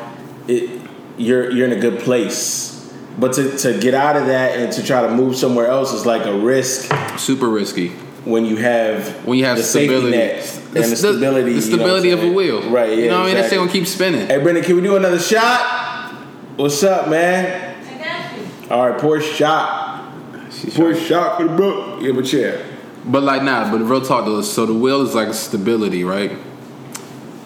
it 0.49 0.81
you're 1.17 1.51
you're 1.51 1.67
in 1.67 1.73
a 1.73 1.81
good 1.81 2.01
place. 2.01 2.71
But 3.19 3.35
to, 3.35 3.57
to 3.59 3.79
get 3.79 3.95
out 3.95 4.17
of 4.17 4.27
that 4.27 4.59
and 4.59 4.73
to 4.73 4.83
try 4.83 5.03
to 5.03 5.15
move 5.15 5.37
somewhere 5.37 5.67
else 5.67 5.93
is 5.93 6.07
like 6.07 6.25
a 6.25 6.33
risk 6.39 6.91
Super 7.19 7.49
risky. 7.49 7.93
When 8.25 8.45
you 8.45 8.57
have 8.57 9.27
When 9.27 9.39
you 9.39 9.45
have 9.45 9.57
the 9.57 9.63
stability, 9.63 10.11
net 10.17 10.57
and 10.75 10.85
the 10.85 10.97
stability, 10.97 11.53
the 11.55 11.63
stability 11.63 12.09
you 12.09 12.17
know 12.17 12.23
of 12.23 12.27
a 12.27 12.31
I'm 12.31 12.35
wheel. 12.35 12.71
Right? 12.71 12.91
Yeah, 12.91 12.95
You 13.05 13.09
know 13.11 13.19
what 13.19 13.23
I 13.23 13.27
mean? 13.27 13.35
That 13.35 13.43
shit 13.51 13.53
exactly. 13.53 13.59
gonna 13.59 13.73
keep 13.73 13.87
spinning. 13.87 14.27
Hey, 14.29 14.39
Brendan, 14.43 14.65
can 14.65 14.77
we 14.77 14.83
do 14.83 14.97
another 14.97 15.19
shot? 15.19 16.15
What's 16.57 16.83
up, 16.83 17.09
man? 17.09 17.77
I 17.85 17.99
got 17.99 18.39
you. 18.39 18.71
All 18.71 18.91
right, 18.91 19.01
poor 19.01 19.21
shot. 19.21 20.13
She's 20.51 20.75
Pour 20.77 20.91
a 20.91 20.93
trying- 20.95 21.07
shot 21.07 21.37
for 21.39 21.49
the 21.49 21.55
book. 21.57 22.01
Give 22.01 22.17
a 22.17 22.23
chair. 22.23 22.65
But 23.05 23.23
like 23.25 23.43
nah, 23.43 23.71
but 23.71 23.81
real 23.81 24.01
talk 24.01 24.25
though. 24.25 24.43
So 24.43 24.65
the 24.67 24.75
wheel 24.75 25.03
is 25.03 25.15
like 25.15 25.29
a 25.29 25.35
stability, 25.35 26.05
right? 26.05 26.31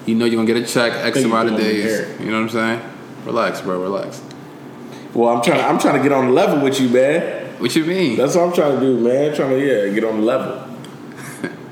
You 0.05 0.15
know 0.15 0.25
you're 0.27 0.37
gonna 0.37 0.47
get 0.47 0.63
a 0.63 0.67
check 0.73 0.93
X 0.93 1.23
amount 1.25 1.49
of 1.49 1.57
doing 1.57 1.67
days. 1.67 2.21
You 2.21 2.27
know 2.27 2.33
what 2.43 2.43
I'm 2.43 2.49
saying? 2.51 2.81
Relax, 3.25 3.61
bro. 3.63 3.81
Relax. 3.81 4.21
Well, 5.15 5.35
I'm 5.35 5.43
trying. 5.43 5.65
I'm 5.65 5.79
trying 5.79 5.97
to 5.97 6.03
get 6.03 6.13
on 6.13 6.27
the 6.27 6.33
level 6.33 6.61
with 6.61 6.79
you, 6.81 6.91
man. 6.91 7.47
What 7.59 7.75
you 7.75 7.85
mean? 7.85 8.17
That's 8.19 8.37
what 8.37 8.49
I'm 8.49 8.53
trying 8.53 8.79
to 8.79 8.81
do, 8.81 8.99
man. 9.01 9.35
Trying 9.35 9.51
to 9.51 9.59
yeah, 9.89 9.95
get 9.95 10.05
on 10.05 10.19
the 10.21 10.27
level. 10.27 10.66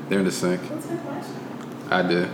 They're 0.09 0.19
in 0.19 0.25
the 0.25 0.33
sink. 0.33 0.61
What's 0.63 0.89
her 0.89 0.97
question? 0.99 1.35
I 1.91 2.03
did. 2.03 2.29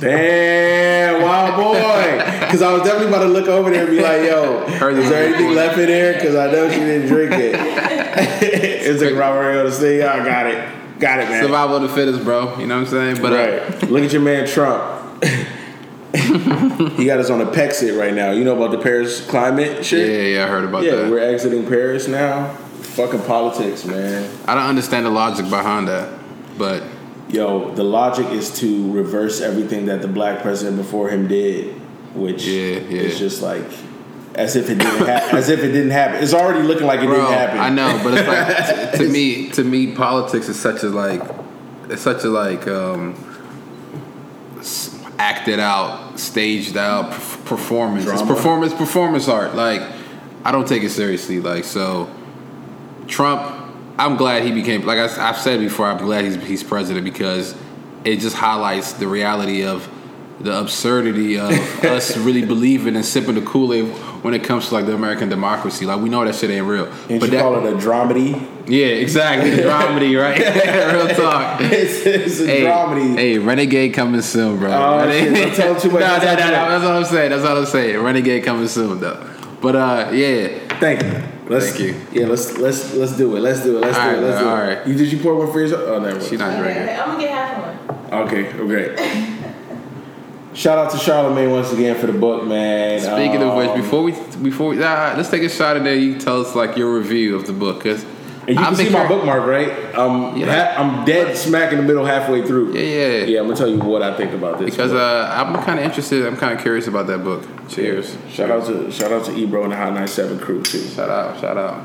Damn, 0.00 1.22
wild 1.22 1.56
boy. 1.56 2.34
Because 2.48 2.62
I 2.62 2.72
was 2.72 2.82
definitely 2.82 3.08
about 3.08 3.24
to 3.24 3.28
look 3.28 3.46
over 3.46 3.68
there 3.70 3.82
and 3.86 3.90
be 3.90 4.00
like, 4.00 4.22
"Yo, 4.22 4.66
Heard 4.78 4.96
is 4.96 5.10
there 5.10 5.28
anything 5.28 5.54
left 5.54 5.76
in 5.76 5.84
there?" 5.84 6.14
Because 6.14 6.34
I 6.34 6.50
know 6.50 6.70
she 6.70 6.78
didn't 6.78 7.08
drink 7.08 7.32
it. 7.34 7.54
it's 8.42 9.02
like 9.02 9.14
Robert 9.16 9.58
on 9.58 9.66
the 9.66 9.70
stage. 9.70 10.02
I 10.02 10.24
got 10.24 10.46
it, 10.46 10.98
got 10.98 11.20
it, 11.20 11.28
man. 11.28 11.42
Survival 11.42 11.76
of 11.76 11.82
the 11.82 11.90
fittest, 11.90 12.24
bro. 12.24 12.58
You 12.58 12.66
know 12.66 12.76
what 12.80 12.86
I'm 12.86 12.86
saying? 12.86 13.20
But 13.20 13.32
uh, 13.34 13.36
right. 13.36 13.90
Look 13.90 14.02
at 14.02 14.12
your 14.14 14.22
man 14.22 14.46
Trump. 14.46 15.22
he 16.96 17.04
got 17.04 17.20
us 17.20 17.28
on 17.28 17.42
a 17.42 17.46
Pexit 17.52 17.98
right 17.98 18.14
now. 18.14 18.30
You 18.30 18.44
know 18.44 18.56
about 18.56 18.70
the 18.70 18.82
Paris 18.82 19.26
climate 19.26 19.76
yeah, 19.76 19.82
shit? 19.82 20.08
yeah, 20.08 20.38
yeah, 20.38 20.44
I 20.46 20.48
heard 20.48 20.64
about 20.64 20.84
Yeah, 20.84 20.92
that. 20.92 21.04
Yeah, 21.04 21.10
we're 21.10 21.18
exiting 21.18 21.66
Paris 21.66 22.08
now. 22.08 22.54
Fucking 22.96 23.22
politics, 23.24 23.84
man. 23.84 24.30
I 24.46 24.54
don't 24.54 24.64
understand 24.64 25.04
the 25.04 25.10
logic 25.10 25.50
behind 25.50 25.88
that, 25.88 26.18
but 26.56 26.82
Yo, 27.28 27.70
the 27.74 27.84
logic 27.84 28.26
is 28.28 28.50
to 28.60 28.90
reverse 28.92 29.40
everything 29.40 29.86
that 29.86 30.00
the 30.00 30.08
black 30.08 30.40
president 30.40 30.76
before 30.78 31.08
him 31.10 31.28
did, 31.28 31.74
which 32.14 32.46
Yeah, 32.46 32.78
yeah. 32.78 33.02
is 33.02 33.18
just 33.18 33.42
like 33.42 33.64
as 34.34 34.56
if 34.56 34.70
it 34.70 34.78
didn't 34.78 35.06
happen. 35.06 35.36
as 35.36 35.48
if 35.48 35.60
it 35.60 35.72
didn't 35.72 35.90
happen. 35.90 36.22
It's 36.22 36.32
already 36.32 36.62
looking 36.66 36.86
like 36.86 37.00
it 37.00 37.06
bro, 37.06 37.16
didn't 37.16 37.32
happen. 37.32 37.58
I 37.58 37.68
know, 37.70 38.00
but 38.02 38.14
it's 38.14 38.28
like 38.28 38.92
to, 38.92 38.98
to 38.98 39.08
me, 39.10 39.50
to 39.50 39.64
me, 39.64 39.94
politics 39.94 40.48
is 40.48 40.58
such 40.58 40.82
a 40.84 40.88
like, 40.88 41.20
it's 41.90 42.02
such 42.02 42.24
a 42.24 42.28
like 42.28 42.66
um, 42.68 43.14
acted 45.18 45.58
out, 45.60 46.18
staged 46.18 46.76
out 46.76 47.10
perf- 47.12 47.44
performance. 47.44 48.06
It's 48.06 48.22
performance, 48.22 48.72
performance 48.72 49.28
art. 49.28 49.54
Like, 49.54 49.82
I 50.44 50.52
don't 50.52 50.66
take 50.68 50.82
it 50.82 50.90
seriously. 50.90 51.40
Like, 51.40 51.64
so 51.64 52.08
Trump, 53.06 53.57
I'm 53.98 54.16
glad 54.16 54.44
he 54.44 54.52
became 54.52 54.82
like 54.86 54.98
I, 54.98 55.08
have 55.08 55.38
said 55.38 55.60
before. 55.60 55.86
I'm 55.86 55.98
glad 55.98 56.24
he's 56.24 56.36
he's 56.36 56.62
president 56.62 57.04
because 57.04 57.54
it 58.04 58.16
just 58.20 58.36
highlights 58.36 58.92
the 58.94 59.08
reality 59.08 59.64
of 59.64 59.88
the 60.40 60.56
absurdity 60.56 61.36
of 61.38 61.50
us 61.84 62.16
really 62.16 62.44
believing 62.44 62.94
and 62.94 63.04
sipping 63.04 63.34
the 63.34 63.42
Kool 63.42 63.72
Aid 63.72 63.86
when 64.22 64.34
it 64.34 64.44
comes 64.44 64.68
to 64.68 64.74
like 64.74 64.86
the 64.86 64.94
American 64.94 65.28
democracy. 65.28 65.84
Like 65.84 66.00
we 66.00 66.08
know 66.08 66.24
that 66.24 66.36
shit 66.36 66.50
ain't 66.50 66.64
real. 66.66 66.86
And 67.10 67.18
but 67.18 67.26
you 67.26 67.32
that, 67.32 67.42
call 67.42 67.66
it 67.66 67.72
a 67.72 67.76
dramedy. 67.76 68.40
yeah, 68.68 68.86
exactly. 68.86 69.50
The 69.50 69.62
dramedy, 69.68 70.20
right? 70.20 70.38
Real 70.94 71.08
talk. 71.16 71.60
It's, 71.60 72.06
it's 72.06 72.40
a 72.40 72.46
Hey, 72.46 72.60
dramedy. 72.62 73.16
hey, 73.16 73.38
Renegade 73.38 73.94
coming 73.94 74.22
soon, 74.22 74.58
bro. 74.58 74.70
Oh, 74.70 75.10
shit, 75.10 75.34
don't 75.34 75.54
tell 75.56 75.80
too 75.80 75.90
much, 75.90 76.00
no, 76.00 76.16
no, 76.18 76.22
no, 76.22 76.34
no. 76.34 76.34
That's 76.36 76.84
all 76.84 76.96
I'm 76.98 77.04
saying. 77.04 77.30
That's 77.30 77.44
all 77.44 77.56
I'm 77.58 77.66
saying. 77.66 77.98
Renegade 78.00 78.44
coming 78.44 78.68
soon, 78.68 79.00
though. 79.00 79.28
But 79.60 79.74
uh, 79.74 80.10
yeah, 80.12 80.48
Thank 80.78 81.02
you. 81.02 81.22
Let's, 81.48 81.70
Thank 81.70 81.80
you. 81.80 82.00
Yeah, 82.12 82.26
let's 82.26 82.58
let's 82.58 82.94
let's 82.94 83.16
do 83.16 83.34
it. 83.36 83.40
Let's 83.40 83.62
do 83.62 83.78
it. 83.78 83.80
Let's 83.80 83.96
All 83.98 84.04
do 84.04 84.10
right, 84.10 84.18
it. 84.18 84.22
Let's 84.22 84.38
do 84.40 84.48
all 84.48 84.56
it. 84.56 84.60
right. 84.76 84.86
You 84.86 84.94
did 84.94 85.10
you 85.12 85.18
pour 85.18 85.34
one 85.34 85.50
for 85.50 85.60
yourself? 85.60 85.82
Oh, 85.86 85.98
never. 85.98 86.20
she 86.20 86.36
mind. 86.36 86.38
not 86.38 86.60
Okay, 86.60 86.62
drinking. 86.62 86.82
okay, 86.82 86.96
I'm 87.00 87.08
gonna 87.08 87.20
get 87.20 87.30
half 87.30 87.58
of 87.58 88.12
one. 88.12 88.20
Okay, 88.28 88.52
great. 88.52 88.98
Shout 90.54 90.76
out 90.78 90.90
to 90.90 90.96
Charlamagne 90.96 91.50
once 91.52 91.72
again 91.72 91.96
for 91.96 92.06
the 92.08 92.18
book, 92.18 92.44
man. 92.44 93.00
Speaking 93.00 93.42
of 93.42 93.54
which, 93.54 93.68
Um, 93.68 93.80
before 93.80 94.02
we 94.02 94.12
before 94.42 94.68
we, 94.70 94.82
uh, 94.82 95.16
let's 95.16 95.28
take 95.30 95.42
a 95.42 95.48
shot 95.48 95.76
at 95.76 95.84
there. 95.84 95.94
You 95.94 96.18
tell 96.18 96.40
us 96.40 96.54
like 96.56 96.76
your 96.76 96.92
review 96.92 97.36
of 97.36 97.46
the 97.46 97.52
book, 97.52 97.82
cause 97.84 98.04
And 98.48 98.56
you 98.56 98.62
I've 98.62 98.68
can 98.74 98.86
see 98.86 98.88
my 98.90 99.02
cur- 99.02 99.08
bookmark, 99.08 99.46
right? 99.46 99.94
Um, 99.94 100.34
Yeah. 100.34 100.46
ha- 100.74 100.82
I'm 100.82 101.04
dead 101.04 101.36
smack 101.36 101.70
in 101.72 101.76
the 101.78 101.84
middle, 101.84 102.04
halfway 102.06 102.40
through. 102.46 102.72
Yeah, 102.72 102.80
yeah. 102.80 103.24
Yeah, 103.24 103.40
I'm 103.40 103.46
gonna 103.46 103.56
tell 103.58 103.68
you 103.68 103.76
what 103.78 104.02
I 104.02 104.14
think 104.16 104.32
about 104.32 104.58
this. 104.58 104.70
because 104.70 104.94
uh, 104.94 105.30
I'm 105.36 105.54
kind 105.64 105.78
of 105.78 105.84
interested. 105.84 106.26
I'm 106.26 106.36
kind 106.38 106.54
of 106.54 106.60
curious 106.62 106.86
about 106.88 107.06
that 107.08 107.22
book. 107.22 107.44
Cheers. 107.68 108.16
shout 108.30 108.50
out 108.50 108.64
to 108.66 108.90
shout 108.90 109.12
out 109.12 109.26
to 109.26 109.36
Ebro 109.36 109.64
and 109.64 109.72
the 109.72 109.76
Hot 109.76 109.92
97 109.92 110.38
crew 110.40 110.62
too. 110.62 110.80
Shout 110.80 111.10
out. 111.10 111.38
Shout 111.38 111.58
out. 111.58 111.82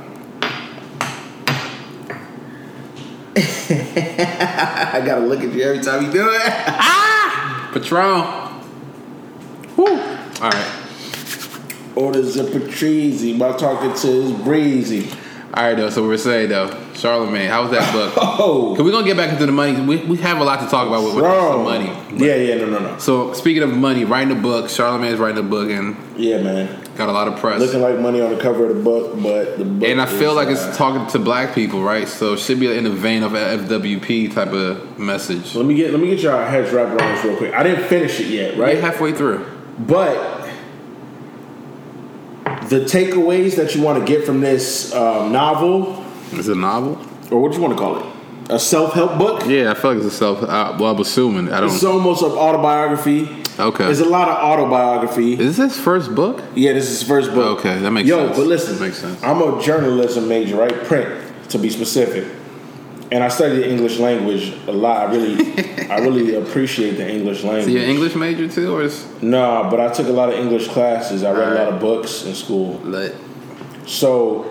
I 3.36 5.02
gotta 5.06 5.22
look 5.26 5.42
at 5.42 5.52
you 5.54 5.64
every 5.64 5.84
time 5.84 6.06
you 6.06 6.12
do 6.12 6.30
it. 6.30 6.42
ah, 6.46 7.70
Patron. 7.74 8.62
Woo. 9.76 9.86
All 10.42 10.50
right. 10.50 10.72
Orders 11.96 12.38
of 12.38 12.48
Patrizi. 12.48 13.36
About 13.36 13.60
talking 13.60 13.94
to 13.94 14.08
his 14.08 14.32
breezy. 14.32 15.10
All 15.56 15.64
right, 15.64 15.76
though. 15.78 15.92
So 15.92 16.02
we're 16.08 16.18
saying 16.18 16.50
though, 16.50 16.70
Charlamagne. 16.94 17.48
How 17.48 17.62
was 17.62 17.72
that 17.72 17.92
book? 17.94 18.14
Oh, 18.36 18.74
Cause 18.76 18.84
we're 18.84 18.92
gonna 18.92 19.06
get 19.06 19.16
back 19.16 19.32
into 19.32 19.46
the 19.46 19.52
money. 19.52 19.80
We, 19.80 19.98
we 19.98 20.18
have 20.18 20.40
a 20.40 20.44
lot 20.44 20.60
to 20.62 20.68
talk 20.68 20.88
about 20.88 21.04
with, 21.04 21.14
with 21.16 21.24
the 21.24 21.58
money. 21.58 21.86
Yeah, 22.26 22.36
yeah, 22.36 22.56
no, 22.56 22.66
no, 22.66 22.80
no. 22.80 22.98
So 22.98 23.34
speaking 23.34 23.62
of 23.62 23.70
money, 23.70 24.06
writing 24.06 24.36
a 24.36 24.42
book, 24.42 24.66
Charlamagne's 24.66 25.20
writing 25.20 25.38
a 25.38 25.48
book 25.48 25.70
and 25.70 25.96
Yeah, 26.18 26.42
man. 26.42 26.84
got 26.96 27.10
a 27.10 27.12
lot 27.12 27.28
of 27.28 27.38
press. 27.40 27.60
Looking 27.60 27.82
like 27.82 28.00
money 28.00 28.20
on 28.22 28.32
the 28.36 28.42
cover 28.42 28.66
of 28.68 28.76
the 28.76 28.82
book, 28.84 29.14
but 29.22 29.60
the 29.60 29.66
book 29.66 29.88
and 29.88 30.02
I 30.02 30.08
feel 30.08 30.34
like 30.34 30.48
uh, 30.48 30.52
it's 30.54 30.76
talking 30.76 31.06
to 31.12 31.20
black 31.20 31.54
people, 31.54 31.84
right? 31.84 32.08
So 32.08 32.34
it 32.34 32.40
should 32.40 32.60
be 32.60 32.76
in 32.76 32.86
the 32.86 32.90
vein 32.90 33.22
of 33.22 33.34
FWP 33.34 34.34
type 34.34 34.52
of 34.52 34.98
message. 34.98 35.54
Let 35.54 35.68
me 35.68 35.76
get 35.76 35.92
let 35.92 36.00
me 36.00 36.08
get 36.08 36.20
your 36.22 36.44
heads 36.44 36.74
wrapped 36.74 37.00
around 37.00 37.16
this 37.16 37.24
real 37.24 37.38
quick. 37.38 37.54
I 37.54 37.62
didn't 37.62 37.86
finish 37.86 38.20
it 38.20 38.28
yet, 38.28 38.58
Right 38.58 38.74
right? 38.76 38.78
halfway 38.84 39.14
through. 39.14 39.46
But 39.78 40.33
the 42.74 42.86
takeaways 42.86 43.56
that 43.56 43.76
you 43.76 43.82
want 43.82 44.00
to 44.00 44.06
get 44.06 44.26
from 44.26 44.42
this 44.42 44.94
um, 44.94 45.32
novel, 45.32 46.04
Is 46.32 46.50
it 46.50 46.58
a 46.58 46.60
novel? 46.60 46.94
or 47.32 47.42
what 47.42 47.52
do 47.52 47.58
you 47.58 47.64
want 47.64 47.74
to 47.78 47.80
call 47.80 48.00
it, 48.00 48.06
a 48.50 48.60
self 48.60 48.94
help 48.94 49.18
book. 49.18 49.46
Yeah, 49.46 49.72
I 49.72 49.74
feel 49.76 49.92
like 49.94 50.04
it's 50.04 50.14
a 50.14 50.18
self. 50.18 50.44
Uh, 50.44 50.76
well, 50.80 50.94
I'm 50.94 51.00
assuming. 51.00 51.52
I 51.52 51.62
don't. 51.62 51.70
It's 51.74 51.84
almost 51.84 52.24
an 52.24 52.32
autobiography. 52.32 53.30
okay. 53.60 53.86
There's 53.86 54.00
a 54.02 54.06
lot 54.06 54.28
of 54.28 54.38
autobiography. 54.38 55.34
Is 55.34 55.58
this 55.58 55.76
his 55.76 55.84
first 55.84 56.14
book? 56.16 56.44
Yeah, 56.56 56.74
this 56.74 56.90
is 56.90 57.00
his 57.00 57.08
first 57.08 57.34
book. 57.34 57.60
Okay, 57.60 57.80
that 57.80 57.92
makes 57.92 58.08
Yo, 58.10 58.26
sense. 58.26 58.38
Yo, 58.38 58.44
but 58.44 58.50
listen, 58.50 58.76
That 58.76 58.82
makes 58.82 58.98
sense. 58.98 59.24
I'm 59.24 59.42
a 59.42 59.62
journalism 59.62 60.28
major, 60.28 60.58
right? 60.58 60.74
Print, 60.84 61.50
to 61.50 61.58
be 61.60 61.70
specific. 61.70 62.28
And 63.14 63.24
I 63.24 63.28
study 63.28 63.58
the 63.58 63.70
English 63.70 64.00
language 64.00 64.46
a 64.68 64.72
lot. 64.72 64.98
I 65.08 65.12
really, 65.16 65.36
I 65.88 65.98
really 66.00 66.34
appreciate 66.42 66.94
the 66.98 67.08
English 67.08 67.44
language. 67.44 67.68
He 67.68 67.78
an 67.78 67.88
English 67.90 68.16
major 68.16 68.48
too, 68.48 68.74
or 68.76 68.82
is 68.82 69.06
Nah, 69.22 69.70
but 69.70 69.80
I 69.80 69.94
took 69.94 70.08
a 70.08 70.12
lot 70.12 70.30
of 70.30 70.36
English 70.40 70.68
classes. 70.70 71.24
I 71.24 71.32
read 71.32 71.50
a 71.54 71.56
lot 71.64 71.74
of 71.74 71.80
books 71.80 72.26
in 72.26 72.34
school. 72.34 72.80
lit? 72.84 73.14
So 73.86 74.50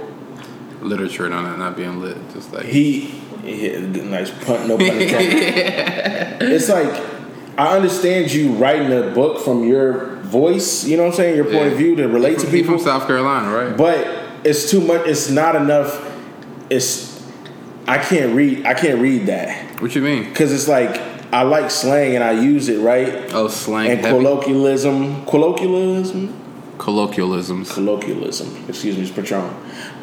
Literature, 0.81 1.29
not 1.29 1.59
not 1.59 1.77
being 1.77 2.01
lit, 2.01 2.17
just 2.35 2.53
like 2.53 2.67
he, 2.67 3.01
he 3.43 3.69
nice 3.79 4.31
pun, 4.45 4.69
no 4.69 4.77
pun 4.79 4.87
intended. 4.87 6.43
it's 6.53 6.69
like 6.69 6.93
I 7.59 7.77
understand 7.77 8.33
you 8.33 8.53
writing 8.55 8.93
a 8.93 9.11
book 9.13 9.41
from 9.45 9.65
your 9.69 10.17
voice. 10.23 10.85
You 10.85 10.97
know 10.97 11.05
what 11.05 11.11
I'm 11.11 11.17
saying? 11.17 11.37
Your 11.37 11.45
point 11.45 11.57
Yeah. 11.67 11.73
of 11.73 11.79
view 11.79 11.97
to 11.97 12.09
relate 12.09 12.39
to 12.41 12.47
people. 12.47 12.75
from 12.75 12.85
South 12.85 13.07
Carolina, 13.07 13.53
right? 13.55 13.77
but 13.77 14.07
it's 14.45 14.71
too 14.71 14.81
much. 14.81 15.07
It's 15.07 15.31
not 15.31 15.55
enough. 15.57 15.91
It's 16.71 17.12
I 17.93 17.99
can't 17.99 18.35
read. 18.35 18.65
I 18.67 18.75
can't 18.75 19.01
read 19.01 19.27
that 19.27 19.81
what 19.81 19.95
you 19.95 20.03
mean? 20.03 20.23
because 20.31 20.51
it's 20.53 20.69
like 20.69 21.01
I 21.33 21.43
like 21.43 21.71
slang 21.71 22.15
and 22.15 22.23
I 22.23 22.33
use 22.33 22.69
it 22.69 22.79
right. 22.81 23.13
Oh, 23.33 23.49
slang, 23.49 23.91
And 23.91 24.01
heavy. 24.01 24.13
colloquialism, 24.19 25.25
colloquialism, 25.27 26.23
colloquialisms. 26.79 27.73
colloquialism. 27.73 28.49
Excuse 28.69 28.97
me, 28.97 29.03
it's 29.03 29.11
Patron. 29.11 29.49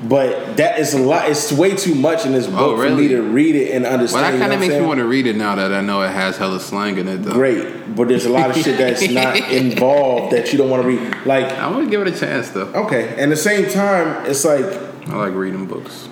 But 0.07 0.57
that 0.57 0.79
is 0.79 0.93
a 0.93 0.99
lot. 0.99 1.29
It's 1.29 1.51
way 1.51 1.75
too 1.75 1.93
much 1.93 2.25
in 2.25 2.31
this 2.31 2.47
oh, 2.47 2.51
book 2.51 2.79
Oh, 2.79 2.89
for 2.89 2.95
me 2.95 3.07
to 3.09 3.21
read 3.21 3.55
it 3.55 3.71
and 3.75 3.83
Well, 3.83 3.93
understand. 3.93 4.23
that 4.25 4.33
you 4.33 4.39
know 4.39 4.43
kind 4.45 4.53
of 4.53 4.59
makes 4.59 4.73
me 4.73 4.85
want 4.85 4.99
to 4.99 5.05
read 5.05 5.27
it 5.27 5.35
now 5.35 5.55
that 5.55 5.71
I 5.71 5.81
know 5.81 6.01
it 6.01 6.09
has 6.09 6.37
hella 6.37 6.59
slang 6.59 6.97
in 6.97 7.07
it. 7.07 7.17
Though. 7.23 7.33
Great, 7.33 7.95
but 7.95 8.07
there's 8.07 8.25
a 8.25 8.29
lot 8.29 8.49
of 8.49 8.57
shit 8.57 8.77
that's 8.77 9.07
not 9.09 9.35
involved 9.51 10.33
that 10.33 10.51
you 10.51 10.57
don't 10.57 10.69
want 10.69 10.83
to 10.83 10.87
read. 10.87 11.25
Like, 11.25 11.45
I 11.45 11.67
want 11.69 11.85
to 11.85 11.89
give 11.91 12.01
it 12.01 12.07
a 12.15 12.17
chance 12.19 12.49
though. 12.49 12.67
okay, 12.85 13.09
and 13.09 13.21
at 13.21 13.29
the 13.29 13.35
same 13.37 13.69
time, 13.69 14.25
it's 14.25 14.43
like 14.45 14.65
I 15.09 15.15
like 15.15 15.33
reading 15.33 15.65
books. 15.65 16.07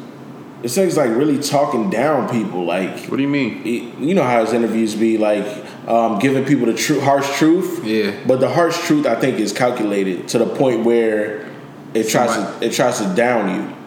It's 0.63 0.75
like, 0.77 0.95
like 0.95 1.09
really 1.17 1.39
talking 1.39 1.89
down 1.89 2.29
people. 2.29 2.65
Like, 2.65 3.05
What 3.05 3.17
do 3.17 3.21
you 3.23 3.27
mean? 3.29 3.63
you 4.01 4.13
know 4.15 4.23
how 4.23 4.43
his 4.43 4.53
interviews 4.53 4.95
be 4.95 5.17
like 5.17 5.45
um, 5.87 6.19
giving 6.19 6.45
people 6.45 6.65
the 6.65 6.73
true 6.73 6.99
harsh 6.99 7.29
truth. 7.37 7.83
Yeah. 7.85 8.11
But 8.25 8.39
the 8.39 8.49
harsh 8.49 8.77
truth, 8.87 9.05
I 9.05 9.15
think, 9.15 9.39
is 9.39 9.53
calculated 9.53 10.27
to 10.29 10.37
the 10.39 10.45
point 10.45 10.83
where 10.83 11.45
it 11.93 12.09
tries 12.09 12.31
Somebody- 12.33 12.59
to 12.59 12.65
it 12.65 12.73
tries 12.73 12.99
to 12.99 13.15
down 13.15 13.77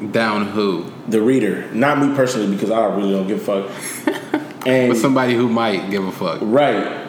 you. 0.00 0.08
Down 0.12 0.46
who? 0.46 0.86
the 1.08 1.20
reader, 1.20 1.68
not 1.72 1.98
me 1.98 2.14
personally, 2.14 2.54
because 2.54 2.70
I 2.70 2.84
really 2.86 3.10
don't 3.12 3.26
give 3.26 3.46
a 3.48 3.68
fuck. 3.68 4.40
And 4.66 4.92
But 4.92 4.98
somebody 4.98 5.34
who 5.34 5.48
might 5.48 5.90
give 5.90 6.06
a 6.06 6.12
fuck. 6.12 6.38
right, 6.42 7.08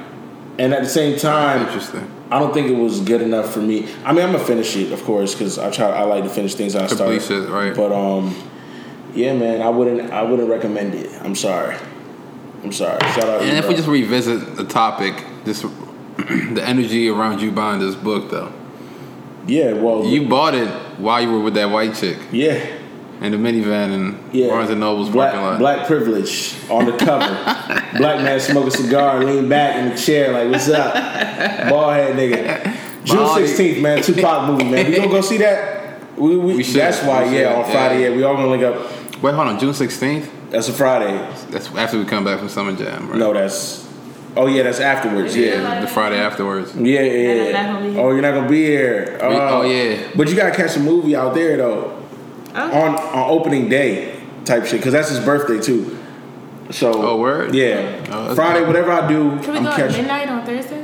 and 0.57 0.73
at 0.73 0.83
the 0.83 0.89
same 0.89 1.19
time, 1.19 1.67
Interesting. 1.67 2.09
I 2.31 2.39
don't 2.39 2.53
think 2.53 2.67
it 2.69 2.75
was 2.77 3.01
good 3.01 3.21
enough 3.21 3.53
for 3.53 3.59
me. 3.59 3.89
I 4.05 4.13
mean, 4.13 4.23
I'm 4.25 4.31
gonna 4.31 4.39
finish 4.39 4.75
it, 4.77 4.91
of 4.93 5.03
course, 5.03 5.35
because 5.35 5.57
I 5.59 5.69
try. 5.69 5.87
I 5.89 6.03
like 6.03 6.23
to 6.23 6.29
finish 6.29 6.55
things 6.55 6.75
I 6.75 6.87
start. 6.87 6.97
Complete 7.11 7.21
shit, 7.23 7.49
right. 7.49 7.75
But 7.75 7.91
um, 7.91 8.33
yeah, 9.13 9.33
man, 9.33 9.61
I 9.61 9.69
wouldn't. 9.69 10.11
I 10.11 10.21
wouldn't 10.23 10.49
recommend 10.49 10.95
it. 10.95 11.11
I'm 11.21 11.35
sorry. 11.35 11.75
I'm 12.63 12.71
sorry. 12.71 12.99
Shout 12.99 13.23
out. 13.23 13.41
And 13.41 13.57
if 13.57 13.61
bro. 13.61 13.69
we 13.69 13.75
just 13.75 13.87
revisit 13.87 14.55
the 14.55 14.63
topic, 14.65 15.15
just 15.45 15.63
the 16.17 16.61
energy 16.63 17.09
around 17.09 17.41
you 17.41 17.51
buying 17.51 17.79
this 17.79 17.95
book 17.95 18.29
though. 18.29 18.51
yeah, 19.47 19.73
well, 19.73 20.05
You 20.05 20.27
bought 20.27 20.53
it 20.53 20.67
while 20.99 21.21
you 21.21 21.31
were 21.31 21.39
with 21.39 21.55
that 21.55 21.71
white 21.71 21.95
chick 21.95 22.17
yeah, 22.31 22.63
in 23.21 23.31
the 23.31 23.37
minivan 23.37 23.93
and 23.93 24.33
yeah. 24.33 24.49
Barnes 24.49 24.69
and 24.69 24.79
Noble's 24.79 25.09
black, 25.09 25.31
parking 25.33 25.49
lot. 25.49 25.59
Black 25.59 25.87
privilege 25.87 26.55
on 26.69 26.85
the 26.85 26.95
cover. 26.97 27.25
black 27.97 28.21
man 28.23 28.39
smoke 28.39 28.67
a 28.67 28.71
cigar, 28.71 29.23
lean 29.23 29.49
back 29.49 29.77
in 29.77 29.89
the 29.89 29.97
chair, 29.97 30.31
like, 30.31 30.51
"What's 30.51 30.69
up, 30.69 30.93
bald 31.69 31.93
head 31.93 32.15
nigga?" 32.15 32.77
June 33.03 33.27
sixteenth, 33.35 33.81
man. 33.81 34.03
Tupac 34.03 34.47
movie, 34.47 34.65
man. 34.69 34.85
We 34.91 34.95
gonna 34.97 35.09
go 35.09 35.21
see 35.21 35.37
that. 35.37 36.17
We, 36.17 36.37
we, 36.37 36.55
We 36.57 36.63
should. 36.63 36.75
That's 36.75 37.01
why, 37.01 37.27
We 37.27 37.39
yeah. 37.39 37.55
On 37.55 37.71
Friday, 37.71 38.01
yeah. 38.03 38.09
yeah, 38.09 38.15
we 38.15 38.23
all 38.23 38.35
gonna 38.35 38.49
link 38.49 38.63
up. 38.63 39.00
Wait, 39.21 39.33
hold 39.35 39.47
on. 39.47 39.59
June 39.59 39.73
sixteenth. 39.73 40.31
That's 40.49 40.67
a 40.67 40.73
Friday. 40.73 41.15
That's 41.49 41.73
after 41.75 41.97
we 41.99 42.05
come 42.05 42.23
back 42.23 42.39
from 42.39 42.49
Summer 42.49 42.75
Jam, 42.75 43.07
right? 43.09 43.17
No, 43.17 43.33
that's. 43.33 43.87
Oh 44.35 44.47
yeah, 44.47 44.63
that's 44.63 44.79
afterwards. 44.79 45.35
Yeah. 45.35 45.81
the 45.81 45.87
Friday 45.87 46.17
afterwards. 46.17 46.75
Yeah, 46.75 47.01
yeah, 47.01 47.43
yeah. 47.43 47.51
not 47.51 47.73
gonna 47.73 47.85
be 47.85 47.91
here. 47.93 48.01
Oh, 48.01 48.11
you're 48.11 48.21
not 48.21 48.33
gonna 48.33 48.49
be 48.49 48.63
here. 48.65 49.17
We- 49.21 49.27
oh, 49.27 49.61
oh. 49.61 49.61
yeah. 49.63 50.09
But 50.15 50.29
you 50.29 50.35
gotta 50.35 50.55
catch 50.55 50.75
a 50.77 50.79
movie 50.79 51.15
out 51.15 51.33
there 51.33 51.57
though, 51.57 52.01
Okay. 52.49 52.59
on 52.81 52.95
on 52.95 53.29
opening 53.29 53.67
day 53.69 54.19
type 54.45 54.65
shit, 54.65 54.79
because 54.79 54.93
that's 54.93 55.09
his 55.09 55.19
birthday 55.19 55.59
too. 55.61 55.97
So. 56.69 56.93
Oh, 56.93 57.17
word? 57.17 57.53
Yeah. 57.53 58.01
Oh, 58.11 58.33
Friday, 58.33 58.59
dope. 58.59 58.67
whatever 58.67 58.91
I 58.93 59.05
do, 59.07 59.37
Can 59.41 59.51
we 59.51 59.57
I'm 59.57 59.63
go 59.65 59.69
at 59.71 59.75
catching. 59.75 59.97
midnight 60.03 60.29
on 60.29 60.45
Thursday? 60.45 60.80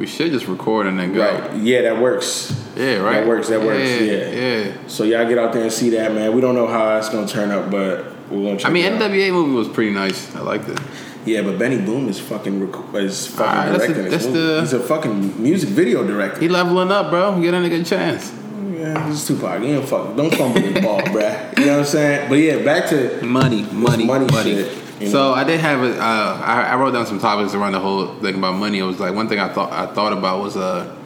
We 0.00 0.06
should 0.06 0.32
just 0.32 0.48
record 0.48 0.86
and 0.86 0.98
then 0.98 1.12
go. 1.12 1.20
Right. 1.20 1.56
Yeah, 1.58 1.82
that 1.82 2.00
works. 2.00 2.50
Yeah, 2.74 2.96
right. 3.00 3.20
That 3.20 3.26
works, 3.28 3.48
that 3.50 3.60
works, 3.60 3.86
Yeah, 3.86 4.00
yeah. 4.00 4.30
yeah. 4.64 4.72
So 4.86 5.04
y'all 5.04 5.28
get 5.28 5.36
out 5.36 5.52
there 5.52 5.62
and 5.64 5.70
see 5.70 5.90
that, 5.90 6.14
man. 6.14 6.34
We 6.34 6.40
don't 6.40 6.54
know 6.54 6.66
how 6.66 6.96
it's 6.96 7.10
gonna 7.10 7.28
turn 7.28 7.50
up, 7.50 7.70
but 7.70 8.06
we're 8.30 8.42
gonna. 8.44 8.56
Check 8.56 8.70
I 8.70 8.72
mean, 8.72 8.86
it 8.86 8.94
out. 8.94 9.10
NWA 9.10 9.30
movie 9.30 9.52
was 9.52 9.68
pretty 9.68 9.90
nice. 9.90 10.34
I 10.34 10.40
liked 10.40 10.70
it. 10.70 10.78
Yeah, 11.26 11.42
but 11.42 11.58
Benny 11.58 11.76
Boom 11.76 12.08
is 12.08 12.18
fucking 12.18 12.66
rec- 12.66 12.94
is 12.94 13.26
fucking 13.26 13.44
Alright, 13.44 13.72
that's 13.72 13.78
directing 13.92 14.04
the- 14.04 14.10
this 14.10 14.22
that's 14.24 14.34
the- 14.34 14.60
He's 14.60 14.72
a 14.72 14.80
fucking 14.80 15.42
music 15.42 15.68
video 15.68 16.02
director. 16.06 16.40
He 16.40 16.48
leveling 16.48 16.90
up, 16.90 17.10
bro. 17.10 17.38
Get 17.38 17.52
a 17.52 17.58
nigga 17.58 17.82
a 17.82 17.84
chance. 17.84 18.32
Yeah, 18.72 19.06
this 19.06 19.20
is 19.20 19.28
Tupac. 19.28 19.60
You 19.62 19.66
ain't 19.76 19.86
fucking 19.86 20.16
don't 20.16 20.34
fumble 20.34 20.62
with 20.62 20.72
the 20.76 20.80
ball, 20.80 21.00
bruh. 21.12 21.58
You 21.58 21.66
know 21.66 21.72
what 21.72 21.78
I'm 21.80 21.84
saying? 21.84 22.30
But 22.30 22.36
yeah, 22.36 22.64
back 22.64 22.88
to 22.88 23.22
Money, 23.22 23.64
money, 23.70 24.06
money 24.06 24.24
money. 24.32 24.54
shit, 24.54 24.72
you 25.00 25.06
know? 25.06 25.12
So 25.12 25.32
I 25.32 25.44
did 25.44 25.60
have 25.60 25.82
a. 25.82 25.98
Uh, 25.98 26.42
I, 26.44 26.62
I 26.62 26.76
wrote 26.76 26.92
down 26.92 27.06
some 27.06 27.18
topics 27.18 27.54
around 27.54 27.72
the 27.72 27.80
whole 27.80 28.14
thing 28.20 28.36
about 28.36 28.52
money. 28.54 28.78
It 28.78 28.84
was 28.84 29.00
like 29.00 29.14
one 29.14 29.28
thing 29.28 29.40
I 29.40 29.52
thought 29.52 29.72
I 29.72 29.86
thought 29.92 30.12
about 30.12 30.42
was 30.42 30.56
uh, 30.56 30.96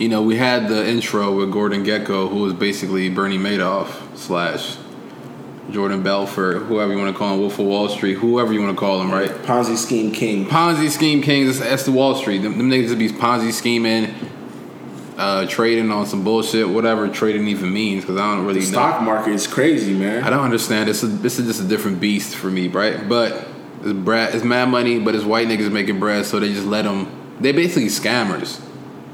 you 0.00 0.08
know, 0.08 0.22
we 0.22 0.36
had 0.36 0.68
the 0.68 0.88
intro 0.88 1.36
with 1.36 1.52
Gordon 1.52 1.84
Gekko, 1.84 2.30
who 2.30 2.38
was 2.38 2.54
basically 2.54 3.10
Bernie 3.10 3.36
Madoff 3.36 4.16
slash 4.16 4.78
Jordan 5.70 6.02
Belfort, 6.02 6.62
whoever 6.62 6.92
you 6.92 6.98
want 6.98 7.14
to 7.14 7.18
call 7.18 7.34
him, 7.34 7.40
Wolf 7.40 7.58
of 7.58 7.66
Wall 7.66 7.86
Street, 7.90 8.14
whoever 8.14 8.50
you 8.50 8.62
want 8.62 8.74
to 8.74 8.80
call 8.80 9.02
him, 9.02 9.10
right? 9.10 9.28
Ponzi 9.28 9.76
scheme 9.76 10.10
king. 10.10 10.46
Ponzi 10.46 10.88
scheme 10.88 11.20
kings. 11.20 11.58
That's, 11.58 11.70
that's 11.70 11.84
the 11.84 11.92
Wall 11.92 12.14
Street. 12.14 12.38
Them, 12.38 12.56
them 12.56 12.70
niggas 12.70 12.98
be 12.98 13.10
Ponzi 13.10 13.52
scheming, 13.52 14.14
uh, 15.20 15.46
trading 15.46 15.90
on 15.90 16.06
some 16.06 16.24
bullshit, 16.24 16.66
whatever 16.66 17.06
trading 17.06 17.46
even 17.48 17.72
means, 17.72 18.02
because 18.02 18.16
I 18.16 18.34
don't 18.34 18.46
really 18.46 18.60
know. 18.60 18.66
Stock 18.66 19.02
market 19.02 19.34
is 19.34 19.46
crazy, 19.46 19.92
man. 19.92 20.24
I 20.24 20.30
don't 20.30 20.42
understand. 20.42 20.88
This 20.88 21.02
is 21.02 21.20
this 21.20 21.38
is 21.38 21.46
just 21.46 21.60
a 21.60 21.64
different 21.64 22.00
beast 22.00 22.34
for 22.34 22.46
me, 22.50 22.68
right? 22.68 23.06
But 23.06 23.46
it's 23.82 23.92
bread, 23.92 24.34
it's 24.34 24.44
mad 24.44 24.70
money, 24.70 24.98
but 24.98 25.14
it's 25.14 25.24
white 25.24 25.46
niggas 25.46 25.70
making 25.70 26.00
bread, 26.00 26.24
so 26.24 26.40
they 26.40 26.48
just 26.48 26.66
let 26.66 26.82
them. 26.82 27.36
They 27.38 27.52
basically 27.52 27.88
scammers. 27.88 28.60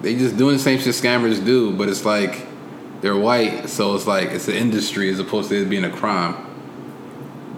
They 0.02 0.14
just 0.14 0.36
doing 0.36 0.56
the 0.56 0.62
same 0.62 0.78
shit 0.78 0.94
scammers 0.94 1.44
do, 1.44 1.72
but 1.72 1.88
it's 1.88 2.04
like 2.04 2.46
they're 3.00 3.16
white, 3.16 3.68
so 3.68 3.96
it's 3.96 4.06
like 4.06 4.28
it's 4.28 4.46
an 4.46 4.54
industry 4.54 5.10
as 5.10 5.18
opposed 5.18 5.48
to 5.48 5.60
it 5.60 5.68
being 5.68 5.84
a 5.84 5.90
crime. 5.90 6.45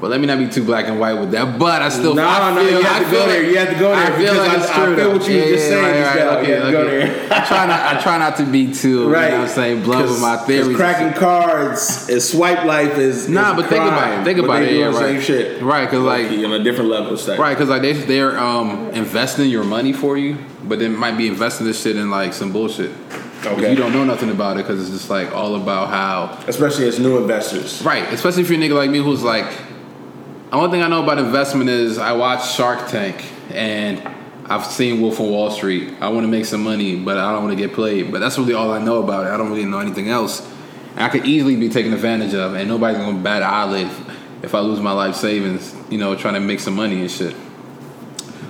But 0.01 0.11
let 0.11 0.21
me 0.21 0.27
not 0.27 0.39
be 0.39 0.49
too 0.49 0.63
black 0.63 0.87
and 0.87 1.01
white 1.01 1.15
with 1.15 1.33
that. 1.33 1.59
But 1.59 1.83
I 1.83 1.89
still, 1.89 2.15
No, 2.15 2.25
I 2.25 2.55
no, 2.55 2.61
feel, 2.63 2.79
you 2.79 2.85
have 2.85 3.03
I 3.03 3.05
to 3.05 3.11
go 3.11 3.27
there. 3.27 3.43
You 3.43 3.57
have 3.59 3.69
to 3.71 3.75
go 3.75 3.89
there 3.97 4.07
I 4.13 4.17
feel 4.17 4.35
like 4.35 4.51
I- 4.51 4.55
it's 4.57 4.71
I 4.71 4.95
feel 4.95 5.13
what 5.13 5.29
you 5.29 5.37
were 5.39 5.43
just 5.49 5.67
saying, 5.67 6.03
right, 6.05 6.17
right, 6.27 6.39
okay, 6.39 6.55
to 6.67 6.71
go 6.71 6.85
there. 6.85 7.33
I 7.33 7.45
try 7.45 7.67
not, 7.67 7.81
I 7.97 8.01
try 8.01 8.19
not 8.19 8.37
to 8.37 8.45
be 8.45 8.73
too, 8.73 9.09
Right. 9.09 9.25
you 9.33 9.37
know 9.39 9.43
I'm 9.43 9.49
saying, 9.49 9.83
blunt 9.83 10.09
with 10.09 10.21
my 10.21 10.37
theories. 10.37 10.77
cracking 10.77 11.19
cards 11.19 12.09
is 12.09 12.29
swipe 12.29 12.65
life 12.65 12.97
is 12.97 13.29
Nah, 13.29 13.51
is 13.51 13.57
but 13.57 13.65
a 13.65 13.69
think 13.69 13.85
about 13.85 14.21
it. 14.21 14.25
Think 14.25 14.39
about 14.39 14.63
it. 14.63 14.73
Yeah, 14.73 14.87
right. 14.87 14.95
same 14.95 15.21
shit. 15.21 15.63
Right, 15.63 15.89
'cause, 15.91 16.01
like- 16.01 16.31
on 16.31 16.53
a 16.53 16.63
different 16.63 16.91
level. 16.91 17.17
Stack. 17.17 17.39
Right, 17.39 17.57
because 17.57 17.69
like 17.69 17.83
they 17.83 17.93
they're 17.95 18.39
um, 18.39 18.91
investing 18.93 19.51
your 19.51 19.65
money 19.65 19.93
for 19.93 20.17
you, 20.17 20.37
but 20.63 20.79
they 20.79 20.87
might 20.89 21.17
be 21.17 21.27
investing 21.27 21.67
this 21.67 21.83
shit 21.83 21.97
in 21.97 22.09
like 22.11 22.33
some 22.35 22.53
bullshit. 22.53 22.93
Okay. 23.47 23.71
you 23.71 23.77
don't 23.77 23.93
know 23.93 24.03
nothing 24.05 24.31
about 24.31 24.57
it 24.57 24.67
because 24.67 24.81
it's 24.81 24.91
just 24.91 25.11
like 25.11 25.33
all 25.33 25.55
about 25.55 25.91
how. 25.91 26.37
especially 26.49 26.89
as 26.89 26.99
new 26.99 27.19
investors. 27.19 27.81
Right, 27.85 28.05
especially 28.13 28.43
if 28.43 28.51
you're 28.51 28.59
a 28.59 28.63
nigga 28.63 28.75
like 28.75 28.91
me 28.91 28.99
who's 28.99 29.23
like, 29.23 29.47
only 30.57 30.71
thing 30.71 30.83
I 30.83 30.89
know 30.89 31.03
about 31.03 31.19
investment 31.19 31.69
is 31.69 31.99
I 31.99 32.13
watch 32.13 32.55
Shark 32.55 32.89
Tank 32.89 33.23
and 33.51 34.01
I've 34.47 34.65
seen 34.65 35.03
Wolf 35.03 35.21
of 35.21 35.27
Wall 35.27 35.51
Street. 35.51 35.95
I 36.01 36.09
want 36.09 36.25
to 36.25 36.29
make 36.29 36.47
some 36.47 36.63
money, 36.63 36.97
but 36.97 37.19
I 37.19 37.33
don't 37.33 37.45
want 37.45 37.59
to 37.59 37.67
get 37.67 37.75
played. 37.75 38.11
But 38.11 38.21
that's 38.21 38.39
really 38.39 38.55
all 38.55 38.71
I 38.73 38.83
know 38.83 39.03
about 39.03 39.27
it. 39.27 39.31
I 39.31 39.37
don't 39.37 39.51
really 39.51 39.67
know 39.67 39.79
anything 39.79 40.09
else. 40.09 40.49
I 40.97 41.11
could 41.11 41.27
easily 41.27 41.55
be 41.55 41.69
taken 41.69 41.93
advantage 41.93 42.35
of, 42.35 42.55
and 42.55 42.67
nobody's 42.69 42.99
gonna 42.99 43.19
bat 43.19 43.43
an 43.43 43.49
eyelid 43.49 43.87
if, 43.87 44.45
if 44.45 44.55
I 44.55 44.61
lose 44.61 44.81
my 44.81 44.93
life 44.93 45.15
savings. 45.17 45.75
You 45.91 45.99
know, 45.99 46.17
trying 46.17 46.35
to 46.35 46.41
make 46.41 46.61
some 46.61 46.75
money 46.75 47.01
and 47.01 47.11
shit. 47.11 47.37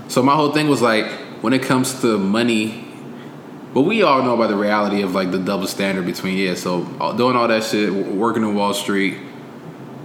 So 0.07 0.23
my 0.23 0.35
whole 0.35 0.53
thing 0.53 0.69
was 0.69 0.81
like, 0.81 1.07
when 1.43 1.53
it 1.53 1.63
comes 1.63 2.01
to 2.03 2.17
money, 2.17 2.85
but 3.75 3.83
we 3.83 4.03
all 4.03 4.23
know 4.23 4.35
about 4.35 4.49
the 4.49 4.57
reality 4.57 5.03
of 5.03 5.15
like 5.15 5.31
the 5.31 5.39
double 5.39 5.67
standard 5.67 6.07
between 6.07 6.39
yeah. 6.39 6.55
So 6.55 6.87
uh, 7.01 7.13
doing 7.13 7.37
all 7.37 7.49
that 7.49 7.65
shit, 7.65 7.93
working 7.93 8.43
in 8.43 8.55
Wall 8.55 8.73
Street, 8.73 9.19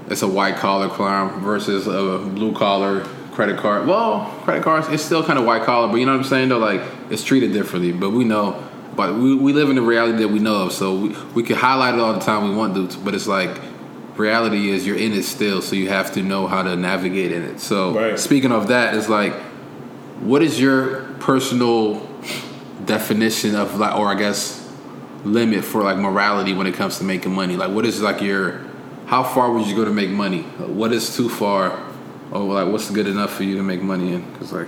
it's 0.09 0.21
a 0.21 0.27
white 0.27 0.57
collar 0.57 0.89
crime 0.89 1.41
versus 1.41 1.87
a 1.87 2.17
blue 2.29 2.53
collar 2.53 3.01
credit 3.31 3.57
card. 3.57 3.87
Well, 3.87 4.25
credit 4.43 4.63
cards, 4.63 4.87
it's 4.89 5.03
still 5.03 5.23
kind 5.23 5.39
of 5.39 5.45
white 5.45 5.63
collar, 5.63 5.87
but 5.87 5.95
you 5.95 6.05
know 6.05 6.11
what 6.11 6.19
I'm 6.19 6.23
saying 6.23 6.49
though. 6.49 6.59
Like 6.59 6.81
it's 7.09 7.23
treated 7.23 7.53
differently, 7.53 7.91
but 7.91 8.11
we 8.11 8.23
know. 8.23 8.63
But 8.95 9.15
we, 9.15 9.33
we 9.35 9.53
live 9.53 9.69
in 9.71 9.75
the 9.75 9.81
reality 9.81 10.19
that 10.19 10.27
we 10.27 10.37
know 10.37 10.65
of, 10.65 10.71
so 10.71 10.95
we, 10.95 11.09
we 11.33 11.41
can 11.41 11.55
highlight 11.55 11.95
it 11.95 11.99
all 11.99 12.13
the 12.13 12.19
time 12.19 12.47
we 12.47 12.55
want 12.55 12.91
to. 12.91 12.97
But 12.99 13.15
it's 13.15 13.25
like 13.25 13.59
reality 14.15 14.69
is 14.69 14.85
you're 14.85 14.97
in 14.97 15.13
it 15.13 15.23
still, 15.23 15.63
so 15.63 15.75
you 15.75 15.89
have 15.89 16.11
to 16.13 16.21
know 16.21 16.45
how 16.45 16.61
to 16.61 16.75
navigate 16.75 17.31
in 17.31 17.41
it. 17.41 17.59
So 17.59 17.95
Right. 17.95 18.19
speaking 18.19 18.51
of 18.51 18.67
that, 18.67 18.93
it's 18.93 19.09
like, 19.09 19.33
what 20.19 20.43
is 20.43 20.61
your 20.61 21.05
personal 21.19 22.07
definition 22.85 23.55
of 23.55 23.79
like, 23.79 23.95
or 23.95 24.07
I 24.09 24.15
guess 24.15 24.59
limit 25.23 25.63
for 25.63 25.81
like 25.81 25.97
morality 25.97 26.53
when 26.53 26.67
it 26.67 26.75
comes 26.75 26.99
to 26.99 27.03
making 27.03 27.33
money? 27.33 27.55
Like, 27.55 27.71
what 27.71 27.85
is 27.87 27.99
like 28.01 28.21
your, 28.21 28.61
how 29.13 29.21
far 29.21 29.51
would 29.51 29.67
you 29.67 29.75
go 29.75 29.85
to 29.85 29.91
make 29.91 30.09
money? 30.09 30.41
What 30.81 30.91
is 30.91 31.15
too 31.15 31.29
far, 31.29 31.79
or 32.31 32.39
like 32.41 32.67
what's 32.71 32.89
good 32.89 33.05
enough 33.05 33.31
for 33.35 33.43
you 33.43 33.55
to 33.57 33.61
make 33.63 33.79
money 33.83 34.11
in? 34.13 34.21
Because 34.33 34.51
like, 34.51 34.67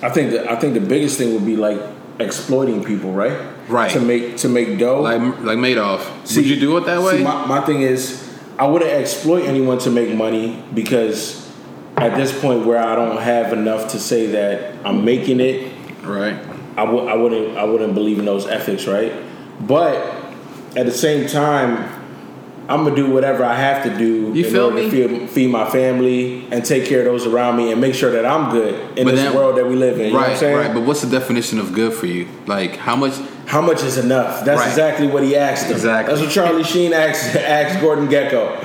I 0.00 0.08
think 0.08 0.30
that 0.30 0.48
I 0.48 0.54
think 0.54 0.74
the 0.74 0.80
biggest 0.94 1.18
thing 1.18 1.34
would 1.34 1.44
be 1.44 1.56
like 1.56 1.80
exploiting 2.20 2.84
people, 2.84 3.12
right? 3.12 3.36
Right. 3.68 3.90
To 3.90 4.00
make 4.00 4.36
to 4.36 4.48
make 4.48 4.78
dough. 4.78 5.00
like 5.00 5.20
like 5.40 5.58
Madoff, 5.58 6.02
See- 6.24 6.36
would 6.40 6.46
you 6.46 6.60
do 6.60 6.76
it 6.76 6.84
that 6.86 7.02
way? 7.02 7.18
See, 7.18 7.24
my, 7.24 7.44
my 7.46 7.60
thing 7.62 7.82
is, 7.82 8.22
I 8.56 8.66
wouldn't 8.68 8.92
exploit 8.92 9.46
anyone 9.46 9.78
to 9.80 9.90
make 9.90 10.14
money 10.14 10.62
because 10.72 11.50
at 11.96 12.16
this 12.16 12.30
point 12.40 12.64
where 12.64 12.78
I 12.78 12.94
don't 12.94 13.16
have 13.20 13.52
enough 13.52 13.90
to 13.92 13.98
say 13.98 14.26
that 14.28 14.76
I'm 14.86 15.04
making 15.04 15.40
it, 15.40 15.72
right. 16.04 16.36
I 16.76 16.84
w- 16.84 17.08
I 17.08 17.14
wouldn't 17.16 17.58
I 17.58 17.64
wouldn't 17.64 17.94
believe 17.94 18.20
in 18.20 18.26
those 18.26 18.46
ethics, 18.46 18.86
right? 18.86 19.12
But 19.60 19.96
at 20.76 20.86
the 20.86 20.92
same 20.92 21.26
time, 21.26 21.91
I'm 22.72 22.84
gonna 22.84 22.96
do 22.96 23.10
whatever 23.10 23.44
I 23.44 23.54
have 23.54 23.84
to 23.84 23.90
do 23.98 24.32
You 24.34 24.44
in 24.46 24.50
feel 24.52 24.64
order 24.66 24.76
me? 24.76 24.90
to 24.90 25.08
feed, 25.18 25.30
feed 25.30 25.50
my 25.50 25.68
family 25.70 26.46
and 26.50 26.64
take 26.64 26.86
care 26.86 27.00
of 27.00 27.04
those 27.06 27.26
around 27.26 27.56
me 27.56 27.70
and 27.72 27.80
make 27.80 27.94
sure 27.94 28.10
that 28.12 28.24
I'm 28.24 28.50
good 28.50 28.98
in 28.98 29.04
But 29.06 29.16
this 29.16 29.34
world 29.34 29.56
that 29.58 29.66
we 29.66 29.76
live 29.76 29.98
in. 30.00 30.06
You 30.06 30.12
know 30.12 30.18
what 30.18 30.24
I'm 30.24 30.30
Right, 30.30 30.38
saying? 30.38 30.56
right. 30.56 30.74
But 30.74 30.84
what's 30.84 31.02
the 31.02 31.10
definition 31.10 31.58
of 31.58 31.72
good 31.72 31.92
for 31.92 32.06
you? 32.06 32.26
Like, 32.46 32.76
how 32.76 32.96
much? 32.96 33.12
How 33.46 33.60
much 33.60 33.82
is 33.82 33.98
enough? 33.98 34.44
That's 34.44 34.60
Right. 34.60 34.68
exactly 34.68 35.06
what 35.06 35.22
he 35.22 35.36
asked 35.36 35.66
him. 35.66 35.72
Exactly. 35.72 36.14
That's 36.14 36.24
what 36.24 36.32
Charlie 36.32 36.64
Sheen 36.64 36.92
asked, 36.92 37.36
asked 37.60 37.80
Gordon 37.80 38.08
Gekko. 38.08 38.56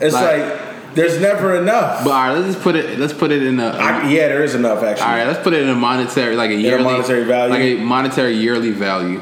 It's 0.00 0.14
Like- 0.14 0.40
like, 0.40 0.52
there's 0.94 1.20
never 1.20 1.54
enough. 1.54 2.02
But 2.02 2.10
all 2.10 2.16
right, 2.28 2.32
let's 2.32 2.46
just 2.54 2.60
put 2.62 2.74
it. 2.74 2.98
Let's 2.98 3.12
put 3.12 3.30
it 3.30 3.42
in 3.42 3.60
a. 3.60 3.68
I, 3.68 4.08
yeah, 4.08 4.28
there 4.28 4.42
is 4.42 4.54
enough 4.56 4.82
actually. 4.82 5.04
all 5.06 5.12
right, 5.12 5.26
let's 5.28 5.42
put 5.44 5.52
it 5.52 5.62
in 5.62 5.68
a 5.68 5.74
monetary, 5.74 6.34
like 6.34 6.50
a 6.50 6.54
yearly 6.54 6.82
monetary 6.82 7.24
value? 7.24 7.52
like 7.52 7.62
a 7.62 7.74
monetary 7.84 8.32
yearly 8.34 8.72
value, 8.72 9.18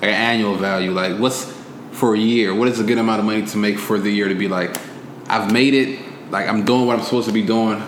like 0.00 0.04
an 0.04 0.08
annual 0.10 0.56
value. 0.56 0.90
Like, 0.92 1.16
what's 1.18 1.52
for 1.96 2.14
a 2.14 2.18
year? 2.18 2.54
What 2.54 2.68
is 2.68 2.78
a 2.78 2.84
good 2.84 2.98
amount 2.98 3.20
of 3.20 3.24
money 3.26 3.44
to 3.46 3.56
make 3.56 3.78
for 3.78 3.98
the 3.98 4.10
year 4.10 4.28
to 4.28 4.34
be 4.34 4.48
like, 4.48 4.76
I've 5.28 5.52
made 5.52 5.74
it. 5.74 5.98
Like, 6.30 6.48
I'm 6.48 6.64
doing 6.64 6.86
what 6.86 6.98
I'm 6.98 7.04
supposed 7.04 7.26
to 7.28 7.32
be 7.32 7.42
doing. 7.42 7.82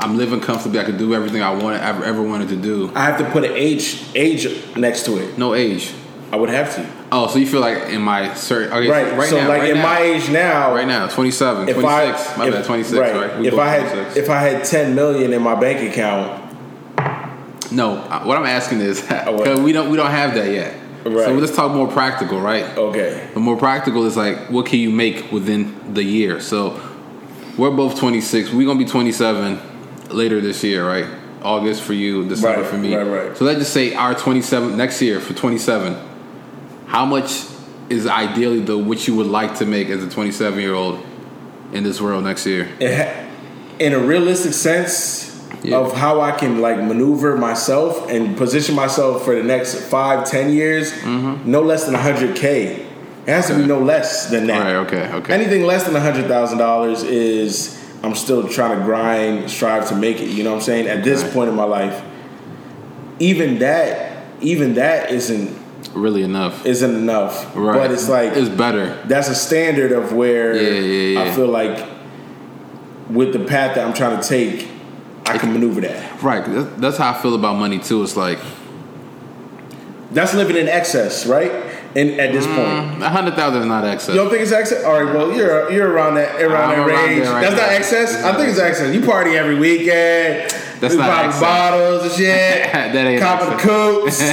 I'm 0.00 0.16
living 0.16 0.40
comfortably. 0.40 0.78
I 0.78 0.84
can 0.84 0.96
do 0.96 1.14
everything 1.14 1.42
I 1.42 1.50
wanted, 1.50 1.80
ever, 1.80 2.04
ever 2.04 2.22
wanted 2.22 2.48
to 2.50 2.56
do. 2.56 2.92
I 2.94 3.04
have 3.04 3.18
to 3.18 3.28
put 3.30 3.44
an 3.44 3.52
age 3.52 4.04
age 4.14 4.46
next 4.76 5.04
to 5.06 5.18
it. 5.18 5.38
No 5.38 5.54
age. 5.54 5.92
I 6.30 6.36
would 6.36 6.50
have 6.50 6.74
to. 6.76 6.86
Oh, 7.10 7.26
so 7.26 7.38
you 7.38 7.46
feel 7.46 7.60
like 7.60 7.88
in 7.88 8.02
my 8.02 8.34
certain 8.34 8.70
okay, 8.72 8.88
Right. 8.88 9.16
right 9.16 9.28
so 9.28 9.38
now, 9.40 9.48
like 9.48 9.62
right 9.62 9.70
in 9.70 9.76
now, 9.78 9.82
my 9.82 9.98
age 10.00 10.28
now, 10.28 10.74
right 10.74 10.86
now, 10.86 11.08
27, 11.08 11.68
if 11.70 11.76
26. 11.76 11.88
I 11.88 12.36
my 12.36 12.46
if, 12.46 12.52
bad, 12.54 12.64
26, 12.66 12.98
right? 12.98 13.38
We 13.38 13.48
if 13.48 13.54
I 13.58 13.68
had 13.70 13.92
26. 13.92 14.16
if 14.18 14.28
I 14.30 14.40
had 14.40 14.64
10 14.64 14.94
million 14.94 15.32
in 15.32 15.40
my 15.40 15.54
bank 15.58 15.90
account, 15.90 16.44
No, 17.72 17.96
what 18.24 18.36
I'm 18.36 18.44
asking 18.46 18.80
is 18.82 19.00
because 19.08 19.60
we 19.66 19.72
don't 19.72 19.90
we 19.90 19.96
don't 19.96 20.10
have 20.10 20.34
that 20.34 20.52
yet. 20.52 20.74
Right. 21.12 21.24
So 21.26 21.34
let's 21.34 21.54
talk 21.54 21.72
more 21.72 21.88
practical, 21.88 22.40
right? 22.40 22.64
okay. 22.76 23.28
The 23.34 23.40
more 23.40 23.56
practical 23.56 24.04
is 24.06 24.16
like 24.16 24.50
what 24.50 24.66
can 24.66 24.78
you 24.78 24.90
make 24.90 25.30
within 25.32 25.94
the 25.94 26.02
year. 26.02 26.40
So 26.40 26.80
we're 27.56 27.70
both 27.70 27.98
26. 27.98 28.52
We're 28.52 28.66
gonna 28.66 28.78
be 28.78 28.84
27 28.84 29.60
later 30.10 30.40
this 30.40 30.62
year, 30.64 30.86
right? 30.86 31.06
August 31.42 31.82
for 31.82 31.92
you, 31.92 32.28
December 32.28 32.62
Right, 32.62 32.70
for 32.70 32.76
me. 32.78 32.94
right, 32.94 33.28
right. 33.28 33.36
So 33.36 33.44
let's 33.44 33.60
just 33.60 33.72
say 33.72 33.94
our 33.94 34.14
27 34.14 34.76
next 34.76 35.00
year 35.00 35.20
for 35.20 35.34
27. 35.34 35.96
How 36.86 37.04
much 37.04 37.44
is 37.88 38.06
ideally 38.06 38.60
the 38.60 38.76
what 38.76 39.06
you 39.06 39.14
would 39.16 39.26
like 39.26 39.56
to 39.58 39.66
make 39.66 39.88
as 39.88 40.02
a 40.02 40.08
27 40.10 40.58
year 40.58 40.74
old 40.74 41.04
in 41.72 41.84
this 41.84 42.00
world 42.00 42.24
next 42.24 42.46
year? 42.46 42.68
Ha- 42.80 43.26
in 43.78 43.92
a 43.92 43.98
realistic 43.98 44.52
sense 44.52 45.37
Yeah. 45.62 45.78
of 45.78 45.92
how 45.92 46.20
I 46.20 46.32
can 46.32 46.60
like 46.60 46.78
maneuver 46.78 47.36
myself 47.36 48.08
and 48.08 48.36
position 48.36 48.74
myself 48.76 49.24
for 49.24 49.34
the 49.34 49.42
next 49.42 49.74
five, 49.90 50.24
ten 50.28 50.52
years, 50.52 50.92
no 51.04 51.62
less 51.62 51.84
than 51.84 51.94
100k. 51.94 52.44
It 52.44 52.86
has 53.26 53.48
to 53.48 53.54
be 53.54 53.58
Mm-hmm. 53.60 53.68
No 53.68 53.80
less 53.80 54.30
than 54.30 54.46
that. 54.46 54.60
Right, 54.62 54.74
okay, 54.86 55.12
okay. 55.14 55.34
Anything 55.34 55.64
less 55.64 55.84
than 55.84 55.94
hundred 55.96 56.26
thousand 56.28 56.58
dollars 56.58 57.02
is 57.02 57.76
I'm 58.02 58.14
still 58.14 58.46
trying 58.48 58.78
to 58.78 58.84
grind, 58.84 59.50
strive 59.50 59.88
to 59.88 59.96
make 59.96 60.20
it. 60.20 60.28
You 60.30 60.44
know 60.44 60.50
what 60.50 60.56
I'm 60.58 60.62
saying? 60.62 60.86
At 60.86 61.02
this 61.04 61.22
Right. 61.24 61.32
point 61.32 61.50
in 61.50 61.56
my 61.56 61.64
life, 61.64 62.00
even 63.18 63.58
that, 63.58 64.24
even 64.40 64.74
that 64.74 65.10
isn't 65.10 65.56
Really 65.94 66.22
enough. 66.22 66.64
isn't 66.64 66.94
enough. 66.94 67.50
Right. 67.56 67.74
But 67.76 67.90
it's 67.90 68.08
like 68.08 68.32
it's 68.36 68.48
better. 68.48 68.96
that's 69.06 69.28
a 69.28 69.34
standard 69.34 69.90
of 69.92 70.12
where 70.12 70.54
Yeah, 70.54 70.78
yeah, 70.78 71.24
yeah. 71.24 71.30
I 71.32 71.34
feel 71.34 71.48
like 71.48 71.84
with 73.10 73.32
the 73.32 73.40
path 73.40 73.74
that 73.74 73.86
I'm 73.86 73.94
trying 73.94 74.20
to 74.20 74.26
take, 74.26 74.67
I 75.28 75.38
can 75.38 75.52
maneuver 75.52 75.80
that. 75.82 76.22
Right. 76.22 76.44
That's, 76.46 76.80
that's 76.80 76.96
how 76.96 77.10
I 77.10 77.22
feel 77.22 77.34
about 77.34 77.54
money 77.56 77.78
too. 77.78 78.02
It's 78.02 78.16
like 78.16 78.38
That's 80.12 80.34
living 80.34 80.56
in 80.56 80.68
excess, 80.68 81.26
right? 81.26 81.52
And 81.98 82.20
at 82.20 82.32
this 82.32 82.46
Mm. 82.46 82.54
point. 82.56 83.02
a 83.02 83.08
hundred 83.08 83.34
thousand 83.34 83.62
is 83.62 83.66
not 83.66 83.84
excess. 83.84 84.10
You 84.14 84.20
don't 84.20 84.30
think 84.30 84.42
it's 84.42 84.52
excess? 84.52 84.84
All 84.84 85.02
right, 85.02 85.12
well, 85.14 85.32
you're 85.32 85.70
you're 85.72 85.90
around 85.90 86.14
that 86.14 86.40
around 86.40 86.70
I'm 86.70 86.78
that 86.78 86.86
around 86.88 87.08
range. 87.08 87.26
right 87.26 87.42
That's 87.42 87.56
not 87.60 87.70
excess. 87.70 88.14
It's 88.14 88.24
I 88.24 88.32
think 88.36 88.50
it's 88.50 88.58
excess. 88.58 88.94
You 88.94 89.00
party 89.04 89.36
every 89.36 89.58
weekend. 89.58 90.50
That's 90.80 90.94
you 90.94 91.00
not 91.00 91.24
excess. 91.24 91.40
bottles 91.40 92.02
and 92.04 92.12
shit. 92.12 92.70
That 92.88 92.94
ain't 92.94 93.20
Copping 93.20 93.58
coops. 93.58 94.20
you 94.22 94.26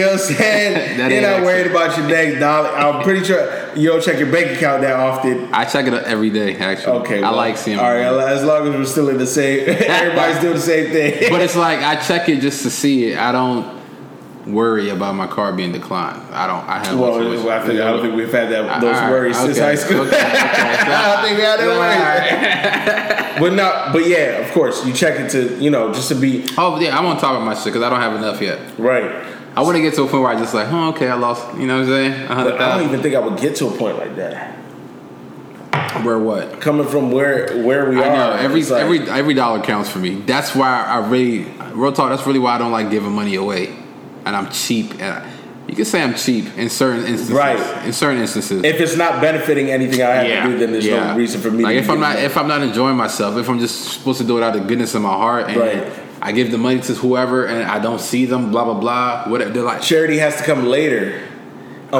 know 0.00 0.06
what 0.06 0.12
I'm 0.12 0.18
saying? 0.18 0.98
That 0.98 1.10
you're 1.12 1.22
not 1.22 1.42
worried 1.42 1.68
about 1.70 1.96
your 1.96 2.06
next 2.08 2.40
dollar. 2.40 2.68
I'm 2.70 3.02
pretty 3.04 3.24
sure 3.24 3.40
you 3.76 3.90
don't 3.90 4.02
check 4.02 4.18
your 4.18 4.30
bank 4.32 4.56
account 4.56 4.82
that 4.82 4.96
often. 4.96 5.48
I 5.52 5.64
check 5.64 5.86
it 5.86 5.94
every 5.94 6.30
day. 6.30 6.56
Actually, 6.56 6.98
Okay, 7.00 7.22
I 7.22 7.30
like 7.30 7.56
seeing. 7.56 7.78
All 7.78 7.84
right, 7.94 8.02
as 8.04 8.42
long 8.44 8.66
as 8.68 8.74
we're 8.74 8.84
still 8.84 9.08
in 9.08 9.18
the 9.18 9.26
same, 9.26 9.60
everybody's 9.68 10.40
doing 10.40 10.54
the 10.54 10.60
same 10.60 10.90
thing. 10.90 11.30
but 11.30 11.40
it's 11.40 11.56
like 11.56 11.78
I 11.80 11.96
check 11.96 12.28
it 12.28 12.40
just 12.40 12.62
to 12.64 12.70
see 12.70 13.12
it. 13.12 13.18
I 13.18 13.30
don't 13.32 13.64
worry 14.46 14.90
about 14.90 15.14
my 15.14 15.26
car 15.26 15.52
being 15.52 15.72
declined. 15.72 16.20
I 16.34 16.46
don't. 16.46 16.68
I 16.68 16.84
have. 16.84 16.98
well, 16.98 17.18
no. 17.18 17.50
I, 17.50 17.66
think, 17.66 17.80
I 17.80 17.90
don't 17.90 18.02
think 18.02 18.14
we've 18.14 18.32
had 18.32 18.50
that 18.50 18.80
those 18.80 18.92
right, 18.92 19.10
worries 19.10 19.38
since 19.38 19.58
high 19.58 19.74
school. 19.74 20.00
okay, 20.02 20.16
okay. 20.16 20.22
I 20.26 21.14
don't 21.14 21.24
think 21.24 21.38
we 21.38 21.44
had 21.44 21.60
that 21.60 23.36
worries. 23.36 23.40
but 23.40 23.52
no, 23.54 23.90
but 23.92 24.06
yeah, 24.06 24.38
of 24.44 24.50
course, 24.52 24.84
you 24.86 24.92
check 24.92 25.18
it 25.20 25.30
to 25.30 25.62
you 25.62 25.70
know 25.70 25.92
just 25.92 26.08
to 26.08 26.14
be 26.14 26.46
Oh 26.58 26.78
yeah, 26.80 26.96
I'm 26.98 27.06
on 27.06 27.18
top 27.18 27.38
of 27.38 27.44
my 27.44 27.54
shit 27.54 27.66
because 27.66 27.82
I 27.82 27.90
don't 27.90 28.00
have 28.00 28.14
enough 28.14 28.40
yet. 28.40 28.58
right. 28.78 29.32
I 29.56 29.60
want 29.62 29.76
to 29.76 29.82
get 29.82 29.94
to 29.94 30.02
a 30.02 30.08
point 30.08 30.24
where 30.24 30.32
I 30.32 30.36
just 30.36 30.52
like, 30.52 30.66
oh, 30.72 30.88
okay, 30.88 31.08
I 31.08 31.14
lost. 31.14 31.56
You 31.56 31.68
know 31.68 31.76
what 31.78 31.82
I'm 31.84 32.12
saying? 32.12 32.26
I 32.28 32.76
don't 32.76 32.88
even 32.88 33.00
think 33.00 33.14
I 33.14 33.20
would 33.20 33.38
get 33.40 33.54
to 33.56 33.68
a 33.68 33.70
point 33.70 33.98
like 33.98 34.16
that. 34.16 34.52
Where 36.02 36.18
what? 36.18 36.60
Coming 36.60 36.88
from 36.88 37.12
where 37.12 37.62
where 37.62 37.88
we 37.88 38.02
I 38.02 38.08
are, 38.08 38.16
know 38.16 38.32
every 38.32 38.64
like- 38.64 38.82
every 38.82 39.08
every 39.08 39.34
dollar 39.34 39.62
counts 39.62 39.88
for 39.88 40.00
me. 40.00 40.16
That's 40.16 40.56
why 40.56 40.84
I 40.84 41.06
really 41.08 41.44
real 41.72 41.92
talk. 41.92 42.10
That's 42.10 42.26
really 42.26 42.40
why 42.40 42.56
I 42.56 42.58
don't 42.58 42.72
like 42.72 42.90
giving 42.90 43.12
money 43.12 43.36
away, 43.36 43.76
and 44.24 44.36
I'm 44.36 44.50
cheap. 44.50 44.92
And 44.92 45.02
I, 45.02 45.32
you 45.68 45.74
can 45.74 45.84
say 45.84 46.02
I'm 46.02 46.14
cheap 46.14 46.56
in 46.58 46.68
certain 46.68 47.00
instances. 47.06 47.30
Right. 47.30 47.86
In 47.86 47.92
certain 47.92 48.20
instances. 48.20 48.62
if 48.62 48.80
it's 48.80 48.96
not 48.96 49.20
benefiting 49.22 49.70
anything 49.70 50.02
I 50.02 50.06
have 50.10 50.44
to 50.44 50.50
do, 50.50 50.58
then 50.58 50.72
there's 50.72 50.86
no 50.86 51.16
reason 51.16 51.40
for 51.40 51.50
me. 51.50 51.64
Like 51.64 51.76
to 51.76 51.82
if 51.82 51.90
I'm 51.90 52.00
not 52.00 52.16
it. 52.16 52.24
if 52.24 52.36
I'm 52.36 52.48
not 52.48 52.62
enjoying 52.62 52.96
myself, 52.96 53.36
if 53.36 53.48
I'm 53.48 53.58
just 53.58 53.94
supposed 53.94 54.20
to 54.20 54.26
do 54.26 54.36
it 54.38 54.42
out 54.42 54.54
of 54.54 54.62
the 54.62 54.68
goodness 54.68 54.94
of 54.94 55.02
my 55.02 55.08
heart, 55.12 55.48
and 55.48 55.56
Right. 55.56 55.92
I 56.20 56.32
give 56.32 56.50
the 56.50 56.58
money 56.58 56.80
to 56.80 56.94
whoever, 56.94 57.46
and 57.46 57.64
I 57.64 57.78
don't 57.78 58.00
see 58.00 58.24
them, 58.24 58.50
blah 58.50 58.64
blah 58.64 58.74
blah. 58.74 59.28
Whatever 59.28 59.50
they're 59.50 59.62
like. 59.62 59.82
charity 59.82 60.18
has 60.18 60.36
to 60.36 60.42
come 60.44 60.66
later. 60.66 61.20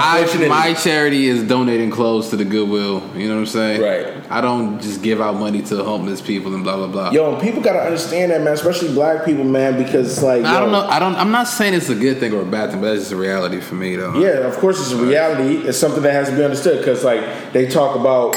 I, 0.01 0.49
my 0.49 0.75
charity 0.75 1.27
is 1.27 1.43
donating 1.43 1.91
clothes 1.91 2.31
to 2.31 2.37
the 2.37 2.45
Goodwill. 2.45 3.03
You 3.17 3.29
know 3.29 3.35
what 3.35 3.41
I'm 3.41 3.47
saying? 3.47 3.81
Right. 3.81 4.31
I 4.31 4.41
don't 4.41 4.81
just 4.81 5.03
give 5.03 5.21
out 5.21 5.37
money 5.37 5.63
to 5.63 5.85
homeless 5.85 6.21
people 6.21 6.55
and 6.55 6.65
blah 6.65 6.77
blah 6.77 6.89
blah. 6.89 7.11
yo, 7.11 7.39
people 7.41 7.63
gotta 7.63 7.81
understand 7.81 8.33
that, 8.33 8.43
man. 8.43 8.55
Especially 8.55 8.93
black 8.93 9.25
people, 9.25 9.45
man, 9.45 9.83
because 9.83 10.13
it's 10.13 10.23
like 10.23 10.45
I 10.45 10.61
don't 10.61 10.73
know. 10.73 10.87
I 10.87 10.99
don't. 10.99 11.15
I'm 11.17 11.31
not 11.31 11.49
saying 11.49 11.75
it's 11.75 11.89
a 11.89 11.95
good 11.95 12.19
thing 12.19 12.33
or 12.33 12.43
a 12.43 12.47
bad 12.47 12.71
thing, 12.71 12.81
but 12.81 12.89
that's 12.89 13.03
just 13.03 13.13
a 13.13 13.17
reality 13.17 13.61
for 13.61 13.75
me, 13.75 13.97
though. 13.97 14.19
Yeah, 14.19 14.47
of 14.47 14.57
course, 14.57 14.81
it's 14.81 14.93
a 14.93 14.97
reality. 15.05 15.67
It's 15.69 15.79
something 15.79 16.03
that 16.03 16.13
has 16.13 16.29
to 16.31 16.37
be 16.37 16.45
understood 16.45 16.79
because, 16.79 17.05
like, 17.05 17.53
they 17.53 17.67
talk 17.67 17.97
about 17.97 18.37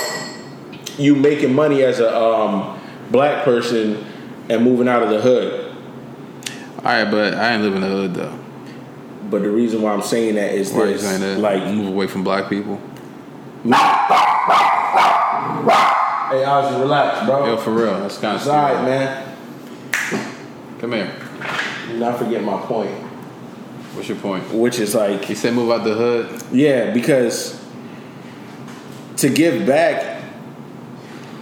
you 0.97 1.15
making 1.15 1.53
money 1.53 1.83
as 1.83 1.99
a 1.99 2.15
um, 2.15 2.79
black 3.11 3.43
person 3.43 4.03
and 4.49 4.63
moving 4.63 4.87
out 4.87 5.03
of 5.03 5.09
the 5.09 5.21
hood. 5.21 5.75
All 6.77 6.83
right, 6.83 7.09
but 7.09 7.33
I 7.33 7.53
ain't 7.53 7.63
living 7.63 7.83
in 7.83 7.89
the 7.89 7.95
hood 7.95 8.13
though. 8.13 8.39
But 9.29 9.41
the 9.43 9.49
reason 9.49 9.81
why 9.81 9.91
I'm 9.93 10.01
saying 10.01 10.35
that 10.35 10.53
is 10.53 10.71
Why 10.71 10.85
this, 10.87 11.01
saying 11.01 11.21
that? 11.21 11.39
like, 11.39 11.63
move 11.73 11.87
away 11.87 12.07
from 12.07 12.23
black 12.23 12.49
people. 12.49 12.79
nah, 13.63 13.75
Hey, 16.29 16.43
Ozzy, 16.43 16.79
relax, 16.79 17.25
bro. 17.25 17.45
Yo, 17.45 17.57
for 17.57 17.71
real, 17.71 17.99
that's 18.01 18.17
kind 18.17 18.35
of 18.35 18.41
It's 18.41 18.49
alright, 18.49 18.83
man. 18.83 19.35
Come 20.79 20.91
here. 20.93 21.13
Not 21.95 22.19
forget 22.19 22.43
my 22.43 22.57
point, 22.61 22.91
What's 23.95 24.09
your 24.09 24.17
point? 24.17 24.43
which 24.53 24.77
is 24.79 24.93
like 24.93 25.23
He 25.25 25.35
said 25.35 25.53
move 25.53 25.71
out 25.71 25.83
the 25.83 25.93
hood. 25.93 26.41
Yeah, 26.51 26.91
because 26.93 27.59
to 29.17 29.29
give 29.29 29.65
back, 29.65 30.21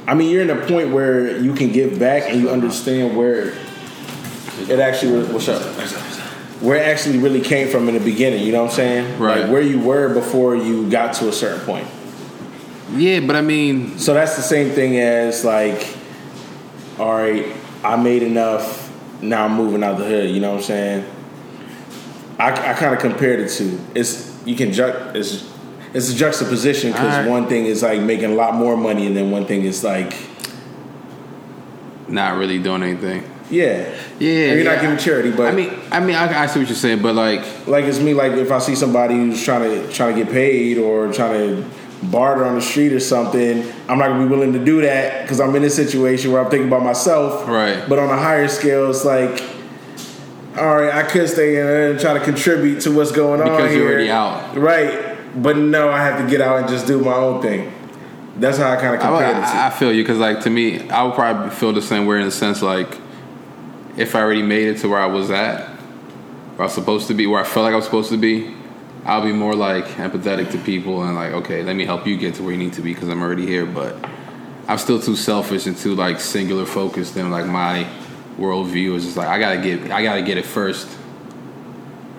I 0.07 0.13
mean, 0.13 0.29
you're 0.29 0.43
in 0.43 0.51
a 0.51 0.65
point 0.67 0.91
where 0.91 1.35
you 1.37 1.53
can 1.55 1.71
give 1.71 1.99
back 1.99 2.29
and 2.29 2.39
you 2.39 2.49
understand 2.49 3.17
where 3.17 3.53
it 4.69 4.79
actually 4.79 5.23
what's 5.33 5.49
up, 5.49 5.61
where 6.61 6.77
it 6.77 6.87
actually 6.87 7.17
really 7.17 7.41
came 7.41 7.67
from 7.67 7.87
in 7.89 7.95
the 7.95 7.99
beginning. 7.99 8.45
You 8.45 8.51
know 8.53 8.63
what 8.63 8.71
I'm 8.71 8.75
saying? 8.75 9.19
Right. 9.19 9.41
Like 9.41 9.51
where 9.51 9.61
you 9.61 9.79
were 9.79 10.13
before 10.13 10.55
you 10.55 10.89
got 10.89 11.13
to 11.15 11.27
a 11.29 11.33
certain 11.33 11.65
point. 11.65 11.87
Yeah, 12.93 13.19
but 13.21 13.35
I 13.35 13.41
mean, 13.41 13.97
So 13.97 14.13
that's 14.13 14.35
the 14.35 14.41
same 14.41 14.71
thing 14.71 14.97
as 14.99 15.43
like, 15.43 15.95
all 16.99 17.13
right, 17.13 17.45
I 17.83 17.95
made 17.95 18.23
enough. 18.23 18.83
Now 19.21 19.45
I'm 19.45 19.55
moving 19.55 19.83
out 19.83 19.97
the 19.97 20.05
hood. 20.05 20.29
You 20.29 20.39
know 20.39 20.51
what 20.51 20.57
I'm 20.59 20.63
saying? 20.63 21.05
I, 22.37 22.51
I 22.51 22.73
kind 22.73 22.93
of 22.93 22.99
compared 22.99 23.39
it 23.39 23.49
to 23.53 23.79
it's 23.95 24.37
you 24.45 24.55
can 24.55 24.71
ju- 24.73 25.11
it's 25.15 25.49
it's 25.93 26.11
a 26.11 26.15
juxtaposition 26.15 26.91
because 26.91 27.13
Alright. 27.13 27.29
one 27.29 27.47
thing 27.47 27.65
is 27.65 27.81
like 27.81 28.01
making 28.01 28.31
a 28.31 28.35
lot 28.35 28.53
more 28.55 28.75
money 28.75 29.07
and 29.07 29.15
then 29.15 29.31
one 29.31 29.45
thing 29.45 29.63
is 29.63 29.83
like 29.85 30.13
not 32.07 32.37
really 32.37 32.59
doing 32.59 32.83
anything. 32.83 33.23
Yeah 33.49 33.93
Yeah, 34.19 34.29
you're 34.29 34.57
yeah. 34.57 34.63
not 34.63 34.81
giving 34.81 34.97
charity 34.97 35.31
but 35.31 35.47
I 35.47 35.51
mean, 35.51 35.79
I 35.91 35.99
mean, 35.99 36.15
I, 36.15 36.43
I 36.43 36.45
see 36.47 36.59
what 36.59 36.67
you're 36.67 36.75
saying, 36.75 37.01
but 37.01 37.15
like, 37.15 37.67
like 37.67 37.85
it's 37.85 37.99
me 37.99 38.13
like 38.13 38.33
if 38.33 38.51
I 38.51 38.59
see 38.59 38.75
somebody 38.75 39.15
who's 39.15 39.43
trying 39.43 39.63
to 39.63 39.91
trying 39.91 40.15
to 40.15 40.23
get 40.23 40.31
paid 40.33 40.77
or 40.77 41.11
trying 41.11 41.63
to 41.63 41.69
barter 42.03 42.45
on 42.45 42.55
the 42.55 42.61
street 42.61 42.91
or 42.91 42.99
something, 42.99 43.63
I'm 43.87 43.97
not 43.97 44.09
gonna 44.09 44.25
be 44.25 44.29
willing 44.29 44.53
to 44.53 44.63
do 44.63 44.81
that 44.81 45.23
because 45.23 45.39
I'm 45.39 45.55
in 45.55 45.63
a 45.63 45.69
situation 45.69 46.31
where 46.31 46.43
I'm 46.43 46.49
thinking 46.49 46.67
about 46.67 46.83
myself. 46.83 47.47
Right. 47.47 47.87
But 47.87 47.99
on 47.99 48.09
a 48.09 48.17
higher 48.17 48.47
scale, 48.47 48.89
it's 48.89 49.05
like, 49.05 49.41
all 50.57 50.75
right, 50.77 50.93
I 50.93 51.03
could 51.03 51.29
stay 51.29 51.59
in 51.59 51.65
there 51.65 51.91
and 51.91 51.99
try 51.99 52.13
to 52.13 52.23
contribute 52.23 52.81
to 52.81 52.91
what's 52.91 53.11
going 53.11 53.41
on 53.41 53.47
Because 53.49 53.73
you're 53.75 53.87
already 53.87 54.09
out. 54.09 54.55
Right. 54.57 55.17
But 55.41 55.57
no, 55.57 55.89
I 55.89 56.03
have 56.03 56.23
to 56.23 56.29
get 56.29 56.41
out 56.41 56.59
and 56.59 56.67
just 56.69 56.87
do 56.87 56.99
my 56.99 57.13
own 57.13 57.41
thing. 57.41 57.71
That's 58.37 58.57
how 58.57 58.71
I 58.71 58.75
kind 58.75 58.95
of 58.95 59.01
I, 59.01 59.03
compare 59.03 59.31
it 59.31 59.33
to. 59.33 59.47
I, 59.47 59.67
I 59.67 59.69
feel 59.69 59.91
you 59.91 60.03
because, 60.03 60.17
like, 60.17 60.41
to 60.41 60.49
me, 60.49 60.89
I 60.89 61.03
would 61.03 61.13
probably 61.13 61.49
feel 61.51 61.73
the 61.73 61.81
same 61.81 62.05
way 62.05 62.19
in 62.19 62.25
the 62.25 62.31
sense 62.31 62.61
like, 62.61 62.99
if 63.97 64.15
I 64.15 64.21
already 64.21 64.41
made 64.41 64.67
it 64.67 64.77
to 64.79 64.89
where 64.89 64.99
I 64.99 65.05
was 65.05 65.31
at, 65.31 65.67
where 65.69 66.61
I 66.61 66.63
was 66.63 66.73
supposed 66.73 67.07
to 67.07 67.13
be, 67.13 67.27
where 67.27 67.41
I 67.41 67.43
felt 67.43 67.63
like 67.65 67.73
I 67.73 67.75
was 67.75 67.85
supposed 67.85 68.09
to 68.09 68.17
be, 68.17 68.53
I'll 69.05 69.23
be 69.23 69.31
more 69.31 69.55
like 69.55 69.85
empathetic 69.85 70.51
to 70.51 70.57
people 70.57 71.03
and 71.03 71.15
like, 71.15 71.31
okay, 71.31 71.63
let 71.63 71.75
me 71.75 71.85
help 71.85 72.07
you 72.07 72.17
get 72.17 72.35
to 72.35 72.43
where 72.43 72.51
you 72.51 72.57
need 72.57 72.73
to 72.73 72.81
be 72.81 72.93
because 72.93 73.09
I'm 73.09 73.21
already 73.21 73.45
here. 73.45 73.65
But 73.65 73.95
I'm 74.67 74.77
still 74.77 74.99
too 74.99 75.15
selfish 75.15 75.67
and 75.67 75.77
too 75.77 75.95
like 75.95 76.19
singular 76.19 76.65
focused 76.65 77.15
and 77.15 77.31
like 77.31 77.45
my 77.45 77.87
worldview 78.37 78.95
is 78.95 79.05
just 79.05 79.17
like 79.17 79.27
I 79.27 79.39
gotta 79.39 79.61
get, 79.61 79.91
I 79.91 80.03
gotta 80.03 80.23
get 80.23 80.37
it 80.37 80.45
first. 80.45 80.87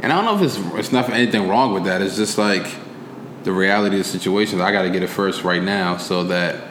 And 0.03 0.13
I 0.13 0.17
don't 0.17 0.25
know 0.25 0.37
if 0.37 0.43
it's 0.43 0.79
it's 0.79 0.93
not 0.93 1.11
anything 1.11 1.49
wrong 1.49 1.75
with 1.75 1.85
that. 1.85 2.03
It's 2.03 2.17
just 2.17 2.39
like 2.39 2.67
the 3.47 3.53
reality 3.53 3.99
of 3.99 4.05
the 4.05 4.09
situation. 4.09 4.61
I 4.61 4.73
got 4.73 4.83
to 4.83 4.91
get 4.91 5.05
it 5.05 5.09
first 5.09 5.45
right 5.45 5.63
now 5.63 5.97
so 5.97 6.25
that 6.25 6.65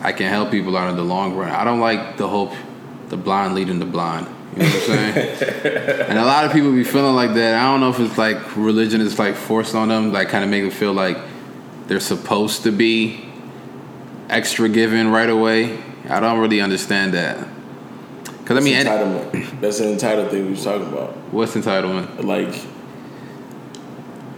I 0.00 0.12
can 0.12 0.28
help 0.28 0.50
people 0.50 0.76
out 0.76 0.88
in 0.88 0.96
the 0.96 1.04
long 1.04 1.36
run. 1.36 1.50
I 1.50 1.62
don't 1.62 1.78
like 1.78 2.16
the 2.16 2.26
hope, 2.26 2.54
the 3.08 3.16
blind 3.18 3.54
leading 3.54 3.78
the 3.78 3.86
blind. 3.86 4.26
You 4.56 4.62
know 4.62 4.68
what 4.68 4.90
I'm 4.90 5.12
saying? 5.12 6.06
and 6.08 6.18
a 6.18 6.24
lot 6.24 6.44
of 6.44 6.52
people 6.52 6.72
be 6.72 6.84
feeling 6.84 7.14
like 7.14 7.34
that. 7.34 7.54
I 7.54 7.64
don't 7.64 7.80
know 7.80 7.90
if 7.90 8.00
it's 8.00 8.18
like 8.18 8.56
religion 8.56 9.00
is 9.00 9.18
like 9.18 9.34
forced 9.34 9.74
on 9.74 9.88
them, 9.88 10.12
like 10.12 10.28
kind 10.28 10.44
of 10.44 10.50
make 10.50 10.62
them 10.62 10.70
feel 10.70 10.92
like 10.92 11.18
they're 11.86 12.00
supposed 12.00 12.62
to 12.62 12.72
be 12.72 13.24
extra 14.28 14.68
giving 14.68 15.08
right 15.08 15.30
away. 15.30 15.78
I 16.08 16.20
don't 16.20 16.38
really 16.38 16.60
understand 16.60 17.14
that. 17.14 17.46
Cause 18.44 18.56
I 18.56 18.60
mean, 18.60 18.74
entitlement. 18.76 19.60
That's 19.60 19.80
an 19.80 19.88
entitled 19.88 20.30
thing 20.30 20.44
we 20.44 20.50
was 20.52 20.62
talking 20.62 20.86
about. 20.86 21.16
what's 21.32 21.54
entitlement? 21.54 22.24
Like 22.24 22.54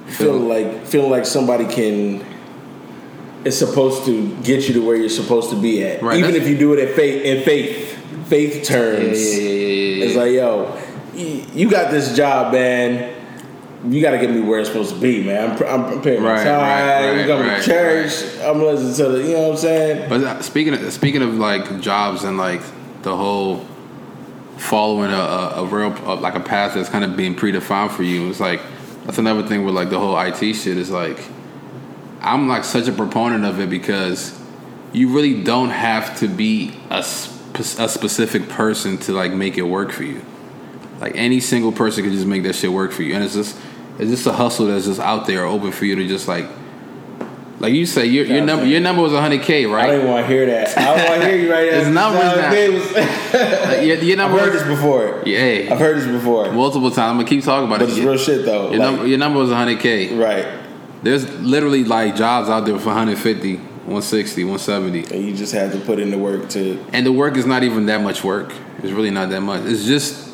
feeling 0.06 0.48
like 0.48 0.86
feeling 0.86 1.10
like 1.10 1.26
somebody 1.26 1.66
can 1.66 2.24
is 3.44 3.58
supposed 3.58 4.04
to 4.06 4.34
get 4.42 4.66
you 4.66 4.74
to 4.74 4.86
where 4.86 4.96
you're 4.96 5.08
supposed 5.08 5.50
to 5.50 5.60
be 5.60 5.84
at. 5.84 6.02
Right, 6.02 6.18
Even 6.18 6.34
if 6.34 6.48
you 6.48 6.56
do 6.56 6.72
it 6.72 6.88
in 6.88 6.94
faith 6.94 7.22
in 7.22 7.44
faith 7.44 8.26
faith 8.28 8.66
terms. 8.66 9.36
Yeah, 9.36 9.42
yeah, 9.42 9.50
yeah, 9.50 9.87
yeah. 9.98 10.04
It's 10.06 10.16
like, 10.16 10.32
yo, 10.32 10.80
you 11.54 11.70
got 11.70 11.90
this 11.90 12.16
job, 12.16 12.52
man. 12.52 13.14
You 13.88 14.00
got 14.02 14.10
to 14.10 14.18
get 14.18 14.30
me 14.30 14.40
where 14.40 14.58
it's 14.58 14.68
supposed 14.68 14.92
to 14.94 15.00
be, 15.00 15.22
man. 15.22 15.50
I'm, 15.62 15.84
I'm 15.84 16.02
paying 16.02 16.20
my 16.22 16.32
Right, 16.32 16.44
time. 16.44 16.60
right, 16.60 17.08
I'm 17.10 17.16
right, 17.18 17.26
coming 17.28 17.46
right, 17.46 17.62
to 17.62 17.68
church. 17.68 18.40
I'm 18.42 18.60
listening 18.60 18.94
to 18.94 19.08
the, 19.12 19.22
you 19.28 19.34
know 19.34 19.42
what 19.42 19.50
I'm 19.52 19.56
saying? 19.56 20.08
But 20.08 20.24
uh, 20.24 20.42
speaking 20.42 20.74
of 20.74 20.92
speaking 20.92 21.22
of 21.22 21.34
like 21.36 21.80
jobs 21.80 22.24
and 22.24 22.36
like 22.36 22.60
the 23.02 23.16
whole 23.16 23.64
following 24.56 25.12
a, 25.12 25.14
a, 25.14 25.62
a 25.62 25.64
real 25.66 25.92
uh, 26.08 26.16
like 26.16 26.34
a 26.34 26.40
path 26.40 26.74
that's 26.74 26.88
kind 26.88 27.04
of 27.04 27.16
being 27.16 27.36
predefined 27.36 27.90
for 27.92 28.02
you, 28.02 28.28
it's 28.28 28.40
like 28.40 28.60
that's 29.04 29.18
another 29.18 29.46
thing 29.46 29.64
with 29.64 29.74
like 29.76 29.90
the 29.90 29.98
whole 29.98 30.18
IT 30.18 30.38
shit 30.54 30.76
is 30.76 30.90
like 30.90 31.18
I'm 32.20 32.48
like 32.48 32.64
such 32.64 32.88
a 32.88 32.92
proponent 32.92 33.44
of 33.44 33.60
it 33.60 33.70
because 33.70 34.36
you 34.92 35.14
really 35.14 35.44
don't 35.44 35.70
have 35.70 36.18
to 36.18 36.26
be 36.26 36.72
a, 36.90 37.04
a 37.54 37.88
specific 37.88 38.48
person 38.48 38.98
to 38.98 39.12
like 39.12 39.32
make 39.32 39.58
it 39.58 39.62
work 39.62 39.90
for 39.92 40.04
you. 40.04 40.20
Like 41.00 41.12
any 41.16 41.40
single 41.40 41.72
person 41.72 42.04
can 42.04 42.12
just 42.12 42.26
make 42.26 42.42
that 42.44 42.54
shit 42.54 42.72
work 42.72 42.92
for 42.92 43.02
you, 43.02 43.14
and 43.14 43.24
it's 43.24 43.34
just 43.34 43.56
it's 43.98 44.10
just 44.10 44.26
a 44.26 44.32
hustle 44.32 44.66
that's 44.66 44.86
just 44.86 45.00
out 45.00 45.26
there 45.26 45.44
open 45.44 45.72
for 45.72 45.84
you 45.84 45.94
to 45.96 46.06
just 46.08 46.28
like. 46.28 46.46
Like 47.60 47.72
you 47.72 47.86
say, 47.86 48.06
your, 48.06 48.24
your 48.24 48.44
number 48.44 48.66
your 48.66 48.78
number 48.78 49.02
was 49.02 49.10
100k, 49.10 49.68
right? 49.68 49.90
I 49.90 49.96
don't 49.96 50.06
want 50.06 50.24
to 50.28 50.32
hear 50.32 50.46
that. 50.46 50.78
I 50.78 50.96
don't 50.96 51.08
want 51.08 51.22
to 51.22 51.28
hear 51.28 51.36
you 51.38 51.50
right 51.52 51.68
now. 51.72 51.78
It's 51.78 51.88
numbers 51.88 52.94
now. 52.94 53.02
now. 53.02 53.68
Like, 53.76 53.84
your, 53.84 53.96
your 53.96 54.12
I've 54.12 54.16
number 54.18 54.38
heard 54.38 54.52
was, 54.52 54.62
this 54.62 54.68
before. 54.76 55.22
Yeah, 55.26 55.72
I've 55.72 55.78
heard 55.80 55.96
this 55.96 56.06
before. 56.06 56.52
multiple 56.52 56.90
times. 56.90 56.98
I'm 57.10 57.16
gonna 57.16 57.28
keep 57.28 57.42
talking 57.42 57.66
about 57.66 57.80
But 57.80 57.88
it. 57.88 57.92
it's 57.94 57.98
Your, 57.98 58.10
real 58.12 58.18
shit 58.18 58.44
though. 58.44 58.70
your 58.70 58.78
Like, 58.78 58.90
number, 58.92 59.06
your 59.08 59.18
number 59.18 59.40
was 59.40 59.50
100k. 59.50 60.16
right. 60.24 60.46
There's 61.02 61.28
literally 61.40 61.82
like 61.82 62.14
jobs 62.14 62.48
out 62.48 62.64
there 62.64 62.78
for 62.78 62.86
150, 62.90 63.56
160, 63.88 64.44
170, 64.44 65.14
And 65.14 65.24
you 65.26 65.34
just 65.36 65.52
had 65.52 65.72
to 65.72 65.78
put 65.80 65.98
in 65.98 66.10
the 66.10 66.18
work 66.18 66.48
to 66.50 66.84
and 66.92 67.04
the 67.06 67.12
work 67.12 67.36
is 67.36 67.46
not 67.46 67.62
even 67.62 67.86
that 67.86 68.00
much 68.02 68.22
work. 68.22 68.52
It's 68.78 68.92
really 68.92 69.10
not 69.10 69.30
that 69.30 69.40
much. 69.40 69.64
It's 69.64 69.84
just 69.84 70.28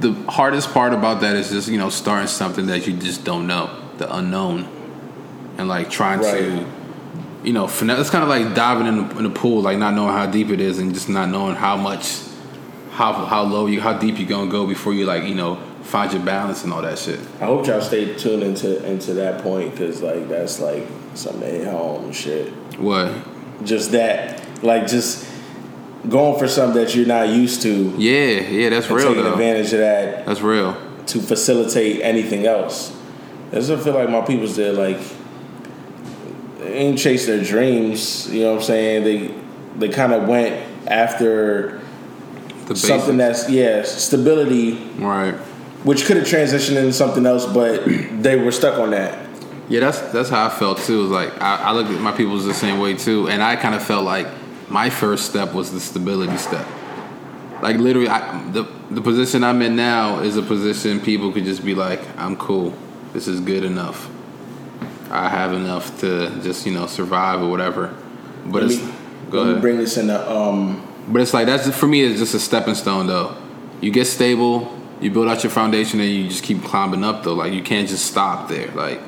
the 0.00 0.12
hardest 0.28 0.72
part 0.72 0.92
about 0.92 1.20
that 1.20 1.36
is 1.36 1.50
just 1.50 1.68
you 1.68 1.78
know 1.78 1.90
starting 1.90 2.26
something 2.28 2.66
that 2.66 2.86
you 2.86 2.96
just 2.96 3.24
don't 3.24 3.46
know, 3.46 3.70
the 3.98 4.12
unknown, 4.14 4.66
and 5.58 5.68
like 5.68 5.90
trying 5.90 6.20
Right. 6.20 6.34
to. 6.38 6.66
You 7.44 7.52
know, 7.52 7.66
finesse. 7.66 8.00
It's 8.00 8.08
kind 8.08 8.22
of 8.24 8.30
like 8.30 8.54
diving 8.54 8.86
in 8.86 9.06
the, 9.06 9.18
in 9.18 9.24
the 9.24 9.30
pool, 9.30 9.60
like 9.60 9.76
not 9.76 9.92
knowing 9.92 10.14
how 10.14 10.24
deep 10.24 10.48
it 10.48 10.62
is, 10.62 10.78
and 10.78 10.94
just 10.94 11.10
not 11.10 11.28
knowing 11.28 11.54
how 11.56 11.76
much, 11.76 12.20
how 12.92 13.12
how 13.12 13.42
low 13.42 13.66
you, 13.66 13.82
how 13.82 13.98
deep 13.98 14.18
you 14.18 14.24
gonna 14.24 14.50
go 14.50 14.66
before 14.66 14.94
you 14.94 15.04
like 15.04 15.24
you 15.24 15.34
know 15.34 15.56
find 15.82 16.10
your 16.10 16.22
balance 16.22 16.64
and 16.64 16.72
all 16.72 16.80
that 16.80 16.98
shit. 16.98 17.20
I 17.42 17.44
hope 17.44 17.66
y'all 17.66 17.82
stay 17.82 18.14
tuned 18.14 18.42
into 18.42 18.82
into 18.90 19.12
that 19.14 19.42
point 19.42 19.72
because 19.72 20.00
like 20.00 20.26
that's 20.26 20.58
like 20.58 20.86
something 21.12 21.42
to 21.42 21.46
hit 21.46 21.66
home 21.66 22.04
and 22.06 22.16
shit. 22.16 22.50
What? 22.78 23.12
Just 23.64 23.92
that, 23.92 24.42
like 24.62 24.86
just 24.86 25.26
going 26.08 26.38
for 26.38 26.48
something 26.48 26.82
that 26.82 26.94
you're 26.94 27.06
not 27.06 27.28
used 27.28 27.62
to, 27.62 27.94
Yeah, 27.96 28.40
yeah, 28.40 28.68
that's 28.70 28.90
real 28.90 29.08
taking 29.08 29.24
though. 29.24 29.32
advantage 29.32 29.72
of 29.72 29.78
that 29.80 30.26
That's 30.26 30.40
real. 30.42 30.76
to 31.06 31.20
facilitate 31.20 32.02
anything 32.02 32.46
else. 32.46 32.94
I 33.52 33.56
just 33.56 33.82
feel 33.84 33.94
like 33.94 34.10
my 34.10 34.20
people's 34.22 34.56
there 34.56 34.72
like 34.72 34.98
they 36.58 36.72
ain't 36.74 36.98
chase 36.98 37.26
their 37.26 37.42
dreams. 37.42 38.28
You 38.32 38.42
know 38.42 38.50
what 38.52 38.58
I'm 38.60 38.62
saying? 38.64 39.04
They 39.04 39.34
they 39.78 39.88
kind 39.94 40.12
of 40.12 40.28
went 40.28 40.54
after 40.88 41.80
The 42.66 42.76
something 42.76 43.16
that's 43.16 43.48
yeah 43.48 43.82
stability, 43.84 44.72
right. 44.98 45.34
which 45.84 46.04
could 46.06 46.16
have 46.16 46.26
transitioned 46.26 46.76
into 46.76 46.92
something 46.92 47.24
else, 47.26 47.46
but 47.46 47.84
they 48.22 48.36
were 48.36 48.52
stuck 48.52 48.78
on 48.78 48.90
that. 48.90 49.33
Yeah, 49.68 49.80
that's 49.80 50.00
that's 50.12 50.28
how 50.28 50.46
I 50.46 50.50
felt 50.50 50.78
too. 50.78 50.98
It 50.98 51.02
was 51.02 51.10
like 51.10 51.40
I, 51.40 51.56
I 51.56 51.72
looked 51.72 51.90
at 51.90 52.00
my 52.00 52.12
people's 52.12 52.44
the 52.44 52.54
same 52.54 52.78
way 52.80 52.94
too, 52.94 53.28
and 53.28 53.42
I 53.42 53.56
kind 53.56 53.74
of 53.74 53.82
felt 53.82 54.04
like 54.04 54.26
my 54.68 54.90
first 54.90 55.26
step 55.26 55.52
was 55.54 55.72
the 55.72 55.80
stability 55.80 56.36
step. 56.36 56.66
Like 57.62 57.76
literally, 57.76 58.08
I, 58.08 58.42
the 58.52 58.64
the 58.90 59.00
position 59.00 59.42
I'm 59.42 59.62
in 59.62 59.74
now 59.76 60.20
is 60.20 60.36
a 60.36 60.42
position 60.42 61.00
people 61.00 61.32
could 61.32 61.44
just 61.44 61.64
be 61.64 61.74
like, 61.74 62.00
"I'm 62.18 62.36
cool. 62.36 62.74
This 63.14 63.26
is 63.26 63.40
good 63.40 63.64
enough. 63.64 64.10
I 65.10 65.28
have 65.28 65.52
enough 65.52 65.98
to 66.00 66.28
just 66.42 66.66
you 66.66 66.72
know 66.74 66.86
survive 66.86 67.40
or 67.40 67.48
whatever." 67.48 67.94
But 68.44 68.62
Let 68.64 68.72
it's 68.72 68.82
me, 68.82 68.92
go 69.30 69.38
let 69.42 69.48
ahead. 69.50 69.60
bring 69.62 69.78
this 69.78 69.96
in 69.96 70.08
the 70.08 70.30
um 70.30 70.86
But 71.08 71.22
it's 71.22 71.32
like 71.32 71.46
that's 71.46 71.74
for 71.74 71.86
me. 71.86 72.02
It's 72.02 72.18
just 72.20 72.34
a 72.34 72.38
stepping 72.40 72.74
stone, 72.74 73.06
though. 73.06 73.34
You 73.80 73.90
get 73.90 74.04
stable, 74.06 74.78
you 75.00 75.10
build 75.10 75.28
out 75.28 75.42
your 75.42 75.50
foundation, 75.50 76.00
and 76.00 76.08
you 76.10 76.28
just 76.28 76.42
keep 76.44 76.62
climbing 76.64 77.02
up. 77.02 77.22
Though, 77.22 77.34
like 77.34 77.54
you 77.54 77.62
can't 77.62 77.88
just 77.88 78.04
stop 78.06 78.48
there. 78.48 78.70
Like, 78.72 79.00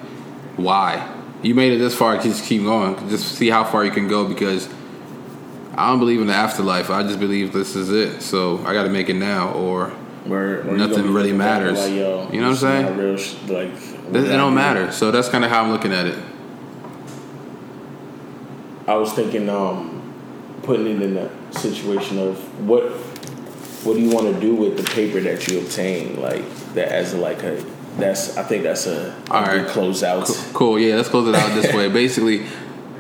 why? 0.57 1.15
You 1.43 1.55
made 1.55 1.73
it 1.73 1.79
this 1.79 1.95
far, 1.95 2.21
just 2.21 2.45
keep 2.45 2.63
going. 2.63 3.09
Just 3.09 3.37
see 3.37 3.49
how 3.51 3.65
far 3.65 3.85
you 3.85 3.91
can 3.91 4.09
go 4.09 4.27
because 4.27 4.69
I 5.75 5.89
don't 5.89 5.99
believe 5.99 6.21
in 6.21 6.27
the 6.27 6.35
afterlife. 6.35 6.91
I 6.91 7.03
just 7.03 7.21
believe 7.21 7.53
this 7.53 7.77
is 7.77 7.91
it. 7.91 8.23
So 8.23 8.59
I 8.65 8.73
got 8.73 8.85
to 8.85 8.89
make 8.89 9.09
it 9.09 9.15
now, 9.15 9.53
or 9.53 9.91
where, 10.25 10.63
where 10.63 10.77
Nothing 10.77 11.13
really 11.13 11.33
matters. 11.33 11.79
Like, 11.79 11.93
Yo, 11.93 12.29
You 12.33 12.41
know 12.41 12.51
what 12.51 12.63
I'm 12.63 12.87
saying? 12.87 12.97
Real, 12.97 13.17
sh- 13.17 13.37
like 13.49 13.69
it, 13.69 14.17
it 14.17 14.37
don't 14.37 14.55
matter. 14.55 14.91
So 14.91 15.11
that's 15.11 15.29
kind 15.29 15.45
of 15.45 15.51
how 15.51 15.63
I'm 15.63 15.71
looking 15.71 15.93
at 15.93 16.07
it. 16.07 16.19
I 18.89 18.95
was 18.95 19.13
thinking, 19.13 19.49
um, 19.49 20.03
putting 20.63 20.87
it 20.87 21.03
in 21.03 21.17
a 21.17 21.53
situation 21.53 22.19
of 22.19 22.39
what 22.67 22.91
what 23.85 23.95
do 23.95 24.01
you 24.01 24.11
want 24.11 24.35
to 24.35 24.41
do 24.41 24.55
with 24.55 24.77
the 24.77 24.83
paper 24.83 25.21
that 25.21 25.47
you 25.47 25.61
obtain, 25.61 26.21
like 26.21 26.45
that 26.75 26.89
as 26.89 27.15
like 27.15 27.43
a 27.43 27.65
that's 27.99 28.36
I 28.36 28.42
think 28.42 28.62
that's 28.62 28.86
a, 28.86 29.14
a 29.30 29.32
All 29.32 29.44
good 29.44 29.62
right. 29.64 29.66
closeout. 29.68 30.26
Cool, 30.26 30.53
cool. 30.53 30.78
Yeah, 30.78 30.97
let's 30.97 31.09
close 31.09 31.28
it 31.28 31.34
out 31.34 31.55
this 31.55 31.72
way. 31.74 31.88
Basically, 31.88 32.44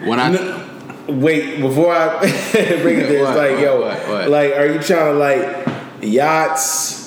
when 0.04 0.18
I 0.20 0.28
N- 0.34 1.20
Wait, 1.20 1.60
before 1.60 1.94
I 1.94 2.18
bring 2.52 2.98
it 2.98 3.06
there, 3.08 3.24
it's 3.24 3.36
like, 3.36 3.52
what, 3.52 3.60
yo, 3.60 3.80
what, 3.80 4.08
what? 4.08 4.28
like, 4.28 4.52
are 4.56 4.66
you 4.66 4.80
trying 4.80 5.12
to 5.12 5.18
like 5.18 5.68
yachts? 6.02 7.04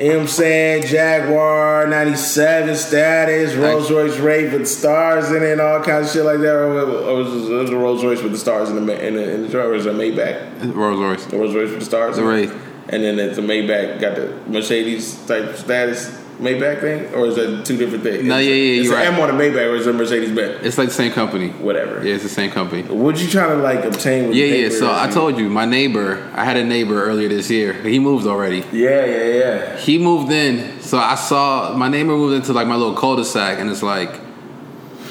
You 0.00 0.08
know 0.08 0.14
what 0.16 0.20
I'm 0.22 0.28
saying? 0.28 0.82
Jaguar 0.88 1.86
97 1.86 2.74
status, 2.76 3.54
Rolls 3.54 3.90
Royce 3.90 4.18
Wraith 4.18 4.52
with 4.52 4.66
stars 4.68 5.30
in 5.30 5.42
it, 5.42 5.52
and 5.52 5.60
all 5.60 5.82
kinds 5.82 6.08
of 6.08 6.12
shit 6.12 6.24
like 6.24 6.38
that. 6.40 6.54
Or, 6.54 7.14
was 7.14 7.32
it 7.48 7.52
was 7.54 7.70
a 7.70 7.76
Rolls 7.76 8.04
Royce 8.04 8.20
with 8.22 8.32
the 8.32 8.38
stars 8.38 8.68
in 8.68 8.84
the 8.84 9.06
in 9.06 9.14
the, 9.14 9.30
in 9.34 9.42
the 9.42 9.48
driver? 9.48 9.72
Or 9.72 9.74
is 9.74 9.86
it 9.86 9.94
a 9.94 9.98
Maybach? 9.98 10.74
Rolls 10.74 10.98
Royce, 11.00 11.24
The 11.24 11.38
Rolls 11.38 11.54
Royce 11.54 11.70
with 11.70 11.78
the 11.80 11.84
stars. 11.86 12.16
the. 12.16 12.66
And 12.88 13.02
then 13.02 13.18
it's 13.18 13.38
a 13.38 13.42
Maybach 13.42 13.98
got 14.00 14.16
the 14.16 14.36
Mercedes 14.48 15.24
type 15.26 15.56
status 15.56 16.10
Maybach 16.38 16.80
thing, 16.82 17.14
or 17.14 17.26
is 17.26 17.36
that 17.36 17.64
two 17.64 17.78
different 17.78 18.04
things? 18.04 18.24
No, 18.24 18.36
yeah, 18.36 18.50
yeah, 18.50 18.80
It's 18.80 18.84
you're 18.88 18.98
an 18.98 19.14
right. 19.14 19.14
M 19.14 19.20
on 19.20 19.30
a 19.30 19.32
Maybach, 19.32 19.70
or 19.72 19.76
is 19.76 19.86
it 19.86 19.94
a 19.94 19.98
Mercedes 19.98 20.32
Benz? 20.36 20.64
It's 20.66 20.76
like 20.76 20.88
the 20.88 20.94
same 20.94 21.12
company. 21.12 21.48
Whatever. 21.48 22.06
Yeah, 22.06 22.14
it's 22.14 22.24
the 22.24 22.28
same 22.28 22.50
company. 22.50 22.82
What 22.82 23.18
you 23.22 23.28
trying 23.28 23.56
to 23.56 23.62
like 23.62 23.84
obtain? 23.84 24.28
With 24.28 24.36
Yeah, 24.36 24.46
yeah. 24.46 24.68
So 24.68 24.92
I 24.92 25.08
told 25.08 25.38
you, 25.38 25.48
my 25.48 25.64
neighbor. 25.64 26.30
I 26.34 26.44
had 26.44 26.58
a 26.58 26.64
neighbor 26.64 27.02
earlier 27.02 27.28
this 27.28 27.50
year. 27.50 27.72
He 27.72 27.98
moved 27.98 28.26
already. 28.26 28.64
Yeah, 28.70 29.04
yeah, 29.06 29.24
yeah. 29.24 29.76
He 29.78 29.98
moved 29.98 30.30
in, 30.30 30.80
so 30.82 30.98
I 30.98 31.14
saw 31.14 31.74
my 31.74 31.88
neighbor 31.88 32.10
moved 32.10 32.34
into 32.36 32.52
like 32.52 32.66
my 32.66 32.76
little 32.76 32.94
cul-de-sac, 32.94 33.58
and 33.58 33.70
it's 33.70 33.82
like 33.82 34.20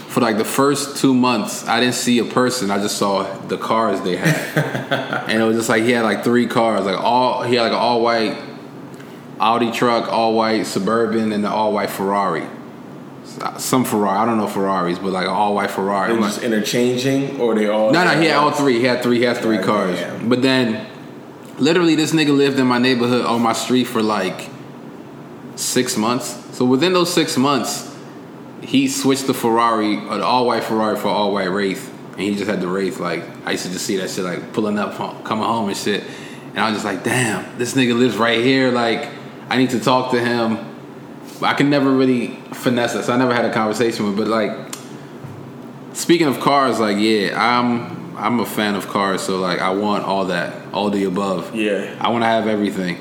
for 0.10 0.22
like 0.22 0.38
the 0.38 0.46
first 0.46 0.98
two 0.98 1.14
months, 1.14 1.68
I 1.68 1.80
didn't 1.80 1.96
see 1.96 2.20
a 2.20 2.26
person. 2.26 2.70
I 2.72 2.78
just 2.78 2.98
saw 2.98 3.24
the 3.48 3.58
cars 3.58 4.00
they 4.02 4.16
had, 4.16 5.26
and 5.30 5.42
it 5.42 5.46
was 5.46 5.58
just 5.58 5.70
like 5.70 5.84
he 5.84 5.92
had 5.92 6.04
like 6.04 6.24
three 6.24 6.46
cars, 6.46 6.86
like 6.86 7.00
all 7.00 7.42
he 7.42 7.56
had 7.56 7.64
like 7.64 7.72
an 7.72 7.80
all 7.80 8.02
white 8.02 8.38
Audi 9.40 9.72
truck, 9.72 10.12
all 10.12 10.34
white 10.34 10.66
Suburban, 10.66 11.32
and 11.32 11.44
the 11.44 11.50
all 11.50 11.74
white 11.74 11.90
Ferrari. 11.90 12.46
Some 13.58 13.84
Ferrari, 13.84 14.18
I 14.20 14.26
don't 14.26 14.38
know 14.38 14.48
Ferraris, 14.48 14.98
but 15.00 15.12
like 15.12 15.26
an 15.26 15.32
all 15.34 15.56
white 15.56 15.70
Ferrari. 15.72 16.10
They 16.10 16.16
I'm 16.16 16.22
like- 16.22 16.42
interchanging, 16.44 17.40
or 17.42 17.54
they 17.56 17.68
all? 17.68 17.92
no, 17.92 18.04
no, 18.06 18.20
he 18.20 18.28
had 18.28 18.38
all 18.38 18.52
three. 18.52 18.80
He 18.80 18.86
had 18.86 19.04
three. 19.04 19.18
He 19.20 19.24
had 19.26 19.38
three 19.38 19.58
God 19.58 19.66
cars. 19.66 20.00
damn. 20.00 20.30
But 20.30 20.42
then, 20.42 20.86
literally, 21.58 21.96
this 21.96 22.14
nigga 22.14 22.36
lived 22.36 22.60
in 22.60 22.68
my 22.68 22.78
neighborhood 22.78 23.26
on 23.26 23.42
my 23.42 23.52
street 23.54 23.86
for 23.86 24.02
like 24.02 24.50
six 25.56 25.98
months. 25.98 26.28
So 26.56 26.64
within 26.66 26.94
those 26.94 27.12
six 27.14 27.36
months, 27.38 27.94
he 28.62 28.88
switched 28.88 29.28
the 29.28 29.34
Ferrari, 29.34 29.96
an 29.96 30.22
all 30.22 30.46
white 30.48 30.64
Ferrari 30.64 30.96
for 30.98 31.10
all 31.10 31.34
white 31.34 31.50
Wraith, 31.52 31.92
and 32.14 32.22
he 32.22 32.36
just 32.36 32.50
had 32.50 32.62
the 32.62 32.68
Wraith. 32.68 33.00
Like 33.00 33.24
I 33.46 33.52
used 33.52 33.66
to 33.66 33.72
just 33.72 33.86
see 33.86 33.98
that 33.98 34.10
shit 34.10 34.24
like 34.24 34.54
pulling 34.54 34.80
up, 34.80 34.96
coming 35.26 35.44
home 35.46 35.68
and 35.68 35.78
shit. 35.78 36.04
And 36.52 36.60
I 36.60 36.70
was 36.70 36.76
just 36.82 36.86
like, 36.86 37.04
damn, 37.04 37.58
this 37.58 37.74
nigga 37.74 37.98
lives 37.98 38.16
right 38.16 38.42
here. 38.42 38.72
Like 38.72 39.10
I 39.50 39.58
need 39.58 39.72
to 39.72 39.80
talk 39.80 40.12
to 40.12 40.20
him. 40.20 40.74
I 41.42 41.54
can 41.54 41.70
never 41.70 41.92
really 41.92 42.28
finesse 42.54 42.94
this. 42.94 43.10
I 43.10 43.18
never 43.18 43.34
had 43.34 43.46
a 43.46 43.54
conversation 43.54 44.06
with. 44.06 44.18
But 44.18 44.28
like 44.28 44.76
Speaking 45.96 46.28
of 46.28 46.42
cars, 46.42 46.78
like 46.78 46.98
yeah, 47.00 47.32
I'm 47.36 48.18
I'm 48.18 48.42
a 48.42 48.46
fan 48.46 48.76
of 48.76 48.88
cars, 48.90 49.22
so 49.22 49.40
like 49.40 49.60
I 49.60 49.70
want 49.70 50.04
all 50.04 50.26
that, 50.26 50.74
all 50.74 50.90
the 50.90 51.06
above. 51.06 51.56
Yeah. 51.56 51.96
I 52.02 52.10
want 52.10 52.24
to 52.24 52.28
have 52.28 52.48
everything, 52.48 52.98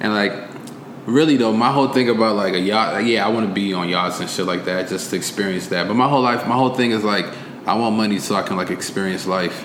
and 0.00 0.12
like 0.12 0.32
really 1.06 1.36
though, 1.36 1.52
my 1.52 1.70
whole 1.70 1.88
thing 1.88 2.08
about 2.08 2.34
like 2.34 2.54
a 2.54 2.58
yacht, 2.58 2.94
like, 2.94 3.06
yeah, 3.06 3.24
I 3.24 3.28
want 3.28 3.46
to 3.46 3.54
be 3.54 3.72
on 3.72 3.88
yachts 3.88 4.18
and 4.18 4.28
shit 4.28 4.44
like 4.44 4.64
that, 4.64 4.88
just 4.88 5.10
to 5.10 5.16
experience 5.16 5.68
that. 5.68 5.86
But 5.86 5.94
my 5.94 6.08
whole 6.08 6.20
life, 6.20 6.44
my 6.48 6.56
whole 6.56 6.74
thing 6.74 6.90
is 6.90 7.04
like 7.04 7.26
I 7.64 7.74
want 7.74 7.96
money 7.96 8.18
so 8.18 8.34
I 8.34 8.42
can 8.42 8.56
like 8.56 8.70
experience 8.70 9.24
life 9.24 9.64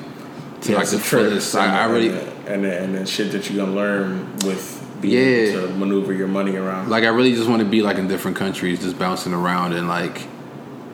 to 0.61 0.73
Yeah, 0.73 0.77
like 0.77 0.89
the 0.89 0.99
fullest. 0.99 1.55
I, 1.55 1.81
I 1.81 1.85
really 1.85 2.09
and 2.45 2.63
the, 2.63 2.77
and 2.77 2.93
the 2.93 3.07
shit 3.07 3.31
that 3.31 3.49
you're 3.49 3.65
gonna 3.65 3.75
learn 3.75 4.35
with 4.45 4.76
being 5.01 5.13
Yeah. 5.15 5.57
able 5.59 5.67
to 5.67 5.73
maneuver 5.75 6.13
your 6.13 6.27
money 6.27 6.55
around. 6.55 6.89
like 6.89 7.03
I 7.03 7.09
really 7.09 7.33
just 7.33 7.47
want 7.49 7.61
to 7.61 7.67
be 7.67 7.81
like 7.81 7.97
in 7.97 8.07
different 8.07 8.37
countries, 8.37 8.79
just 8.79 8.97
bouncing 8.97 9.33
around 9.33 9.73
and 9.73 9.87
like 9.87 10.21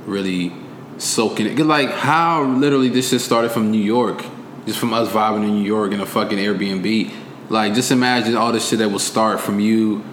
really 0.05 0.51
soaking 0.97 1.47
it. 1.47 1.57
Like 1.59 1.91
how 1.91 2.43
literally 2.43 2.89
this 2.89 3.09
shit 3.09 3.21
started 3.21 3.51
from 3.51 3.71
New 3.71 3.81
York, 3.81 4.23
just 4.65 4.79
from 4.79 4.93
us 4.93 5.09
vibing 5.09 5.43
in 5.43 5.55
New 5.55 5.65
York 5.65 5.91
in 5.91 5.99
a 5.99 6.05
fucking 6.05 6.37
Airbnb. 6.37 7.11
Like 7.49 7.73
just 7.73 7.91
imagine 7.91 8.35
all 8.35 8.51
the 8.51 8.59
shit 8.59 8.79
that 8.79 8.89
will 8.89 8.99
start 8.99 9.39
from 9.39 9.59
you 9.59 10.03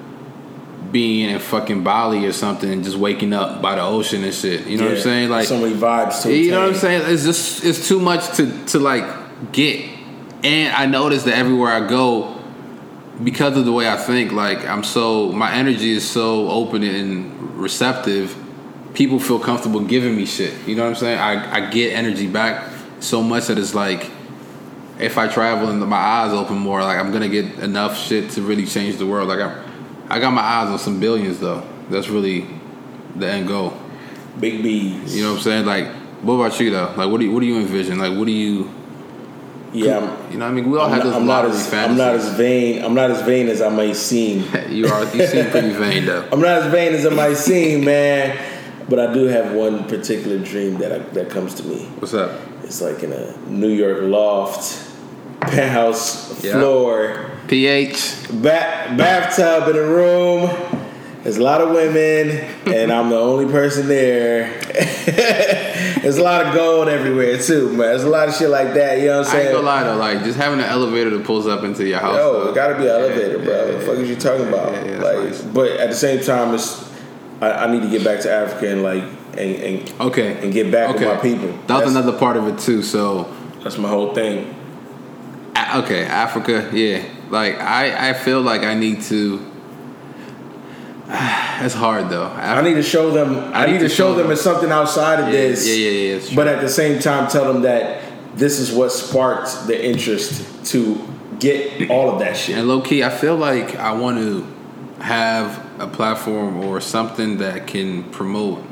being 0.91 1.31
in 1.31 1.39
fucking 1.39 1.85
Bali 1.85 2.27
or 2.27 2.33
something, 2.33 2.71
and 2.71 2.83
just 2.83 2.97
waking 2.97 3.33
up 3.33 3.63
by 3.63 3.77
the 3.77 3.83
ocean 3.83 4.25
and 4.25 4.35
shit. 4.35 4.67
You 4.67 4.77
know 4.79 4.87
what 4.87 4.97
I'm 4.97 5.01
saying? 5.01 5.31
Like 5.31 5.47
so 5.47 5.59
many 5.59 5.75
vibes 5.75 6.23
to 6.23 6.35
you 6.35 6.51
know 6.51 6.61
what 6.63 6.71
I'm 6.71 6.75
saying? 6.75 7.03
It's 7.13 7.25
just 7.25 7.65
it's 7.65 7.87
too 7.87 8.01
much 8.01 8.37
to 8.37 8.65
to 8.67 8.79
like 8.79 9.53
get. 9.53 9.89
And 10.43 10.75
I 10.75 10.87
notice 10.87 11.25
that 11.25 11.35
everywhere 11.37 11.71
I 11.73 11.87
go, 11.87 12.40
because 13.23 13.57
of 13.57 13.65
the 13.65 13.73
way 13.73 13.89
I 13.89 13.97
think, 13.97 14.33
like 14.33 14.65
I'm 14.67 14.85
so 14.85 15.33
my 15.33 15.53
energy 15.53 15.93
is 15.93 16.09
so 16.09 16.49
open 16.51 16.83
and 16.83 17.57
receptive. 17.57 18.37
People 18.95 19.21
feel 19.21 19.39
comfortable 19.39 19.81
giving 19.81 20.17
me 20.17 20.27
shit. 20.27 20.55
You 20.67 20.75
know 20.77 20.83
what 20.83 20.91
I'm 20.91 20.97
saying? 20.97 21.19
I 21.19 21.57
I 21.57 21.71
get 21.71 21.93
energy 21.93 22.27
back 22.27 22.73
so 23.01 23.23
much 23.23 23.47
that 23.47 23.59
it's 23.59 23.75
like 23.75 24.11
if 24.99 25.17
I 25.17 25.29
travel 25.29 25.71
and 25.71 25.81
my 25.81 25.97
eyes 25.97 26.33
open 26.33 26.59
more, 26.59 26.83
like 26.83 26.99
I'm 26.99 27.11
gonna 27.11 27.29
get 27.29 27.47
enough 27.59 27.97
shit 27.97 28.31
to 28.33 28.43
really 28.43 28.67
change 28.67 28.97
the 28.97 29.07
world. 29.07 29.29
Like 29.29 29.41
I, 29.41 29.65
I 30.09 30.19
got 30.21 30.33
my 30.33 30.43
eyes 30.43 30.69
on 30.69 30.79
some 30.79 31.01
billions 31.01 31.41
though. 31.41 31.67
That's 31.89 32.09
really 32.09 32.47
the 33.17 33.29
end 33.29 33.49
goal. 33.49 33.79
Big 34.39 34.63
B's. 34.63 35.17
You 35.17 35.25
know 35.25 35.31
what 35.31 35.39
I'm 35.39 35.43
saying? 35.43 35.67
Like, 35.67 35.87
what 36.23 36.35
about 36.35 36.61
you 36.61 36.71
though? 36.71 36.95
Like, 36.97 37.11
what 37.11 37.19
do 37.19 37.25
you, 37.25 37.33
what 37.33 37.41
do 37.41 37.47
you 37.47 37.59
envision? 37.59 37.99
Like, 37.99 38.17
what 38.17 38.27
do 38.27 38.33
you? 38.33 38.71
Yeah, 39.73 39.99
I'm, 39.99 40.33
You 40.33 40.39
know, 40.39 40.47
I 40.47 40.51
mean, 40.51 40.69
we 40.71 40.79
all 40.79 40.87
I'm, 40.87 40.91
have 40.93 40.99
not, 40.99 41.05
those 41.05 41.15
I'm 41.17 41.27
not 41.27 41.45
lottery 41.45 41.51
as 41.53 41.67
fantasies. 41.71 41.91
I'm 41.91 41.97
not 42.07 42.15
as 42.17 42.33
vain. 42.37 42.85
I'm 42.85 42.95
not 42.95 43.11
as 43.11 43.23
vain 43.23 43.49
as 43.49 43.61
I 43.63 43.69
might 43.69 43.95
seem. 43.97 44.45
you 44.69 44.87
are. 44.89 45.05
You 45.15 45.27
seem 45.27 45.51
pretty 45.51 45.71
vain 45.71 46.07
though. 46.07 46.29
I'm 46.33 46.41
not 46.41 46.63
as 46.63 46.73
vain 46.73 46.93
as 46.95 47.07
I 47.07 47.11
might 47.11 47.35
seem, 47.35 47.85
man. 47.85 48.37
But 48.89 48.99
I 48.99 49.13
do 49.15 49.25
have 49.27 49.53
one 49.55 49.85
particular 49.89 50.39
dream 50.39 50.79
that 50.79 50.91
I, 50.93 50.99
that 51.15 51.31
comes 51.31 51.55
to 51.57 51.63
me. 51.65 51.85
What's 52.01 52.15
up? 52.15 52.41
It's 52.65 52.81
like 52.81 53.03
in 53.05 53.13
a 53.13 53.37
New 53.49 53.69
York 53.69 53.99
loft, 54.03 54.91
penthouse 55.41 56.43
Yeah. 56.43 56.53
floor, 56.55 57.31
PH. 57.49 58.29
ba- 58.33 58.95
bathtub 58.97 59.69
in 59.69 59.77
a 59.77 59.83
room. 59.87 60.51
There's 61.23 61.37
a 61.37 61.43
lot 61.43 61.61
of 61.61 61.71
women, 61.71 62.31
and 62.67 62.91
I'm 62.91 63.11
the 63.11 63.19
only 63.19 63.45
person 63.53 63.87
there. 63.89 64.51
There's 66.01 66.17
a 66.17 66.23
lot 66.23 66.47
of 66.47 66.55
gold 66.55 66.89
everywhere 66.89 67.37
too, 67.39 67.69
man. 67.69 67.79
There's 67.79 68.05
a 68.05 68.09
lot 68.09 68.29
of 68.29 68.35
shit 68.35 68.49
like 68.49 68.73
that. 68.75 69.01
You 69.01 69.07
know 69.09 69.19
what 69.19 69.29
I'm 69.29 69.35
I 69.37 69.39
ain't 69.39 69.43
saying? 69.49 69.55
gonna 69.55 69.67
lie 69.67 69.83
though. 69.85 69.97
Like, 69.97 70.25
just 70.25 70.39
having 70.39 70.61
an 70.61 70.65
elevator 70.65 71.11
that 71.11 71.25
pulls 71.27 71.47
up 71.47 71.63
into 71.63 71.87
your 71.87 71.99
house. 71.99 72.17
Yo, 72.17 72.45
though. 72.45 72.51
it 72.51 72.55
gotta 72.55 72.75
be 72.77 72.85
an 72.85 72.89
elevator, 72.89 73.39
Yeah, 73.39 73.45
bro. 73.45 73.55
yeah, 73.55 73.65
what 73.65 73.81
the 73.81 73.87
fuck 73.87 73.97
is 73.99 74.09
you 74.09 74.17
talking 74.17 74.49
about? 74.49 74.73
like, 74.73 75.19
nice. 75.31 75.43
but 75.43 75.71
at 75.73 75.91
the 75.91 75.97
same 75.97 76.23
time, 76.25 76.55
it's 76.55 76.91
I, 77.43 77.51
I 77.67 77.71
need 77.73 77.83
to 77.83 77.91
get 77.91 78.03
back 78.03 78.21
to 78.21 78.33
Africa 78.33 78.71
and 78.73 78.83
like 78.83 79.03
and 79.37 79.57
and, 79.57 80.01
Okay. 80.01 80.43
and 80.43 80.53
get 80.55 80.71
back 80.73 80.95
okay. 80.95 81.07
with 81.07 81.17
my 81.17 81.21
people. 81.23 81.49
That 81.67 81.85
was 81.85 81.93
That's- 81.93 81.97
another 81.97 82.17
part 82.19 82.39
of 82.39 82.49
it 82.49 82.59
too. 82.59 82.83
So, 82.83 83.31
That's 83.63 83.77
my 83.77 83.89
whole 83.91 84.15
thing. 84.15 84.55
A- 85.55 85.79
okay, 85.81 86.05
Africa. 86.07 86.71
Yeah. 86.73 87.03
Like, 87.29 87.61
I 87.61 88.11
I 88.11 88.13
feel 88.15 88.41
like 88.41 88.63
I 88.63 88.73
need 88.75 89.03
to. 89.03 89.50
It's 91.63 91.75
hard 91.75 92.09
though. 92.09 92.25
I 92.25 92.63
need 92.63 92.75
to 92.75 92.83
show 92.83 93.11
them. 93.11 93.53
I, 93.53 93.67
need, 93.67 93.81
to 93.81 93.89
show 93.91 94.15
them 94.15 94.31
it's 94.31 94.41
something 94.41 94.71
outside 94.71 95.21
of 95.21 95.27
Yeah, 95.27 95.33
this. 95.33 95.69
yeah, 95.69 95.91
yeah, 95.91 96.17
yeah. 96.17 96.35
But 96.35 96.47
at 96.47 96.63
the 96.63 96.71
same 96.71 96.99
time, 97.01 97.29
tell 97.29 97.53
them 97.53 97.63
that 97.63 98.03
this 98.35 98.59
is 98.59 98.73
what 98.73 98.91
sparked 98.93 99.67
the 99.67 99.85
interest 99.85 100.67
to 100.73 101.07
get 101.39 101.91
all 101.91 102.11
of 102.11 102.21
that 102.21 102.37
shit. 102.37 102.57
And 102.57 102.67
low 102.67 102.81
key, 102.81 103.05
I 103.05 103.11
feel 103.11 103.37
like 103.37 103.77
I 103.77 103.93
want 103.93 104.19
to 104.19 104.47
have 105.03 105.63
a 105.79 105.87
platform 105.87 106.65
or 106.65 106.81
something 106.81 107.39
that 107.39 107.67
can 107.67 108.05
promote 108.05 108.63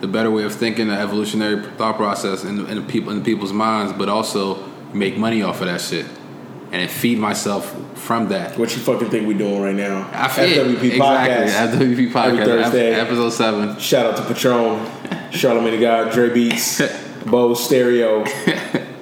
the 0.00 0.08
better 0.08 0.30
way 0.30 0.44
of 0.44 0.54
thinking, 0.54 0.88
the 0.88 0.98
evolutionary 0.98 1.62
thought 1.76 1.96
process 1.96 2.44
in, 2.44 2.66
in 2.66 2.76
the 2.76 2.82
people 2.90 3.12
in 3.12 3.22
people's 3.22 3.52
minds, 3.52 3.92
but 3.92 4.08
also 4.08 4.66
make 4.94 5.18
money 5.18 5.42
off 5.42 5.60
of 5.60 5.66
that 5.66 5.80
shit 5.80 6.06
and 6.72 6.90
feed 6.90 7.18
myself 7.18 7.70
from 7.98 8.28
that. 8.30 8.58
What 8.58 8.74
you 8.74 8.82
fucking 8.82 9.10
think 9.10 9.28
we 9.28 9.34
doing 9.34 9.60
right 9.62 9.74
now? 9.74 10.08
I 10.12 10.28
feel 10.28 10.64
FWP 10.64 10.92
exactly. 10.92 11.52
podcast. 11.52 11.72
FWP 11.72 12.12
podcast, 12.12 12.26
Every 12.40 12.44
Thursday. 12.44 12.94
ep- 12.94 13.06
episode 13.06 13.30
seven. 13.30 13.78
Shout 13.78 14.06
out 14.06 14.16
to 14.16 14.24
Patron, 14.34 14.86
Charlamagne 15.30 15.72
the 15.72 15.80
God, 15.80 16.12
Dre 16.12 16.32
Beats, 16.32 16.80
Bo 17.26 17.54
Stereo. 17.54 18.24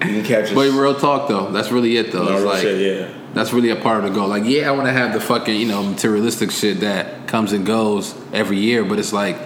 You 0.02 0.22
can 0.22 0.24
catch 0.24 0.44
us. 0.46 0.54
But 0.54 0.70
real 0.70 0.94
talk 0.94 1.28
though, 1.28 1.52
that's 1.52 1.70
really 1.70 1.98
it 1.98 2.10
though. 2.10 2.24
No, 2.24 2.36
it's 2.36 2.44
like 2.44 2.62
shit, 2.62 2.80
yeah. 2.80 3.14
that's 3.34 3.52
really 3.52 3.68
a 3.68 3.76
part 3.76 4.02
of 4.02 4.10
the 4.10 4.18
goal. 4.18 4.28
Like, 4.28 4.44
yeah, 4.46 4.66
I 4.66 4.70
want 4.72 4.86
to 4.86 4.92
have 4.92 5.12
the 5.12 5.20
fucking 5.20 5.54
you 5.54 5.68
know 5.68 5.82
materialistic 5.82 6.50
shit 6.50 6.80
that 6.80 7.28
comes 7.28 7.52
and 7.52 7.66
goes 7.66 8.14
every 8.32 8.56
year, 8.56 8.82
but 8.82 8.98
it's 8.98 9.12
like 9.12 9.36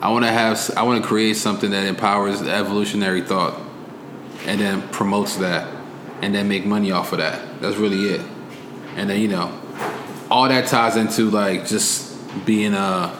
I 0.00 0.12
want 0.12 0.24
to 0.24 0.30
have 0.30 0.70
I 0.76 0.84
want 0.84 1.02
to 1.02 1.08
create 1.08 1.34
something 1.34 1.72
that 1.72 1.84
empowers 1.84 2.40
evolutionary 2.42 3.22
thought 3.22 3.60
and 4.46 4.60
then 4.60 4.88
promotes 4.90 5.36
that 5.38 5.66
and 6.22 6.34
then 6.34 6.48
make 6.48 6.64
money 6.66 6.90
off 6.90 7.12
of 7.12 7.18
that. 7.18 7.60
That's 7.60 7.76
really 7.76 8.04
it. 8.14 8.20
And 8.96 9.08
then 9.08 9.20
you 9.20 9.28
know 9.28 9.52
all 10.30 10.48
that 10.48 10.66
ties 10.66 10.96
into 10.96 11.30
like 11.30 11.66
just 11.66 12.14
being 12.44 12.74
a 12.74 13.14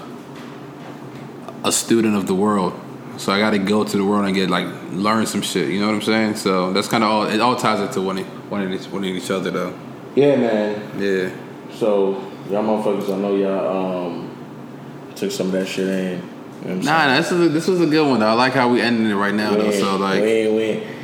a 1.64 1.72
student 1.72 2.16
of 2.16 2.26
the 2.26 2.34
world. 2.34 2.78
So 3.16 3.32
I 3.32 3.40
got 3.40 3.50
to 3.50 3.58
go 3.58 3.82
to 3.82 3.96
the 3.96 4.04
world 4.04 4.26
and 4.26 4.34
get 4.34 4.48
like 4.48 4.66
learn 4.92 5.26
some 5.26 5.42
shit. 5.42 5.68
You 5.68 5.80
know 5.80 5.86
what 5.86 5.94
I'm 5.96 6.02
saying? 6.02 6.36
So 6.36 6.72
that's 6.72 6.88
kind 6.88 7.02
of 7.02 7.10
all. 7.10 7.26
It 7.26 7.40
all 7.40 7.56
ties 7.56 7.80
into 7.80 8.00
one 8.00 8.24
wanting 8.48 8.72
each, 8.72 8.86
wanting 8.88 9.16
each 9.16 9.30
other 9.30 9.50
though. 9.50 9.78
Yeah, 10.14 10.36
man. 10.36 11.00
Yeah. 11.00 11.30
So 11.74 12.12
y'all 12.48 12.62
motherfuckers, 12.64 13.12
I 13.12 13.18
know 13.18 13.34
y'all 13.34 14.06
um 14.06 15.12
took 15.16 15.30
some 15.32 15.46
of 15.48 15.52
that 15.52 15.66
shit 15.66 15.88
in. 15.88 15.94
You 15.94 16.16
know 16.16 16.22
what 16.62 16.70
I'm 16.70 16.80
Nah, 16.80 17.06
nah, 17.06 17.16
this 17.16 17.32
is 17.32 17.40
a, 17.40 17.48
this 17.48 17.66
was 17.66 17.80
a 17.80 17.86
good 17.86 18.08
one 18.08 18.20
though. 18.20 18.28
I 18.28 18.32
like 18.34 18.52
how 18.52 18.68
we 18.68 18.80
ending 18.80 19.10
it 19.10 19.14
right 19.14 19.34
now 19.34 19.54
though. 19.54 19.70
So 19.70 19.96
like, 19.96 20.22
we 20.22 20.28
ain't, 20.28 20.54
we 20.54 20.62
ain't- 20.62 20.97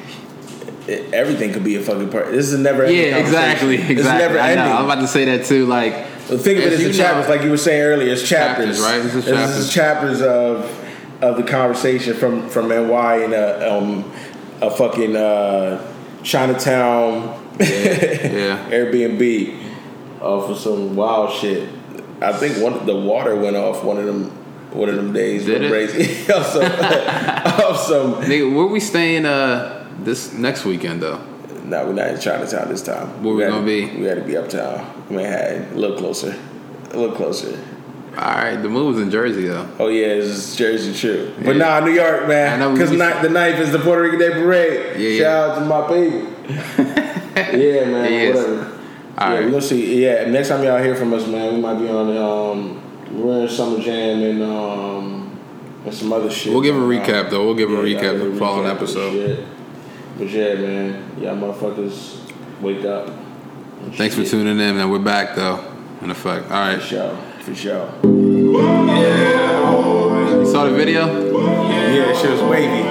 it- 0.86 1.12
everything 1.12 1.52
could 1.52 1.64
be 1.64 1.76
a 1.76 1.80
fucking 1.80 2.08
part. 2.10 2.30
This 2.30 2.46
is 2.46 2.54
a 2.54 2.58
never 2.58 2.84
ending 2.84 3.00
yeah, 3.00 3.16
exactly, 3.18 3.76
This 3.76 3.84
is 3.86 3.90
exactly. 3.90 4.26
never 4.28 4.38
I 4.40 4.54
know. 4.54 4.72
I'm 4.76 4.84
about 4.84 5.00
to 5.00 5.08
say 5.08 5.24
that 5.26 5.44
too. 5.46 5.66
Like, 5.66 5.94
think 6.26 6.58
of 6.58 6.64
it 6.64 6.72
as 6.72 6.72
as 6.74 6.80
you 6.80 6.86
a 6.88 6.92
know- 6.92 6.98
chapters, 6.98 7.28
like 7.28 7.42
you 7.42 7.50
were 7.50 7.56
saying 7.56 7.82
earlier. 7.82 8.12
It's 8.12 8.26
chapters, 8.28 8.78
Chapters, 8.78 8.80
right? 8.80 9.02
This 9.02 9.14
is 9.14 9.24
This 9.24 9.34
chapters. 9.34 9.56
is 9.58 9.72
chapters 9.72 10.22
of 10.22 10.80
of 11.22 11.36
the 11.36 11.42
conversation 11.42 12.14
from 12.14 12.48
from 12.48 12.68
NY 12.68 13.16
and 13.24 13.32
a 13.34 13.72
um 13.74 14.10
a 14.60 14.70
fucking 14.70 15.16
uh, 15.16 15.80
Chinatown 16.22 17.40
yeah. 17.60 18.68
Airbnb 18.70 19.58
uh, 20.20 20.46
for 20.46 20.54
some 20.54 20.96
wild 20.96 21.32
shit. 21.32 21.68
I 22.20 22.32
think 22.32 22.58
one 22.58 22.84
the 22.86 22.96
water 22.96 23.34
went 23.36 23.56
off 23.56 23.84
one 23.84 23.98
of 23.98 24.06
them 24.06 24.30
one 24.72 24.88
of 24.88 24.96
them 24.96 25.12
days. 25.12 25.46
Did 25.46 25.62
it? 25.62 25.70
Crazy. 25.70 26.32
of 26.32 26.46
some, 26.46 26.62
some 27.76 28.14
nigga, 28.24 28.54
where 28.54 28.66
we 28.66 28.80
staying 28.80 29.24
uh 29.26 29.83
this 30.00 30.32
next 30.32 30.64
weekend 30.64 31.02
though? 31.02 31.20
No, 31.64 31.86
we're 31.86 31.92
not 31.94 32.08
in 32.08 32.20
Chinatown 32.20 32.68
this 32.68 32.82
time. 32.82 33.22
Where 33.22 33.34
we 33.34 33.42
had 33.42 33.50
gonna 33.50 33.62
to- 33.62 33.90
be? 33.90 33.98
We 34.00 34.04
had 34.06 34.16
to 34.16 34.24
be 34.24 34.36
uptown, 34.36 34.84
Manhattan, 35.10 35.72
a 35.72 35.76
little 35.76 35.96
closer, 35.96 36.34
a 36.90 36.96
little 36.98 37.16
closer. 37.16 37.58
All 38.16 38.22
right, 38.22 38.56
the 38.56 38.68
move 38.68 38.94
was 38.94 39.02
in 39.02 39.10
Jersey 39.10 39.48
though. 39.48 39.66
Oh 39.78 39.88
yeah, 39.88 40.06
it's 40.06 40.54
Jersey 40.56 40.94
true. 40.94 41.32
But 41.44 41.56
Yeah. 41.56 41.80
nah, 41.80 41.84
New 41.86 41.92
York, 41.92 42.28
man. 42.28 42.72
Because 42.74 42.90
we- 42.90 42.96
the 42.98 43.28
ninth 43.30 43.58
is 43.58 43.72
the 43.72 43.78
Puerto 43.78 44.02
Rican 44.02 44.18
Day 44.20 44.30
Parade. 44.30 45.00
Yeah, 45.00 45.08
yeah. 45.08 45.20
Shout 45.22 45.50
out 45.50 45.58
to 45.58 45.64
my 45.64 45.80
people. 45.88 46.28
yeah, 47.58 47.84
man. 47.86 48.12
Is. 48.12 48.36
Whatever. 48.36 48.70
All 49.16 49.30
yeah, 49.30 49.38
right. 49.38 49.50
gonna 49.50 49.60
see. 49.62 50.02
Yeah, 50.04 50.24
next 50.26 50.48
time 50.48 50.62
y'all 50.64 50.82
hear 50.82 50.94
from 50.94 51.12
us, 51.14 51.26
man, 51.26 51.54
we 51.54 51.60
might 51.60 51.78
be 51.78 51.88
on 51.88 52.16
um, 52.16 52.80
we're 53.12 53.42
in 53.42 53.48
Summer 53.48 53.80
Jam 53.80 54.22
and 54.22 54.42
um, 54.42 55.38
and 55.84 55.94
some 55.94 56.12
other 56.12 56.30
shit. 56.30 56.52
We'll 56.52 56.62
give 56.62 56.76
a 56.76 56.80
recap, 56.80 57.30
though. 57.30 57.44
We'll 57.46 57.54
give 57.54 57.70
a 57.70 57.76
recap 57.76 58.20
of 58.20 58.32
the 58.34 58.38
following 58.38 58.68
episode. 58.68 59.46
Shit. 60.18 60.18
But 60.18 60.30
yeah, 60.30 60.54
man, 60.54 61.10
y'all 61.20 61.36
motherfuckers, 61.36 62.18
wake 62.60 62.84
up. 62.84 63.10
Thanks 63.92 64.14
for 64.14 64.24
tuning 64.24 64.58
in, 64.58 64.76
and 64.78 64.90
we're 64.90 64.98
back 64.98 65.34
though. 65.36 65.60
In 66.02 66.10
effect. 66.10 66.44
All 66.44 66.48
For 66.50 66.54
right. 66.54 66.82
sure, 66.82 67.16
for 67.40 67.54
sure. 67.54 67.88
You 68.04 68.56
saw 70.50 70.64
the 70.64 70.72
video? 70.76 71.06
Yeah, 71.68 72.12
shit 72.20 72.30
was 72.30 72.42
wavy. 72.42 72.82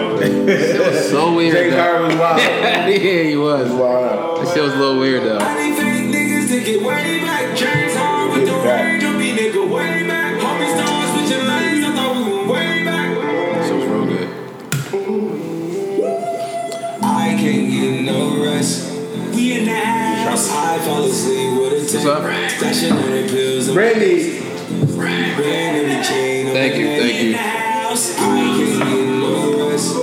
It 0.52 0.80
was 0.80 1.10
so 1.10 1.36
weird. 1.40 1.54
James 1.56 1.74
though. 1.74 1.82
Harden 1.82 2.08
was 2.08 2.16
wild. 2.18 2.40
yeah, 2.40 2.88
he 3.24 3.36
was. 3.36 3.72
Wow. 3.72 4.38
That 4.38 4.54
shit 4.54 4.64
was 4.64 4.74
a 4.74 4.78
little 4.78 5.00
weird 5.00 5.24
though. 5.24 5.40
Money 5.40 5.74
fake 5.76 6.14
niggas 6.14 6.48
to 6.50 6.64
get 6.64 6.82
way 6.86 7.20
back. 7.22 7.58
I 20.50 20.80
fall 20.80 21.04
asleep 21.06 21.60
with 21.60 21.74
a 21.74 21.76
What's 21.80 22.06
up? 22.06 22.24
Stashing 22.24 22.92
on 22.92 23.12
the 23.12 23.28
pills. 23.28 23.68
and 23.68 23.76
Brandy. 23.76 24.40
brand 24.96 25.78
in 25.78 25.90
the 25.90 26.04
chain. 26.04 26.48
Thank 26.54 26.76
you, 26.76 26.86
thank 26.88 27.14
you. 27.22 27.26
In 27.28 27.32
the 27.34 27.38
house. 27.38 28.18
I 28.18 28.22
can't 28.22 28.58
get 28.58 29.08
no 29.08 29.70
rest. 29.70 29.94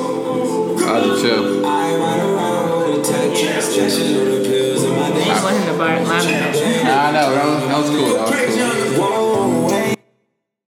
How'd 0.87 1.07
you 1.07 1.21
chill? 1.21 1.67
I 1.67 1.69
ride 1.97 2.21
around 2.21 2.91
with 2.91 3.01
a 3.01 3.13
tech. 3.13 3.31
Stashing 3.61 4.19
on 4.21 4.25
the 4.31 4.49
pills 4.49 4.83
in 4.85 4.91
my 4.91 5.07
I 5.07 5.25
just 5.25 5.45
want 5.45 5.57
him 5.57 5.67
to 5.73 5.79
buy 5.79 5.99
line 5.99 6.85
Nah, 6.85 7.07
I 7.07 7.13
know. 7.13 7.31
That 7.31 7.45
was, 7.47 7.61
that 7.69 7.79
was 7.79 7.91
cool. 7.91 8.15
That 8.15 8.31
was 8.31 8.40